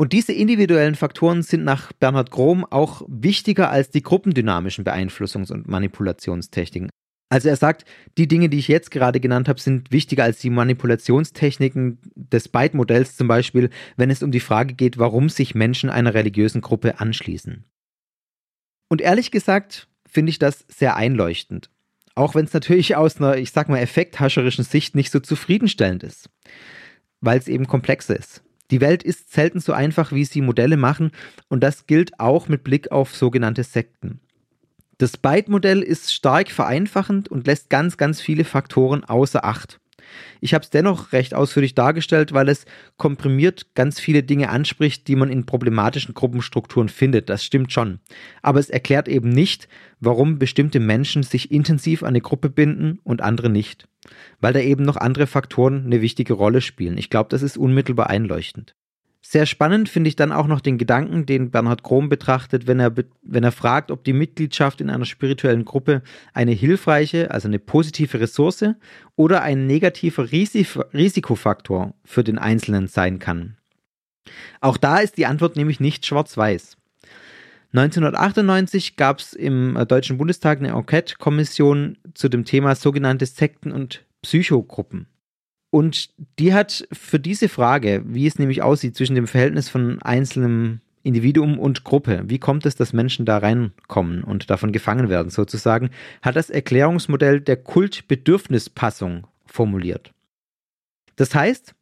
Und 0.00 0.14
diese 0.14 0.32
individuellen 0.32 0.94
Faktoren 0.94 1.42
sind 1.42 1.62
nach 1.62 1.92
Bernhard 1.92 2.30
Grom 2.30 2.64
auch 2.64 3.02
wichtiger 3.06 3.70
als 3.70 3.90
die 3.90 4.02
gruppendynamischen 4.02 4.82
Beeinflussungs- 4.82 5.52
und 5.52 5.68
Manipulationstechniken. 5.68 6.88
Also 7.28 7.50
er 7.50 7.56
sagt, 7.56 7.84
die 8.16 8.26
Dinge, 8.26 8.48
die 8.48 8.60
ich 8.60 8.68
jetzt 8.68 8.90
gerade 8.90 9.20
genannt 9.20 9.46
habe, 9.46 9.60
sind 9.60 9.92
wichtiger 9.92 10.24
als 10.24 10.38
die 10.38 10.48
Manipulationstechniken 10.48 11.98
des 12.14 12.48
Byte-Modells 12.48 13.18
zum 13.18 13.28
Beispiel, 13.28 13.68
wenn 13.98 14.08
es 14.08 14.22
um 14.22 14.30
die 14.30 14.40
Frage 14.40 14.72
geht, 14.72 14.96
warum 14.96 15.28
sich 15.28 15.54
Menschen 15.54 15.90
einer 15.90 16.14
religiösen 16.14 16.62
Gruppe 16.62 16.98
anschließen. 16.98 17.66
Und 18.88 19.02
ehrlich 19.02 19.30
gesagt 19.30 19.86
finde 20.08 20.30
ich 20.30 20.38
das 20.38 20.64
sehr 20.68 20.96
einleuchtend. 20.96 21.68
Auch 22.14 22.34
wenn 22.34 22.46
es 22.46 22.54
natürlich 22.54 22.96
aus 22.96 23.18
einer, 23.18 23.36
ich 23.36 23.50
sag 23.52 23.68
mal, 23.68 23.76
effekthascherischen 23.76 24.64
Sicht 24.64 24.94
nicht 24.94 25.12
so 25.12 25.20
zufriedenstellend 25.20 26.04
ist. 26.04 26.30
Weil 27.20 27.38
es 27.38 27.48
eben 27.48 27.66
komplexer 27.66 28.18
ist. 28.18 28.42
Die 28.70 28.80
Welt 28.80 29.02
ist 29.02 29.32
selten 29.32 29.60
so 29.60 29.72
einfach, 29.72 30.12
wie 30.12 30.24
sie 30.24 30.40
Modelle 30.40 30.76
machen, 30.76 31.10
und 31.48 31.62
das 31.62 31.86
gilt 31.86 32.20
auch 32.20 32.48
mit 32.48 32.64
Blick 32.64 32.92
auf 32.92 33.14
sogenannte 33.14 33.64
Sekten. 33.64 34.20
Das 34.98 35.16
Byte-Modell 35.16 35.80
ist 35.80 36.12
stark 36.12 36.50
vereinfachend 36.50 37.28
und 37.28 37.46
lässt 37.46 37.70
ganz, 37.70 37.96
ganz 37.96 38.20
viele 38.20 38.44
Faktoren 38.44 39.02
außer 39.02 39.44
Acht. 39.44 39.80
Ich 40.40 40.54
habe 40.54 40.62
es 40.62 40.70
dennoch 40.70 41.12
recht 41.12 41.34
ausführlich 41.34 41.74
dargestellt, 41.74 42.32
weil 42.32 42.48
es 42.48 42.64
komprimiert 42.96 43.74
ganz 43.74 44.00
viele 44.00 44.22
Dinge 44.22 44.48
anspricht, 44.50 45.08
die 45.08 45.16
man 45.16 45.30
in 45.30 45.46
problematischen 45.46 46.14
Gruppenstrukturen 46.14 46.88
findet. 46.88 47.28
Das 47.28 47.44
stimmt 47.44 47.72
schon. 47.72 48.00
Aber 48.42 48.60
es 48.60 48.70
erklärt 48.70 49.08
eben 49.08 49.28
nicht, 49.28 49.68
warum 50.00 50.38
bestimmte 50.38 50.80
Menschen 50.80 51.22
sich 51.22 51.50
intensiv 51.50 52.02
an 52.02 52.10
eine 52.10 52.20
Gruppe 52.20 52.50
binden 52.50 52.98
und 53.04 53.20
andere 53.20 53.50
nicht. 53.50 53.88
Weil 54.40 54.52
da 54.52 54.60
eben 54.60 54.84
noch 54.84 54.96
andere 54.96 55.26
Faktoren 55.26 55.84
eine 55.84 56.00
wichtige 56.00 56.32
Rolle 56.32 56.60
spielen. 56.60 56.96
Ich 56.98 57.10
glaube, 57.10 57.28
das 57.28 57.42
ist 57.42 57.58
unmittelbar 57.58 58.08
einleuchtend. 58.08 58.74
Sehr 59.22 59.44
spannend 59.44 59.88
finde 59.90 60.08
ich 60.08 60.16
dann 60.16 60.32
auch 60.32 60.46
noch 60.46 60.60
den 60.60 60.78
Gedanken, 60.78 61.26
den 61.26 61.50
Bernhard 61.50 61.82
Krom 61.82 62.08
betrachtet, 62.08 62.66
wenn 62.66 62.80
er, 62.80 62.94
wenn 63.22 63.44
er 63.44 63.52
fragt, 63.52 63.90
ob 63.90 64.02
die 64.02 64.14
Mitgliedschaft 64.14 64.80
in 64.80 64.88
einer 64.88 65.04
spirituellen 65.04 65.66
Gruppe 65.66 66.02
eine 66.32 66.52
hilfreiche, 66.52 67.30
also 67.30 67.46
eine 67.46 67.58
positive 67.58 68.18
Ressource 68.18 68.64
oder 69.16 69.42
ein 69.42 69.66
negativer 69.66 70.32
Risikofaktor 70.32 71.94
für 72.04 72.24
den 72.24 72.38
Einzelnen 72.38 72.86
sein 72.86 73.18
kann. 73.18 73.56
Auch 74.60 74.78
da 74.78 74.98
ist 74.98 75.18
die 75.18 75.26
Antwort 75.26 75.54
nämlich 75.54 75.80
nicht 75.80 76.06
schwarz-weiß. 76.06 76.76
1998 77.72 78.96
gab 78.96 79.20
es 79.20 79.32
im 79.32 79.78
Deutschen 79.86 80.18
Bundestag 80.18 80.58
eine 80.58 80.70
Enquete-Kommission 80.70 81.98
zu 82.14 82.28
dem 82.28 82.44
Thema 82.44 82.74
sogenannte 82.74 83.26
Sekten 83.26 83.70
und 83.70 84.04
Psychogruppen. 84.22 85.06
Und 85.70 86.10
die 86.38 86.52
hat 86.52 86.86
für 86.92 87.20
diese 87.20 87.48
Frage, 87.48 88.02
wie 88.06 88.26
es 88.26 88.38
nämlich 88.38 88.62
aussieht 88.62 88.96
zwischen 88.96 89.14
dem 89.14 89.28
Verhältnis 89.28 89.68
von 89.68 90.02
einzelnem 90.02 90.80
Individuum 91.02 91.58
und 91.58 91.84
Gruppe, 91.84 92.24
wie 92.26 92.38
kommt 92.38 92.66
es, 92.66 92.74
dass 92.74 92.92
Menschen 92.92 93.24
da 93.24 93.38
reinkommen 93.38 94.22
und 94.22 94.50
davon 94.50 94.72
gefangen 94.72 95.08
werden 95.08 95.30
sozusagen, 95.30 95.90
hat 96.22 96.36
das 96.36 96.50
Erklärungsmodell 96.50 97.40
der 97.40 97.56
Kultbedürfnispassung 97.56 99.26
formuliert. 99.46 100.12
Das 101.16 101.34
heißt, 101.34 101.74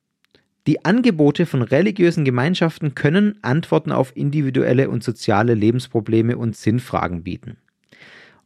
die 0.66 0.84
Angebote 0.84 1.46
von 1.46 1.62
religiösen 1.62 2.24
Gemeinschaften 2.24 2.94
können 2.94 3.38
Antworten 3.42 3.90
auf 3.90 4.14
individuelle 4.14 4.90
und 4.90 5.02
soziale 5.02 5.54
Lebensprobleme 5.54 6.36
und 6.36 6.56
Sinnfragen 6.56 7.22
bieten. 7.22 7.56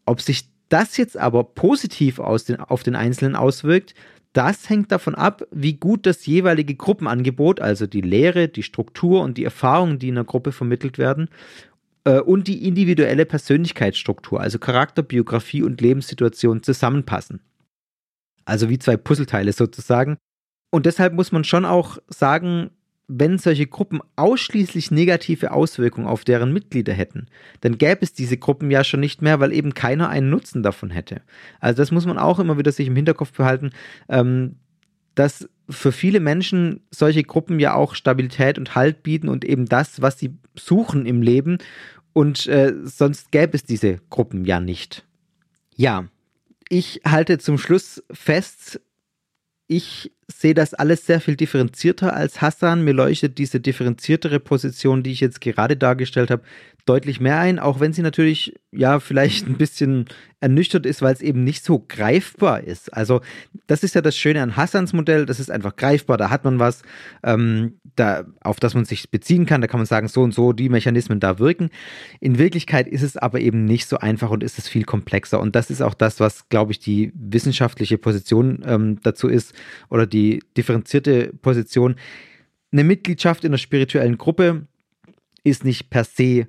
Ob 0.07 0.20
sich 0.20 0.49
das 0.68 0.97
jetzt 0.97 1.18
aber 1.18 1.45
positiv 1.45 2.18
den, 2.47 2.61
auf 2.61 2.82
den 2.82 2.95
Einzelnen 2.95 3.36
auswirkt, 3.36 3.95
das 4.33 4.70
hängt 4.70 4.93
davon 4.93 5.14
ab, 5.14 5.47
wie 5.51 5.74
gut 5.74 6.07
das 6.07 6.24
jeweilige 6.26 6.74
Gruppenangebot, 6.74 7.61
also 7.61 7.87
die 7.87 8.01
Lehre, 8.01 8.49
die 8.49 8.62
Struktur 8.62 9.22
und 9.22 9.37
die 9.37 9.45
Erfahrungen, 9.45 9.99
die 9.99 10.09
in 10.09 10.14
der 10.14 10.24
Gruppe 10.24 10.53
vermittelt 10.53 10.99
werden, 10.99 11.28
äh, 12.05 12.20
und 12.20 12.49
die 12.49 12.66
individuelle 12.66 13.26
Persönlichkeitsstruktur, 13.26 14.41
also 14.41 14.59
Charakter, 14.59 15.03
Biografie 15.03 15.62
und 15.62 15.80
Lebenssituation 15.80 16.62
zusammenpassen. 16.62 17.41
Also 18.45 18.68
wie 18.68 18.78
zwei 18.78 18.97
Puzzleteile 18.97 19.53
sozusagen. 19.53 20.16
Und 20.70 20.87
deshalb 20.87 21.12
muss 21.12 21.30
man 21.33 21.45
schon 21.45 21.64
auch 21.64 21.99
sagen, 22.09 22.70
wenn 23.19 23.39
solche 23.39 23.67
Gruppen 23.67 24.01
ausschließlich 24.17 24.91
negative 24.91 25.53
Auswirkungen 25.53 26.07
auf 26.07 26.25
deren 26.25 26.53
Mitglieder 26.53 26.95
hätten, 26.95 27.27
dann 27.61 27.77
gäbe 27.77 28.01
es 28.01 28.15
diese 28.15 28.39
Gruppen 28.39 28.71
ja 28.71 28.85
schon 28.85 29.01
nicht 29.01 29.21
mehr, 29.21 29.39
weil 29.39 29.53
eben 29.53 29.75
keiner 29.75 30.09
einen 30.09 30.31
Nutzen 30.31 30.63
davon 30.63 30.91
hätte. 30.91 31.21
Also 31.61 31.77
das 31.83 31.91
muss 31.91 32.07
man 32.07 32.19
auch 32.19 32.39
immer 32.39 32.57
wieder 32.57 32.73
sich 32.73 32.87
im 32.87 32.97
Hinterkopf 32.97 33.33
behalten, 33.33 33.71
ähm, 34.09 34.57
dass 35.15 35.49
für 35.69 35.93
viele 35.93 36.21
Menschen 36.21 36.81
solche 36.91 37.23
Gruppen 37.23 37.61
ja 37.61 37.75
auch 37.75 37.95
Stabilität 37.95 38.59
und 38.59 38.75
Halt 38.75 39.03
bieten 39.03 39.29
und 39.29 39.45
eben 39.45 39.67
das, 39.67 40.01
was 40.01 40.19
sie 40.19 40.35
suchen 40.55 41.05
im 41.05 41.21
Leben. 41.21 41.59
Und 42.15 42.47
äh, 42.47 42.73
sonst 42.85 43.31
gäbe 43.31 43.55
es 43.55 43.65
diese 43.65 43.99
Gruppen 44.09 44.45
ja 44.45 44.59
nicht. 44.59 45.05
Ja, 45.77 46.07
ich 46.69 47.03
halte 47.07 47.39
zum 47.39 47.59
Schluss 47.59 48.03
fest, 48.11 48.81
ich 49.77 50.12
sehe 50.29 50.55
das 50.55 50.75
alles 50.75 51.07
sehr 51.07 51.20
viel 51.20 51.37
differenzierter 51.37 52.14
als 52.14 52.41
Hassan. 52.41 52.85
Mir 52.85 52.93
leuchtet 52.93 53.39
diese 53.39 53.61
differenziertere 53.61 54.41
Position, 54.41 55.03
die 55.03 55.12
ich 55.12 55.20
jetzt 55.20 55.41
gerade 55.41 55.77
dargestellt 55.77 56.31
habe, 56.31 56.43
deutlich 56.85 57.20
mehr 57.20 57.39
ein, 57.39 57.59
auch 57.59 57.78
wenn 57.78 57.93
sie 57.93 58.03
natürlich 58.03 58.55
ja 58.72 58.99
vielleicht 58.99 59.47
ein 59.47 59.57
bisschen 59.57 60.07
ernüchtert 60.41 60.85
ist, 60.85 61.01
weil 61.01 61.14
es 61.14 61.20
eben 61.20 61.45
nicht 61.45 61.64
so 61.64 61.85
greifbar 61.87 62.64
ist. 62.64 62.93
Also 62.93 63.20
das 63.68 63.85
ist 63.85 63.95
ja 63.95 64.01
das 64.01 64.16
Schöne 64.16 64.43
an 64.43 64.57
Hassans 64.57 64.93
Modell, 64.93 65.24
das 65.24 65.39
ist 65.39 65.51
einfach 65.51 65.76
greifbar, 65.76 66.16
da 66.16 66.30
hat 66.30 66.45
man 66.45 66.59
was, 66.59 66.83
ähm, 67.22 67.78
da, 67.95 68.24
auf 68.41 68.59
das 68.59 68.74
man 68.74 68.85
sich 68.85 69.11
beziehen 69.11 69.47
kann, 69.47 69.61
da 69.61 69.68
kann 69.68 69.78
man 69.78 69.87
sagen, 69.87 70.09
so 70.09 70.22
und 70.22 70.35
so 70.35 70.53
die 70.53 70.68
Mechanismen 70.68 71.20
da 71.20 71.39
wirken. 71.39 71.70
In 72.18 72.39
Wirklichkeit 72.39 72.89
ist 72.89 73.03
es 73.03 73.16
aber 73.16 73.41
eben 73.41 73.64
nicht 73.64 73.87
so 73.87 73.99
einfach 73.99 74.30
und 74.30 74.43
ist 74.43 74.59
es 74.59 74.66
viel 74.68 74.85
komplexer 74.85 75.39
und 75.39 75.55
das 75.55 75.70
ist 75.70 75.83
auch 75.83 75.95
das, 75.95 76.18
was, 76.18 76.49
glaube 76.49 76.72
ich, 76.72 76.80
die 76.80 77.12
wissenschaftliche 77.14 77.99
Position 77.99 78.64
ähm, 78.66 78.99
dazu 79.03 79.28
ist 79.28 79.55
oder 79.89 80.07
die 80.07 80.43
differenzierte 80.57 81.33
Position. 81.43 81.95
Eine 82.72 82.83
Mitgliedschaft 82.83 83.45
in 83.45 83.51
einer 83.51 83.59
spirituellen 83.59 84.18
Gruppe 84.18 84.66
ist 85.45 85.64
nicht 85.64 85.91
per 85.91 86.05
se 86.05 86.49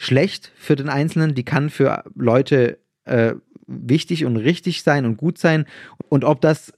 schlecht 0.00 0.50
für 0.56 0.76
den 0.76 0.88
Einzelnen, 0.88 1.34
die 1.34 1.44
kann 1.44 1.68
für 1.68 2.04
Leute 2.14 2.78
äh, 3.04 3.34
wichtig 3.66 4.24
und 4.24 4.38
richtig 4.38 4.82
sein 4.82 5.04
und 5.04 5.18
gut 5.18 5.36
sein. 5.36 5.66
Und 6.08 6.24
ob 6.24 6.40
das 6.40 6.72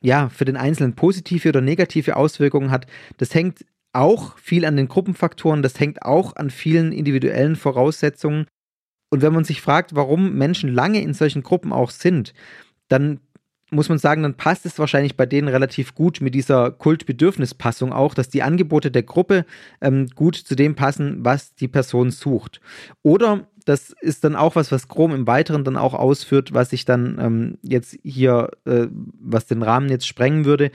ja 0.00 0.28
für 0.28 0.44
den 0.44 0.56
Einzelnen 0.56 0.94
positive 0.94 1.48
oder 1.48 1.60
negative 1.60 2.14
Auswirkungen 2.14 2.70
hat, 2.70 2.86
das 3.16 3.34
hängt 3.34 3.66
auch 3.92 4.38
viel 4.38 4.64
an 4.64 4.76
den 4.76 4.86
Gruppenfaktoren, 4.86 5.62
das 5.62 5.80
hängt 5.80 6.02
auch 6.02 6.36
an 6.36 6.50
vielen 6.50 6.92
individuellen 6.92 7.56
Voraussetzungen. 7.56 8.46
Und 9.10 9.22
wenn 9.22 9.32
man 9.32 9.42
sich 9.42 9.60
fragt, 9.60 9.96
warum 9.96 10.34
Menschen 10.34 10.72
lange 10.72 11.00
in 11.00 11.14
solchen 11.14 11.42
Gruppen 11.42 11.72
auch 11.72 11.90
sind, 11.90 12.32
dann 12.86 13.18
muss 13.70 13.88
man 13.88 13.98
sagen, 13.98 14.22
dann 14.22 14.34
passt 14.34 14.64
es 14.64 14.78
wahrscheinlich 14.78 15.16
bei 15.16 15.26
denen 15.26 15.48
relativ 15.48 15.94
gut 15.94 16.20
mit 16.20 16.34
dieser 16.34 16.70
Kultbedürfnispassung 16.70 17.92
auch, 17.92 18.14
dass 18.14 18.28
die 18.28 18.42
Angebote 18.42 18.90
der 18.90 19.02
Gruppe 19.02 19.44
ähm, 19.80 20.06
gut 20.14 20.36
zu 20.36 20.54
dem 20.54 20.76
passen, 20.76 21.24
was 21.24 21.54
die 21.54 21.68
Person 21.68 22.10
sucht. 22.10 22.60
Oder 23.02 23.48
das 23.64 23.90
ist 24.00 24.22
dann 24.22 24.36
auch 24.36 24.54
was, 24.54 24.70
was 24.70 24.86
Chrome 24.86 25.16
im 25.16 25.26
Weiteren 25.26 25.64
dann 25.64 25.76
auch 25.76 25.94
ausführt, 25.94 26.54
was 26.54 26.72
ich 26.72 26.84
dann 26.84 27.18
ähm, 27.20 27.58
jetzt 27.62 27.98
hier, 28.04 28.50
äh, 28.64 28.86
was 28.92 29.46
den 29.46 29.62
Rahmen 29.62 29.88
jetzt 29.88 30.06
sprengen 30.06 30.44
würde, 30.44 30.70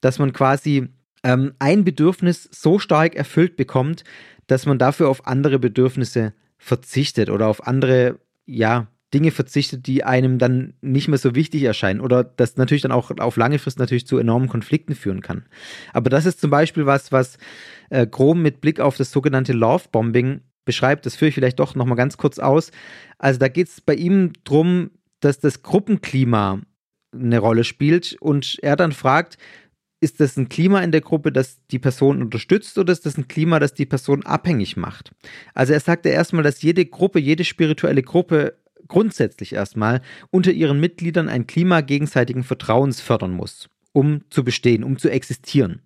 dass 0.00 0.20
man 0.20 0.32
quasi 0.32 0.88
ähm, 1.24 1.54
ein 1.58 1.84
Bedürfnis 1.84 2.48
so 2.52 2.78
stark 2.78 3.16
erfüllt 3.16 3.56
bekommt, 3.56 4.04
dass 4.46 4.64
man 4.64 4.78
dafür 4.78 5.08
auf 5.08 5.26
andere 5.26 5.58
Bedürfnisse 5.58 6.32
verzichtet 6.56 7.30
oder 7.30 7.48
auf 7.48 7.66
andere, 7.66 8.20
ja, 8.46 8.86
Dinge 9.14 9.30
verzichtet, 9.30 9.86
die 9.86 10.04
einem 10.04 10.38
dann 10.38 10.74
nicht 10.80 11.08
mehr 11.08 11.18
so 11.18 11.34
wichtig 11.34 11.62
erscheinen 11.62 12.00
oder 12.00 12.24
das 12.24 12.56
natürlich 12.56 12.82
dann 12.82 12.92
auch 12.92 13.10
auf 13.18 13.36
lange 13.36 13.58
Frist 13.58 13.78
natürlich 13.78 14.06
zu 14.06 14.18
enormen 14.18 14.48
Konflikten 14.48 14.94
führen 14.94 15.22
kann. 15.22 15.46
Aber 15.92 16.10
das 16.10 16.26
ist 16.26 16.40
zum 16.40 16.50
Beispiel 16.50 16.84
was, 16.84 17.10
was 17.10 17.38
äh, 17.90 18.06
Grom 18.06 18.42
mit 18.42 18.60
Blick 18.60 18.80
auf 18.80 18.96
das 18.96 19.10
sogenannte 19.10 19.52
Love 19.52 19.84
Bombing 19.90 20.42
beschreibt. 20.66 21.06
Das 21.06 21.16
führe 21.16 21.30
ich 21.30 21.34
vielleicht 21.34 21.58
doch 21.58 21.74
nochmal 21.74 21.96
ganz 21.96 22.18
kurz 22.18 22.38
aus. 22.38 22.70
Also 23.16 23.38
da 23.38 23.48
geht 23.48 23.68
es 23.68 23.80
bei 23.80 23.94
ihm 23.94 24.32
darum, 24.44 24.90
dass 25.20 25.40
das 25.40 25.62
Gruppenklima 25.62 26.60
eine 27.12 27.38
Rolle 27.38 27.64
spielt 27.64 28.16
und 28.20 28.58
er 28.62 28.76
dann 28.76 28.92
fragt, 28.92 29.38
ist 30.00 30.20
das 30.20 30.36
ein 30.36 30.48
Klima 30.48 30.80
in 30.80 30.92
der 30.92 31.00
Gruppe, 31.00 31.32
das 31.32 31.58
die 31.70 31.78
Person 31.78 32.22
unterstützt 32.22 32.78
oder 32.78 32.92
ist 32.92 33.04
das 33.04 33.16
ein 33.16 33.26
Klima, 33.26 33.58
das 33.58 33.74
die 33.74 33.86
Person 33.86 34.24
abhängig 34.24 34.76
macht? 34.76 35.10
Also 35.54 35.72
er 35.72 35.80
sagte 35.80 36.10
erstmal, 36.10 36.44
dass 36.44 36.62
jede 36.62 36.84
Gruppe, 36.84 37.18
jede 37.18 37.44
spirituelle 37.44 38.02
Gruppe 38.02 38.58
grundsätzlich 38.86 39.52
erstmal 39.52 40.00
unter 40.30 40.52
ihren 40.52 40.80
Mitgliedern 40.80 41.28
ein 41.28 41.46
Klima 41.46 41.80
gegenseitigen 41.80 42.44
Vertrauens 42.44 43.00
fördern 43.00 43.32
muss, 43.32 43.68
um 43.92 44.22
zu 44.30 44.44
bestehen, 44.44 44.84
um 44.84 44.98
zu 44.98 45.10
existieren. 45.10 45.82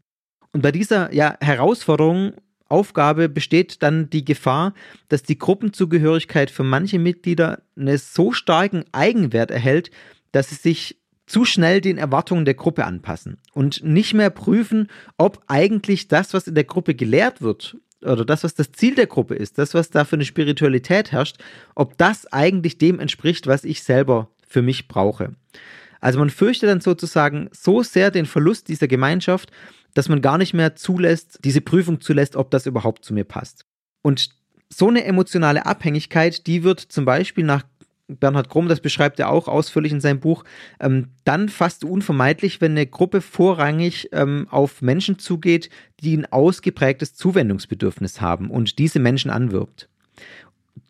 Und 0.53 0.63
bei 0.63 0.73
dieser 0.73 1.13
ja, 1.15 1.37
Herausforderung, 1.41 2.35
Aufgabe 2.73 3.29
besteht 3.29 3.83
dann 3.83 4.09
die 4.09 4.25
Gefahr, 4.25 4.73
dass 5.09 5.23
die 5.23 5.39
Gruppenzugehörigkeit 5.39 6.51
für 6.51 6.65
manche 6.65 6.99
Mitglieder 6.99 7.63
einen 7.77 7.99
so 7.99 8.33
starken 8.33 8.85
Eigenwert 8.93 9.51
erhält, 9.51 9.91
dass 10.33 10.49
sie 10.49 10.55
sich 10.55 10.99
zu 11.27 11.45
schnell 11.45 11.81
den 11.81 11.99
Erwartungen 11.99 12.47
der 12.47 12.55
Gruppe 12.55 12.85
anpassen 12.85 13.39
und 13.53 13.85
nicht 13.85 14.15
mehr 14.15 14.31
prüfen, 14.31 14.89
ob 15.19 15.43
eigentlich 15.47 16.09
das, 16.09 16.35
was 16.35 16.49
in 16.49 16.55
der 16.55 16.65
Gruppe 16.65 16.95
gelehrt 16.95 17.43
wird 17.43 17.77
oder 18.03 18.25
das, 18.25 18.45
was 18.45 18.55
das 18.55 18.73
Ziel 18.73 18.95
der 18.95 19.07
Gruppe 19.07 19.35
ist, 19.35 19.59
das, 19.59 19.75
was 19.75 19.91
da 19.91 20.05
für 20.05 20.17
eine 20.17 20.25
Spiritualität 20.25 21.13
herrscht, 21.13 21.37
ob 21.75 21.97
das 21.99 22.33
eigentlich 22.33 22.79
dem 22.79 23.01
entspricht, 23.01 23.47
was 23.47 23.65
ich 23.65 23.83
selber 23.83 24.31
für 24.47 24.63
mich 24.63 24.89
brauche. 24.89 25.35
Also 26.01 26.19
man 26.19 26.31
fürchtet 26.31 26.69
dann 26.69 26.81
sozusagen 26.81 27.49
so 27.53 27.83
sehr 27.83 28.11
den 28.11 28.27
Verlust 28.27 28.69
dieser 28.69 28.89
Gemeinschaft, 28.89 29.51
dass 29.95 30.09
man 30.09 30.21
gar 30.21 30.39
nicht 30.39 30.55
mehr 30.55 30.75
zulässt, 30.75 31.39
diese 31.45 31.61
Prüfung 31.61 32.01
zulässt, 32.01 32.37
ob 32.37 32.51
das 32.51 32.67
überhaupt 32.67 33.05
zu 33.05 33.15
mir 33.15 33.25
passt. 33.25 33.65
Und 34.03 34.31
so 34.69 34.89
eine 34.89 35.05
emotionale 35.05 35.67
Abhängigkeit, 35.67 36.47
die 36.47 36.65
wird 36.65 36.81
zum 36.81 37.05
Beispiel 37.05 37.45
nach 37.45 37.63
Bernhard 38.19 38.49
Krumm, 38.49 38.69
das 38.69 38.81
beschreibt 38.81 39.19
er 39.21 39.31
auch 39.31 39.49
ausführlich 39.49 39.93
in 39.93 40.01
seinem 40.01 40.21
Buch, 40.21 40.45
ähm, 40.81 41.09
dann 41.25 41.49
fast 41.49 41.85
unvermeidlich, 41.85 42.61
wenn 42.61 42.73
eine 42.73 42.87
Gruppe 42.87 43.21
vorrangig 43.21 44.09
ähm, 44.13 44.47
auf 44.51 44.83
Menschen 44.83 45.19
zugeht, 45.19 45.71
die 46.01 46.17
ein 46.17 46.31
ausgeprägtes 46.31 47.15
Zuwendungsbedürfnis 47.15 48.21
haben 48.21 48.51
und 48.51 48.79
diese 48.79 48.99
Menschen 48.99 49.31
anwirbt. 49.31 49.89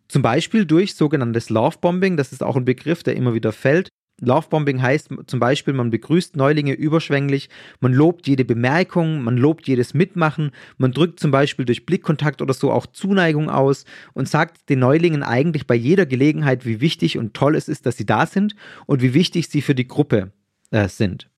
Zum 0.09 0.23
Beispiel 0.23 0.67
durch 0.67 0.95
sogenanntes 0.95 1.49
Lovebombing, 1.49 2.17
das 2.19 2.33
ist 2.33 2.43
auch 2.43 2.57
ein 2.57 2.67
Begriff, 2.67 3.03
der 3.03 3.17
immer 3.17 3.33
wieder 3.33 3.53
fällt. 3.53 3.89
Lovebombing 4.23 4.81
heißt 4.81 5.11
zum 5.27 5.41
Beispiel, 5.41 5.75
man 5.75 5.91
begrüßt 5.91 6.37
Neulinge 6.37 6.75
überschwänglich, 6.75 7.49
man 7.81 7.93
lobt 7.93 8.29
jede 8.29 8.45
Bemerkung, 8.45 9.23
man 9.23 9.37
lobt 9.37 9.67
jedes 9.67 9.95
Mitmachen, 9.95 10.53
man 10.79 10.93
drückt 10.93 11.19
zum 11.19 11.33
Beispiel 11.33 11.65
durch 11.65 11.85
Blickkontakt 11.87 12.41
oder 12.41 12.55
so 12.55 12.71
auch 12.71 12.87
Zuneigung 12.87 13.51
aus 13.51 13.85
und 14.15 14.29
sagt 14.29 14.69
den 14.69 14.79
Neulingen 14.79 15.25
eigentlich 15.25 15.67
bei 15.67 15.75
jeder 15.75 16.07
Gelegenheit, 16.07 16.65
wie 16.65 16.81
wichtig 16.81 17.19
und 17.19 17.35
toll 17.35 17.57
es 17.57 17.69
ist, 17.69 17.85
dass 17.85 17.97
sie 17.97 18.07
da 18.07 18.27
sind 18.27 18.55
und 18.87 19.03
wie 19.03 19.13
wichtig 19.13 19.49
sie 19.49 19.61
für 19.61 19.75
die 19.75 19.89
Gruppe 19.89 20.33
äh, 20.71 20.89
sind. 20.89 21.29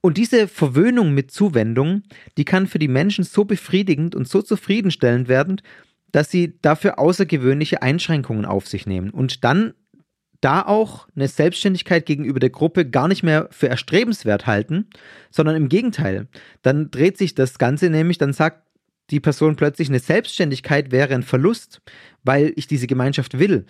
Und 0.00 0.16
diese 0.16 0.48
Verwöhnung 0.48 1.14
mit 1.14 1.30
Zuwendung, 1.30 2.02
die 2.36 2.44
kann 2.44 2.66
für 2.66 2.80
die 2.80 2.88
Menschen 2.88 3.22
so 3.22 3.44
befriedigend 3.44 4.16
und 4.16 4.26
so 4.26 4.42
zufriedenstellend 4.42 5.28
werden, 5.28 5.62
dass 6.10 6.28
sie 6.28 6.58
dafür 6.60 6.98
außergewöhnliche 6.98 7.82
Einschränkungen 7.82 8.44
auf 8.44 8.66
sich 8.66 8.84
nehmen 8.86 9.10
und 9.10 9.44
dann 9.44 9.74
da 10.42 10.62
auch 10.62 11.08
eine 11.16 11.28
Selbstständigkeit 11.28 12.04
gegenüber 12.04 12.40
der 12.40 12.50
Gruppe 12.50 12.88
gar 12.88 13.08
nicht 13.08 13.22
mehr 13.22 13.48
für 13.50 13.68
erstrebenswert 13.68 14.46
halten, 14.46 14.90
sondern 15.30 15.56
im 15.56 15.68
Gegenteil. 15.68 16.28
Dann 16.60 16.90
dreht 16.90 17.16
sich 17.16 17.34
das 17.34 17.58
Ganze 17.58 17.88
nämlich, 17.88 18.18
dann 18.18 18.32
sagt 18.32 18.66
die 19.10 19.20
Person 19.20 19.56
plötzlich, 19.56 19.88
eine 19.88 19.98
Selbstständigkeit 19.98 20.90
wäre 20.90 21.14
ein 21.14 21.22
Verlust, 21.22 21.80
weil 22.24 22.52
ich 22.56 22.66
diese 22.66 22.86
Gemeinschaft 22.86 23.38
will. 23.38 23.66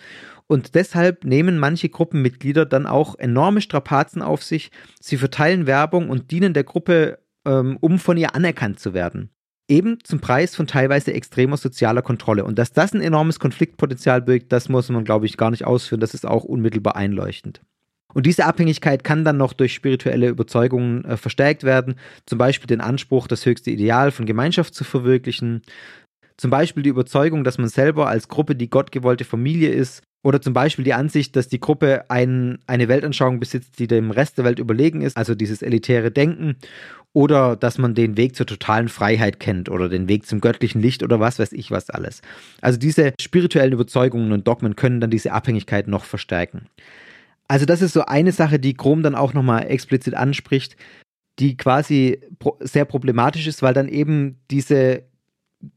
Und 0.47 0.75
deshalb 0.75 1.25
nehmen 1.25 1.57
manche 1.57 1.89
Gruppenmitglieder 1.89 2.65
dann 2.65 2.85
auch 2.85 3.17
enorme 3.17 3.61
Strapazen 3.61 4.21
auf 4.21 4.43
sich. 4.43 4.71
Sie 4.99 5.17
verteilen 5.17 5.65
Werbung 5.67 6.09
und 6.09 6.31
dienen 6.31 6.53
der 6.53 6.63
Gruppe, 6.63 7.19
ähm, 7.45 7.77
um 7.81 7.99
von 7.99 8.17
ihr 8.17 8.35
anerkannt 8.35 8.79
zu 8.79 8.93
werden 8.93 9.29
eben 9.73 9.97
zum 10.03 10.19
Preis 10.19 10.55
von 10.55 10.67
teilweise 10.67 11.13
extremer 11.13 11.57
sozialer 11.57 12.01
Kontrolle. 12.01 12.45
Und 12.45 12.59
dass 12.59 12.71
das 12.71 12.93
ein 12.93 13.01
enormes 13.01 13.39
Konfliktpotenzial 13.39 14.21
birgt, 14.21 14.51
das 14.51 14.69
muss 14.69 14.89
man, 14.89 15.03
glaube 15.03 15.25
ich, 15.25 15.37
gar 15.37 15.51
nicht 15.51 15.65
ausführen. 15.65 15.99
Das 15.99 16.13
ist 16.13 16.25
auch 16.25 16.43
unmittelbar 16.43 16.95
einleuchtend. 16.95 17.61
Und 18.13 18.27
diese 18.27 18.45
Abhängigkeit 18.45 19.03
kann 19.03 19.25
dann 19.25 19.37
noch 19.37 19.53
durch 19.53 19.73
spirituelle 19.73 20.27
Überzeugungen 20.27 21.03
äh, 21.05 21.17
verstärkt 21.17 21.63
werden, 21.63 21.95
zum 22.27 22.37
Beispiel 22.37 22.67
den 22.67 22.81
Anspruch, 22.81 23.27
das 23.27 23.45
höchste 23.45 23.71
Ideal 23.71 24.11
von 24.11 24.27
Gemeinschaft 24.27 24.75
zu 24.75 24.83
verwirklichen, 24.83 25.63
zum 26.37 26.51
Beispiel 26.51 26.83
die 26.83 26.89
Überzeugung, 26.89 27.43
dass 27.43 27.57
man 27.57 27.67
selber 27.67 28.07
als 28.07 28.27
Gruppe 28.27 28.55
die 28.55 28.69
gottgewollte 28.69 29.25
Familie 29.25 29.69
ist, 29.69 30.03
oder 30.23 30.41
zum 30.41 30.53
Beispiel 30.53 30.85
die 30.85 30.93
Ansicht, 30.93 31.35
dass 31.35 31.49
die 31.49 31.59
Gruppe 31.59 32.05
ein, 32.09 32.59
eine 32.65 32.87
Weltanschauung 32.87 33.39
besitzt, 33.39 33.77
die 33.77 33.87
dem 33.87 34.09
Rest 34.09 34.37
der 34.37 34.45
Welt 34.45 34.57
überlegen 34.57 35.01
ist, 35.01 35.17
also 35.17 35.35
dieses 35.35 35.61
elitäre 35.61 36.11
Denken 36.11 36.55
oder 37.11 37.55
dass 37.55 37.77
man 37.77 37.93
den 37.93 38.17
Weg 38.17 38.35
zur 38.35 38.47
totalen 38.47 38.89
Freiheit 38.89 39.39
kennt 39.39 39.69
oder 39.69 39.89
den 39.89 40.07
Weg 40.07 40.25
zum 40.25 40.41
göttlichen 40.41 40.81
Licht 40.81 41.03
oder 41.03 41.19
was 41.19 41.37
weiß 41.37 41.51
ich 41.51 41.69
was 41.69 41.89
alles. 41.89 42.21
Also 42.61 42.79
diese 42.79 43.13
spirituellen 43.21 43.73
Überzeugungen 43.73 44.31
und 44.31 44.47
Dogmen 44.47 44.75
können 44.75 44.99
dann 44.99 45.11
diese 45.11 45.33
Abhängigkeit 45.33 45.87
noch 45.87 46.05
verstärken. 46.05 46.67
Also 47.47 47.65
das 47.65 47.81
ist 47.81 47.93
so 47.93 48.05
eine 48.05 48.31
Sache, 48.31 48.57
die 48.57 48.73
Chrome 48.73 49.03
dann 49.03 49.15
auch 49.15 49.33
nochmal 49.33 49.67
explizit 49.67 50.15
anspricht, 50.15 50.77
die 51.39 51.57
quasi 51.57 52.21
sehr 52.61 52.85
problematisch 52.85 53.45
ist, 53.47 53.61
weil 53.61 53.73
dann 53.73 53.89
eben 53.89 54.39
diese 54.49 55.03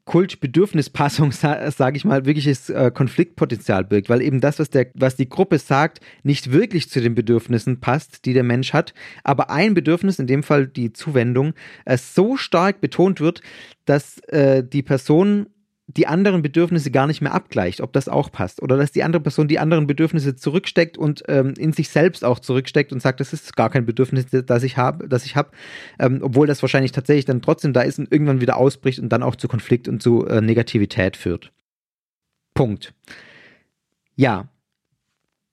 Kultbedürfnispassung, 0.05 1.33
sage 1.33 1.97
ich 1.97 2.05
mal, 2.05 2.27
wirkliches 2.27 2.71
äh, 2.71 2.91
Konfliktpotenzial 2.93 3.85
birgt, 3.85 4.09
weil 4.09 4.23
eben 4.23 4.41
das, 4.41 4.59
was, 4.59 4.71
der, 4.71 4.89
was 4.95 5.17
die 5.17 5.29
Gruppe 5.29 5.59
sagt, 5.59 6.01
nicht 6.23 6.53
wirklich 6.53 6.91
zu 6.91 7.01
den 7.01 7.15
Bedürfnissen 7.15 7.81
passt, 7.81 8.25
die 8.25 8.33
der 8.33 8.43
Mensch 8.43 8.73
hat, 8.73 8.95
aber 9.23 9.51
ein 9.51 9.75
Bedürfnis, 9.75 10.19
in 10.19 10.27
dem 10.27 10.43
Fall 10.43 10.67
die 10.67 10.93
Zuwendung, 10.93 11.55
äh, 11.85 11.97
so 11.97 12.37
stark 12.37 12.81
betont 12.81 13.21
wird, 13.21 13.43
dass 13.85 14.19
äh, 14.29 14.65
die 14.65 14.83
Person 14.83 15.47
die 15.89 16.09
anderen 16.09 16.43
Bedürfnisse 16.43 16.91
gar 16.91 17.07
nicht 17.07 17.21
mehr 17.21 17.33
abgleicht, 17.33 17.81
ob 17.81 17.93
das 17.93 18.09
auch 18.09 18.33
passt. 18.33 18.61
Oder 18.61 18.77
dass 18.77 18.91
die 18.91 19.05
andere 19.05 19.23
Person 19.23 19.47
die 19.47 19.61
anderen 19.61 19.87
Bedürfnisse 19.87 20.35
zurücksteckt 20.35 20.99
und 20.99 21.23
ähm, 21.29 21.55
in 21.57 21.73
sich 21.73 21.91
selbst 21.91 22.25
auch 22.25 22.41
zurücksteckt 22.41 22.93
und 22.93 23.01
sagt, 23.01 23.21
das 23.21 23.33
ist 23.33 23.55
gar 23.57 23.71
kein 23.71 23.87
Bedürfnis, 23.87 24.27
das 24.27 24.63
ich 24.65 24.77
habe, 24.77 25.09
das 25.09 25.25
ich 25.25 25.37
habe, 25.37 25.51
ähm, 26.01 26.21
obwohl 26.23 26.49
das 26.49 26.63
wahrscheinlich 26.63 26.93
tatsächlich 26.93 27.25
dann 27.25 27.41
trotzdem 27.41 27.73
da 27.73 27.83
ist 27.83 28.01
und 28.01 28.11
irgendwann 28.11 28.41
wieder 28.41 28.57
ausbricht 28.57 28.99
und 28.99 29.11
dann 29.11 29.23
auch 29.23 29.37
zu 29.37 29.47
Konflikt 29.47 29.87
und 29.87 30.03
zu 30.03 30.27
äh, 30.27 30.41
Negativität 30.41 31.17
führt. 31.17 31.53
Punkt. 32.55 32.93
Ja, 34.17 34.49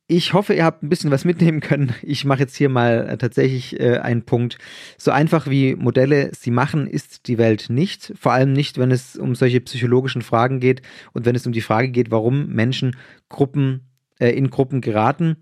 ich 0.08 0.34
hoffe, 0.34 0.54
ihr 0.54 0.66
habt 0.66 0.84
ein 0.84 0.90
bisschen 0.90 1.12
was 1.12 1.24
mitnehmen 1.24 1.62
können. 1.62 1.96
Ich 2.02 2.26
mache 2.26 2.42
jetzt 2.42 2.56
hier 2.56 2.70
mal 2.70 3.08
äh, 3.08 3.18
tatsächlich 3.18 3.80
äh, 3.80 4.00
einen 4.00 4.24
Punkt. 4.24 4.58
So 4.98 5.12
einfach 5.12 5.50
wie 5.50 5.76
Modelle 5.76 6.32
sie 6.34 6.52
machen, 6.52 6.88
ist 6.88 7.28
die 7.28 7.38
Welt 7.38 7.68
nicht. 7.70 8.14
Vor 8.20 8.34
allem 8.34 8.54
nicht, 8.54 8.78
wenn 8.78 8.92
es 8.92 9.16
um 9.16 9.34
solche 9.34 9.62
psychologischen 9.62 10.22
Fragen 10.22 10.60
geht 10.60 10.82
und 11.14 11.26
wenn 11.26 11.36
es 11.36 11.48
um 11.48 11.54
die 11.54 11.62
Frage 11.62 11.90
geht, 11.90 12.12
warum 12.12 12.48
Menschen 12.48 12.98
Gruppen 13.30 13.88
äh, 14.20 14.30
in 14.30 14.50
Gruppen 14.50 14.82
geraten. 14.82 15.38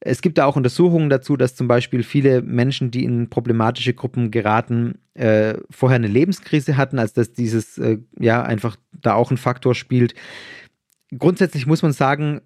Es 0.00 0.20
gibt 0.20 0.36
da 0.38 0.46
auch 0.46 0.56
Untersuchungen 0.56 1.08
dazu, 1.08 1.36
dass 1.36 1.54
zum 1.54 1.68
Beispiel 1.68 2.02
viele 2.02 2.42
Menschen, 2.42 2.90
die 2.90 3.04
in 3.04 3.30
problematische 3.30 3.94
Gruppen 3.94 4.30
geraten, 4.30 4.98
äh, 5.14 5.54
vorher 5.70 5.96
eine 5.96 6.08
Lebenskrise 6.08 6.76
hatten, 6.76 6.98
als 6.98 7.12
dass 7.12 7.32
dieses 7.32 7.78
äh, 7.78 7.98
ja 8.18 8.42
einfach 8.42 8.76
da 8.92 9.14
auch 9.14 9.30
ein 9.30 9.36
Faktor 9.36 9.74
spielt. 9.74 10.14
Grundsätzlich 11.16 11.66
muss 11.66 11.82
man 11.82 11.92
sagen, 11.92 12.40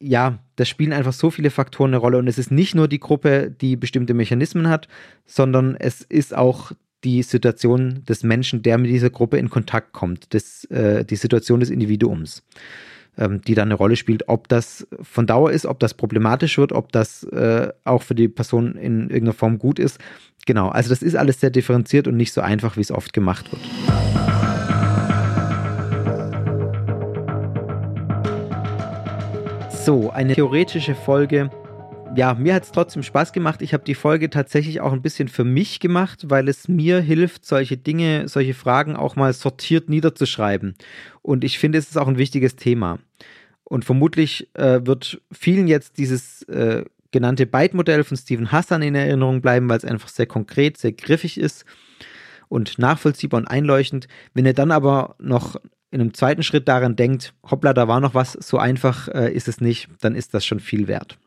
ja, 0.00 0.38
da 0.56 0.64
spielen 0.64 0.92
einfach 0.92 1.12
so 1.12 1.30
viele 1.30 1.50
Faktoren 1.50 1.90
eine 1.90 1.98
Rolle 1.98 2.18
und 2.18 2.28
es 2.28 2.38
ist 2.38 2.50
nicht 2.50 2.74
nur 2.74 2.88
die 2.88 3.00
Gruppe, 3.00 3.50
die 3.50 3.76
bestimmte 3.76 4.14
Mechanismen 4.14 4.68
hat, 4.68 4.88
sondern 5.26 5.76
es 5.76 6.02
ist 6.02 6.36
auch 6.36 6.72
die 7.04 7.22
Situation 7.22 8.04
des 8.08 8.22
Menschen, 8.22 8.62
der 8.62 8.78
mit 8.78 8.90
dieser 8.90 9.10
Gruppe 9.10 9.38
in 9.38 9.50
Kontakt 9.50 9.92
kommt, 9.92 10.34
das, 10.34 10.64
äh, 10.64 11.04
die 11.04 11.16
Situation 11.16 11.60
des 11.60 11.70
Individuums, 11.70 12.42
ähm, 13.16 13.40
die 13.42 13.54
dann 13.54 13.68
eine 13.68 13.74
Rolle 13.74 13.96
spielt, 13.96 14.28
ob 14.28 14.48
das 14.48 14.86
von 15.02 15.26
Dauer 15.26 15.52
ist, 15.52 15.66
ob 15.66 15.78
das 15.78 15.94
problematisch 15.94 16.58
wird, 16.58 16.72
ob 16.72 16.90
das 16.92 17.24
äh, 17.24 17.72
auch 17.84 18.02
für 18.02 18.14
die 18.14 18.28
Person 18.28 18.74
in 18.74 19.02
irgendeiner 19.02 19.32
Form 19.32 19.58
gut 19.58 19.78
ist. 19.78 19.98
Genau, 20.46 20.68
also 20.68 20.88
das 20.88 21.02
ist 21.02 21.14
alles 21.14 21.40
sehr 21.40 21.50
differenziert 21.50 22.08
und 22.08 22.16
nicht 22.16 22.32
so 22.32 22.40
einfach, 22.40 22.76
wie 22.76 22.80
es 22.80 22.90
oft 22.90 23.12
gemacht 23.12 23.50
wird. 23.52 24.37
So, 29.88 30.10
eine 30.10 30.34
theoretische 30.34 30.94
Folge. 30.94 31.48
Ja, 32.14 32.34
mir 32.34 32.52
hat 32.52 32.64
es 32.64 32.72
trotzdem 32.72 33.02
Spaß 33.02 33.32
gemacht. 33.32 33.62
Ich 33.62 33.72
habe 33.72 33.84
die 33.84 33.94
Folge 33.94 34.28
tatsächlich 34.28 34.82
auch 34.82 34.92
ein 34.92 35.00
bisschen 35.00 35.28
für 35.28 35.44
mich 35.44 35.80
gemacht, 35.80 36.28
weil 36.28 36.46
es 36.48 36.68
mir 36.68 37.00
hilft, 37.00 37.46
solche 37.46 37.78
Dinge, 37.78 38.28
solche 38.28 38.52
Fragen 38.52 38.96
auch 38.96 39.16
mal 39.16 39.32
sortiert 39.32 39.88
niederzuschreiben. 39.88 40.74
Und 41.22 41.42
ich 41.42 41.58
finde, 41.58 41.78
es 41.78 41.88
ist 41.88 41.96
auch 41.96 42.06
ein 42.06 42.18
wichtiges 42.18 42.54
Thema. 42.54 42.98
Und 43.64 43.86
vermutlich 43.86 44.54
äh, 44.56 44.84
wird 44.84 45.22
vielen 45.32 45.68
jetzt 45.68 45.96
dieses 45.96 46.42
äh, 46.42 46.84
genannte 47.10 47.46
Byte-Modell 47.46 48.04
von 48.04 48.18
Stephen 48.18 48.52
Hassan 48.52 48.82
in 48.82 48.94
Erinnerung 48.94 49.40
bleiben, 49.40 49.70
weil 49.70 49.78
es 49.78 49.86
einfach 49.86 50.10
sehr 50.10 50.26
konkret, 50.26 50.76
sehr 50.76 50.92
griffig 50.92 51.40
ist 51.40 51.64
und 52.50 52.78
nachvollziehbar 52.78 53.40
und 53.40 53.48
einleuchtend. 53.48 54.06
Wenn 54.34 54.44
ihr 54.44 54.52
dann 54.52 54.70
aber 54.70 55.16
noch 55.18 55.56
in 55.90 56.00
einem 56.00 56.14
zweiten 56.14 56.42
Schritt 56.42 56.68
daran 56.68 56.96
denkt, 56.96 57.34
hoppla, 57.50 57.72
da 57.72 57.88
war 57.88 58.00
noch 58.00 58.14
was, 58.14 58.32
so 58.32 58.58
einfach 58.58 59.08
äh, 59.08 59.32
ist 59.32 59.48
es 59.48 59.60
nicht, 59.60 59.88
dann 60.00 60.14
ist 60.14 60.34
das 60.34 60.44
schon 60.44 60.60
viel 60.60 60.88
wert. 60.88 61.18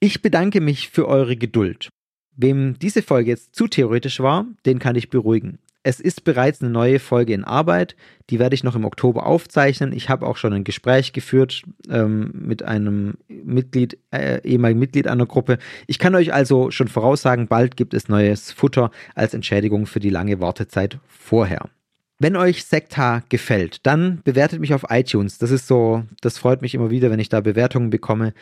Ich 0.00 0.22
bedanke 0.22 0.60
mich 0.60 0.90
für 0.90 1.08
eure 1.08 1.36
Geduld. 1.36 1.88
Wem 2.36 2.78
diese 2.78 3.02
Folge 3.02 3.30
jetzt 3.30 3.56
zu 3.56 3.66
theoretisch 3.66 4.20
war, 4.20 4.46
den 4.64 4.78
kann 4.78 4.94
ich 4.94 5.10
beruhigen. 5.10 5.58
Es 5.82 6.00
ist 6.00 6.22
bereits 6.22 6.60
eine 6.60 6.70
neue 6.70 6.98
Folge 6.98 7.32
in 7.32 7.44
Arbeit, 7.44 7.96
die 8.30 8.38
werde 8.38 8.54
ich 8.54 8.62
noch 8.62 8.76
im 8.76 8.84
Oktober 8.84 9.26
aufzeichnen. 9.26 9.92
Ich 9.92 10.08
habe 10.08 10.26
auch 10.26 10.36
schon 10.36 10.52
ein 10.52 10.64
Gespräch 10.64 11.12
geführt 11.12 11.62
ähm, 11.88 12.30
mit 12.34 12.62
einem 12.62 13.14
Mitglied, 13.28 13.98
äh, 14.10 14.40
ehemaligen 14.42 14.80
Mitglied 14.80 15.08
einer 15.08 15.26
Gruppe. 15.26 15.58
Ich 15.86 15.98
kann 15.98 16.14
euch 16.14 16.32
also 16.32 16.70
schon 16.70 16.88
voraussagen, 16.88 17.48
bald 17.48 17.76
gibt 17.76 17.94
es 17.94 18.08
neues 18.08 18.52
Futter 18.52 18.90
als 19.14 19.34
Entschädigung 19.34 19.86
für 19.86 20.00
die 20.00 20.10
lange 20.10 20.40
Wartezeit 20.40 20.98
vorher. 21.06 21.70
Wenn 22.18 22.36
euch 22.36 22.64
Sekta 22.64 23.22
gefällt, 23.28 23.86
dann 23.86 24.20
bewertet 24.24 24.60
mich 24.60 24.74
auf 24.74 24.86
iTunes. 24.88 25.38
Das 25.38 25.52
ist 25.52 25.68
so, 25.68 26.04
das 26.20 26.36
freut 26.36 26.62
mich 26.62 26.74
immer 26.74 26.90
wieder, 26.90 27.10
wenn 27.10 27.20
ich 27.20 27.28
da 27.28 27.40
Bewertungen 27.40 27.90
bekomme. 27.90 28.34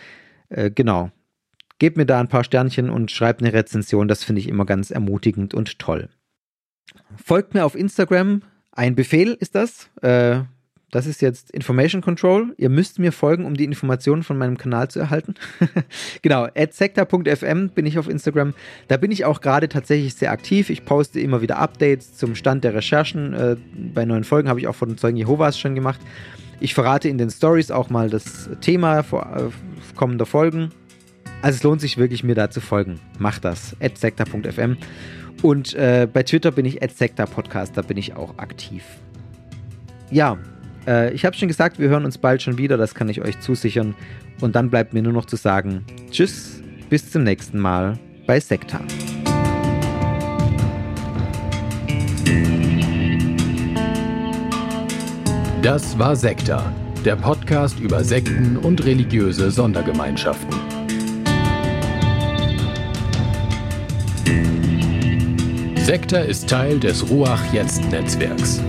Äh, 0.49 0.71
genau. 0.71 1.11
Gebt 1.79 1.99
mir 1.99 2.07
da 2.07 2.19
ein 2.19 2.29
paar 2.29 2.45
Sternchen 2.45 2.89
und 2.89 3.11
schreibt 3.11 3.43
eine 3.43 3.53
Rezension. 3.53 4.09
Das 4.09 4.25
finde 4.25 4.41
ich 4.41 4.49
immer 4.49 4.65
ganz 4.65 4.91
ermutigend 4.91 5.53
und 5.53 5.79
toll. 5.79 6.09
Folgt 7.23 7.53
mir 7.53 7.67
auf 7.67 7.75
Instagram. 7.75 8.43
Ein 8.73 8.95
Befehl 8.95 9.37
ist 9.39 9.55
das. 9.55 9.91
Äh, 10.01 10.41
das 10.93 11.07
ist 11.07 11.21
jetzt 11.21 11.51
Information 11.51 12.01
Control. 12.01 12.55
Ihr 12.59 12.69
müsst 12.69 12.99
mir 12.99 13.11
folgen, 13.11 13.45
um 13.45 13.55
die 13.55 13.65
Informationen 13.65 14.23
von 14.23 14.39
meinem 14.39 14.57
Kanal 14.57 14.89
zu 14.89 15.01
erhalten. 15.01 15.35
genau, 16.23 16.47
sector.fm 16.71 17.71
bin 17.71 17.87
ich 17.87 17.99
auf 17.99 18.09
Instagram. 18.09 18.55
Da 18.87 18.97
bin 18.97 19.11
ich 19.11 19.25
auch 19.25 19.41
gerade 19.41 19.69
tatsächlich 19.69 20.15
sehr 20.15 20.31
aktiv. 20.31 20.71
Ich 20.71 20.85
poste 20.85 21.19
immer 21.21 21.43
wieder 21.43 21.59
Updates 21.59 22.15
zum 22.15 22.37
Stand 22.37 22.63
der 22.63 22.75
Recherchen. 22.75 23.35
Äh, 23.35 23.57
bei 23.95 24.05
neuen 24.05 24.25
Folgen 24.25 24.49
habe 24.49 24.61
ich 24.61 24.69
auch 24.69 24.77
von 24.77 24.97
Zeugen 24.97 25.17
Jehovas 25.17 25.59
schon 25.59 25.75
gemacht. 25.75 26.01
Ich 26.61 26.73
verrate 26.73 27.09
in 27.09 27.19
den 27.19 27.31
Stories 27.31 27.71
auch 27.71 27.91
mal 27.91 28.09
das 28.09 28.49
Thema 28.61 29.03
vor, 29.03 29.27
äh, 29.37 29.97
kommender 29.97 30.25
Folgen. 30.25 30.71
Also 31.43 31.57
es 31.57 31.63
lohnt 31.65 31.81
sich 31.81 31.99
wirklich, 31.99 32.23
mir 32.23 32.35
da 32.35 32.49
zu 32.49 32.61
folgen. 32.61 33.01
Macht 33.19 33.45
das. 33.45 33.77
sector.fm. 33.95 34.77
Und 35.43 35.75
äh, 35.75 36.09
bei 36.11 36.23
Twitter 36.23 36.51
bin 36.51 36.65
ich 36.65 36.81
Podcast, 36.81 37.77
da 37.77 37.83
bin 37.83 37.97
ich 37.97 38.15
auch 38.15 38.39
aktiv. 38.39 38.85
Ja, 40.11 40.39
äh, 40.87 41.13
ich 41.13 41.25
habe 41.25 41.37
schon 41.37 41.49
gesagt, 41.49 41.79
wir 41.79 41.89
hören 41.89 42.05
uns 42.05 42.19
bald 42.19 42.43
schon 42.43 42.59
wieder, 42.59 42.77
das 42.77 42.95
kann 42.95 43.09
ich 43.09 43.23
euch 43.23 43.41
zusichern. 43.41 43.95
Und 44.41 44.55
dann 44.55 44.71
bleibt 44.71 44.93
mir 44.93 45.03
nur 45.03 45.13
noch 45.13 45.27
zu 45.27 45.37
sagen, 45.37 45.85
tschüss, 46.11 46.63
bis 46.89 47.11
zum 47.11 47.25
nächsten 47.25 47.59
Mal 47.59 47.99
bei 48.27 48.41
Sekta. 48.41 48.81
Das 55.63 55.99
war 55.99 56.15
Sekta, 56.15 56.73
der 57.05 57.17
Podcast 57.17 57.81
über 57.81 58.05
Sekten 58.05 58.57
und 58.57 58.85
religiöse 58.85 59.51
Sondergemeinschaften. 59.51 60.55
Sekta 65.77 66.19
ist 66.19 66.49
Teil 66.49 66.79
des 66.79 67.09
Ruach 67.11 67.53
Jetzt 67.53 67.91
Netzwerks. 67.91 68.61